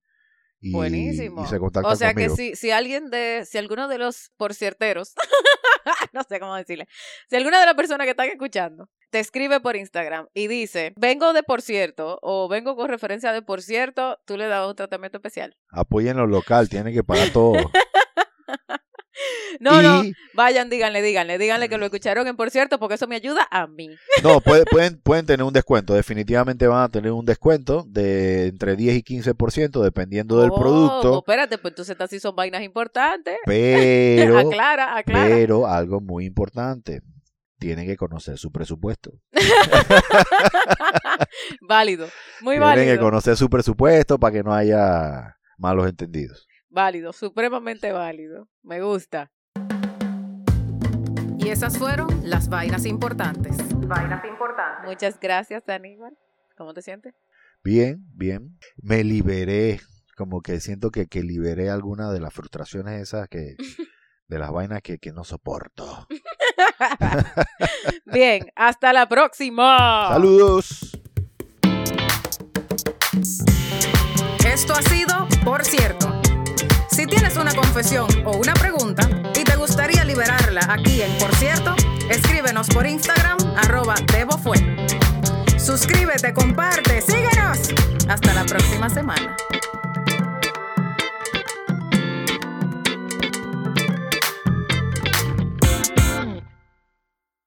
Y, 0.62 0.72
Buenísimo. 0.72 1.42
y 1.42 1.46
se 1.48 1.58
contactan 1.58 1.90
o 1.90 1.96
sea 1.96 2.12
conmigo. 2.12 2.36
que 2.36 2.54
si, 2.54 2.54
si 2.54 2.70
alguien 2.70 3.08
de, 3.08 3.46
si 3.46 3.56
alguno 3.56 3.88
de 3.88 3.96
los 3.96 4.30
porcierteros, 4.36 5.14
no 6.12 6.22
sé 6.22 6.40
cómo 6.40 6.54
decirle, 6.54 6.88
si 7.28 7.36
alguna 7.36 7.60
de 7.60 7.66
las 7.66 7.74
personas 7.74 8.04
que 8.04 8.10
están 8.10 8.28
escuchando 8.28 8.88
te 9.10 9.18
escribe 9.18 9.60
por 9.60 9.76
Instagram 9.76 10.28
y 10.34 10.46
dice, 10.46 10.92
vengo 10.96 11.32
de 11.32 11.42
por 11.42 11.62
cierto 11.62 12.18
o 12.22 12.48
vengo 12.48 12.76
con 12.76 12.88
referencia 12.88 13.32
de 13.32 13.42
por 13.42 13.62
cierto, 13.62 14.18
tú 14.24 14.36
le 14.36 14.46
das 14.46 14.68
un 14.68 14.76
tratamiento 14.76 15.18
especial. 15.18 15.56
Apoyen 15.70 16.16
lo 16.16 16.26
local, 16.26 16.68
tienen 16.68 16.94
que 16.94 17.02
pagar 17.04 17.30
todo. 17.30 17.54
No, 19.60 19.80
y, 19.80 19.84
no, 19.84 20.02
vayan, 20.34 20.70
díganle, 20.70 21.02
díganle, 21.02 21.36
díganle 21.36 21.68
que 21.68 21.76
lo 21.76 21.84
escucharon 21.84 22.26
en 22.28 22.36
por 22.36 22.50
cierto 22.50 22.78
porque 22.78 22.94
eso 22.94 23.06
me 23.08 23.16
ayuda 23.16 23.46
a 23.50 23.66
mí. 23.66 23.88
No, 24.22 24.40
puede- 24.40 24.64
pueden, 24.64 25.00
pueden 25.00 25.26
tener 25.26 25.44
un 25.44 25.52
descuento. 25.52 25.92
Definitivamente 25.94 26.66
van 26.66 26.84
a 26.84 26.88
tener 26.88 27.12
un 27.12 27.24
descuento 27.26 27.84
de 27.88 28.46
entre 28.46 28.76
10 28.76 28.96
y 28.96 29.02
15% 29.02 29.82
dependiendo 29.82 30.40
del 30.40 30.50
Oh, 30.52 30.58
producto. 30.60 31.18
Espérate, 31.18 31.58
pues 31.58 31.72
entonces 31.72 31.92
estas 31.92 32.08
sí 32.10 32.20
son 32.20 32.34
vainas 32.36 32.62
importantes. 32.62 33.36
Pero, 33.44 34.38
aclara, 34.38 34.96
aclara. 34.96 35.28
pero 35.34 35.66
algo 35.66 36.00
muy 36.00 36.24
importante. 36.26 37.00
Tienen 37.58 37.86
que 37.86 37.96
conocer 37.96 38.38
su 38.38 38.50
presupuesto. 38.50 39.10
válido, 41.60 42.08
muy 42.40 42.56
Tienen 42.56 42.74
que 42.76 42.80
válido. 42.84 43.00
conocer 43.00 43.36
su 43.36 43.48
presupuesto 43.50 44.18
para 44.18 44.32
que 44.32 44.42
no 44.42 44.54
haya 44.54 45.36
malos 45.58 45.88
entendidos. 45.88 46.46
Válido, 46.70 47.12
supremamente 47.12 47.90
válido. 47.90 48.48
Me 48.62 48.80
gusta. 48.80 49.32
Y 51.36 51.48
esas 51.48 51.76
fueron 51.76 52.08
las 52.22 52.48
vainas 52.48 52.86
importantes. 52.86 53.56
Vainas 53.88 54.24
importantes. 54.24 54.88
Muchas 54.88 55.18
gracias, 55.18 55.68
Aníbal. 55.68 56.16
¿Cómo 56.56 56.72
te 56.72 56.82
sientes? 56.82 57.14
Bien, 57.64 58.04
bien. 58.14 58.56
Me 58.80 59.02
liberé. 59.02 59.80
Como 60.16 60.42
que 60.42 60.60
siento 60.60 60.92
que, 60.92 61.06
que 61.08 61.24
liberé 61.24 61.70
algunas 61.70 62.12
de 62.12 62.20
las 62.20 62.32
frustraciones 62.32 63.02
esas 63.02 63.28
que... 63.28 63.56
De 64.28 64.38
las 64.38 64.52
vainas 64.52 64.80
que, 64.80 64.98
que 64.98 65.10
no 65.10 65.24
soporto. 65.24 66.06
Bien, 68.04 68.46
hasta 68.54 68.92
la 68.92 69.08
próxima. 69.08 70.06
Saludos. 70.08 71.02
Esto 74.46 74.72
ha 74.72 74.82
sido 74.82 75.26
Por 75.44 75.64
Cierto. 75.64 76.29
Si 77.00 77.06
tienes 77.06 77.34
una 77.38 77.54
confesión 77.54 78.06
o 78.26 78.36
una 78.36 78.52
pregunta 78.52 79.08
y 79.34 79.42
te 79.42 79.56
gustaría 79.56 80.04
liberarla 80.04 80.60
aquí 80.68 81.00
en 81.00 81.16
Por 81.16 81.34
Cierto, 81.36 81.74
escríbenos 82.10 82.68
por 82.68 82.86
Instagram, 82.86 83.38
arroba 83.56 83.94
Debofue. 84.12 84.58
Suscríbete, 85.58 86.34
comparte, 86.34 87.00
síguenos. 87.00 87.70
Hasta 88.06 88.34
la 88.34 88.44
próxima 88.44 88.90
semana. 88.90 89.34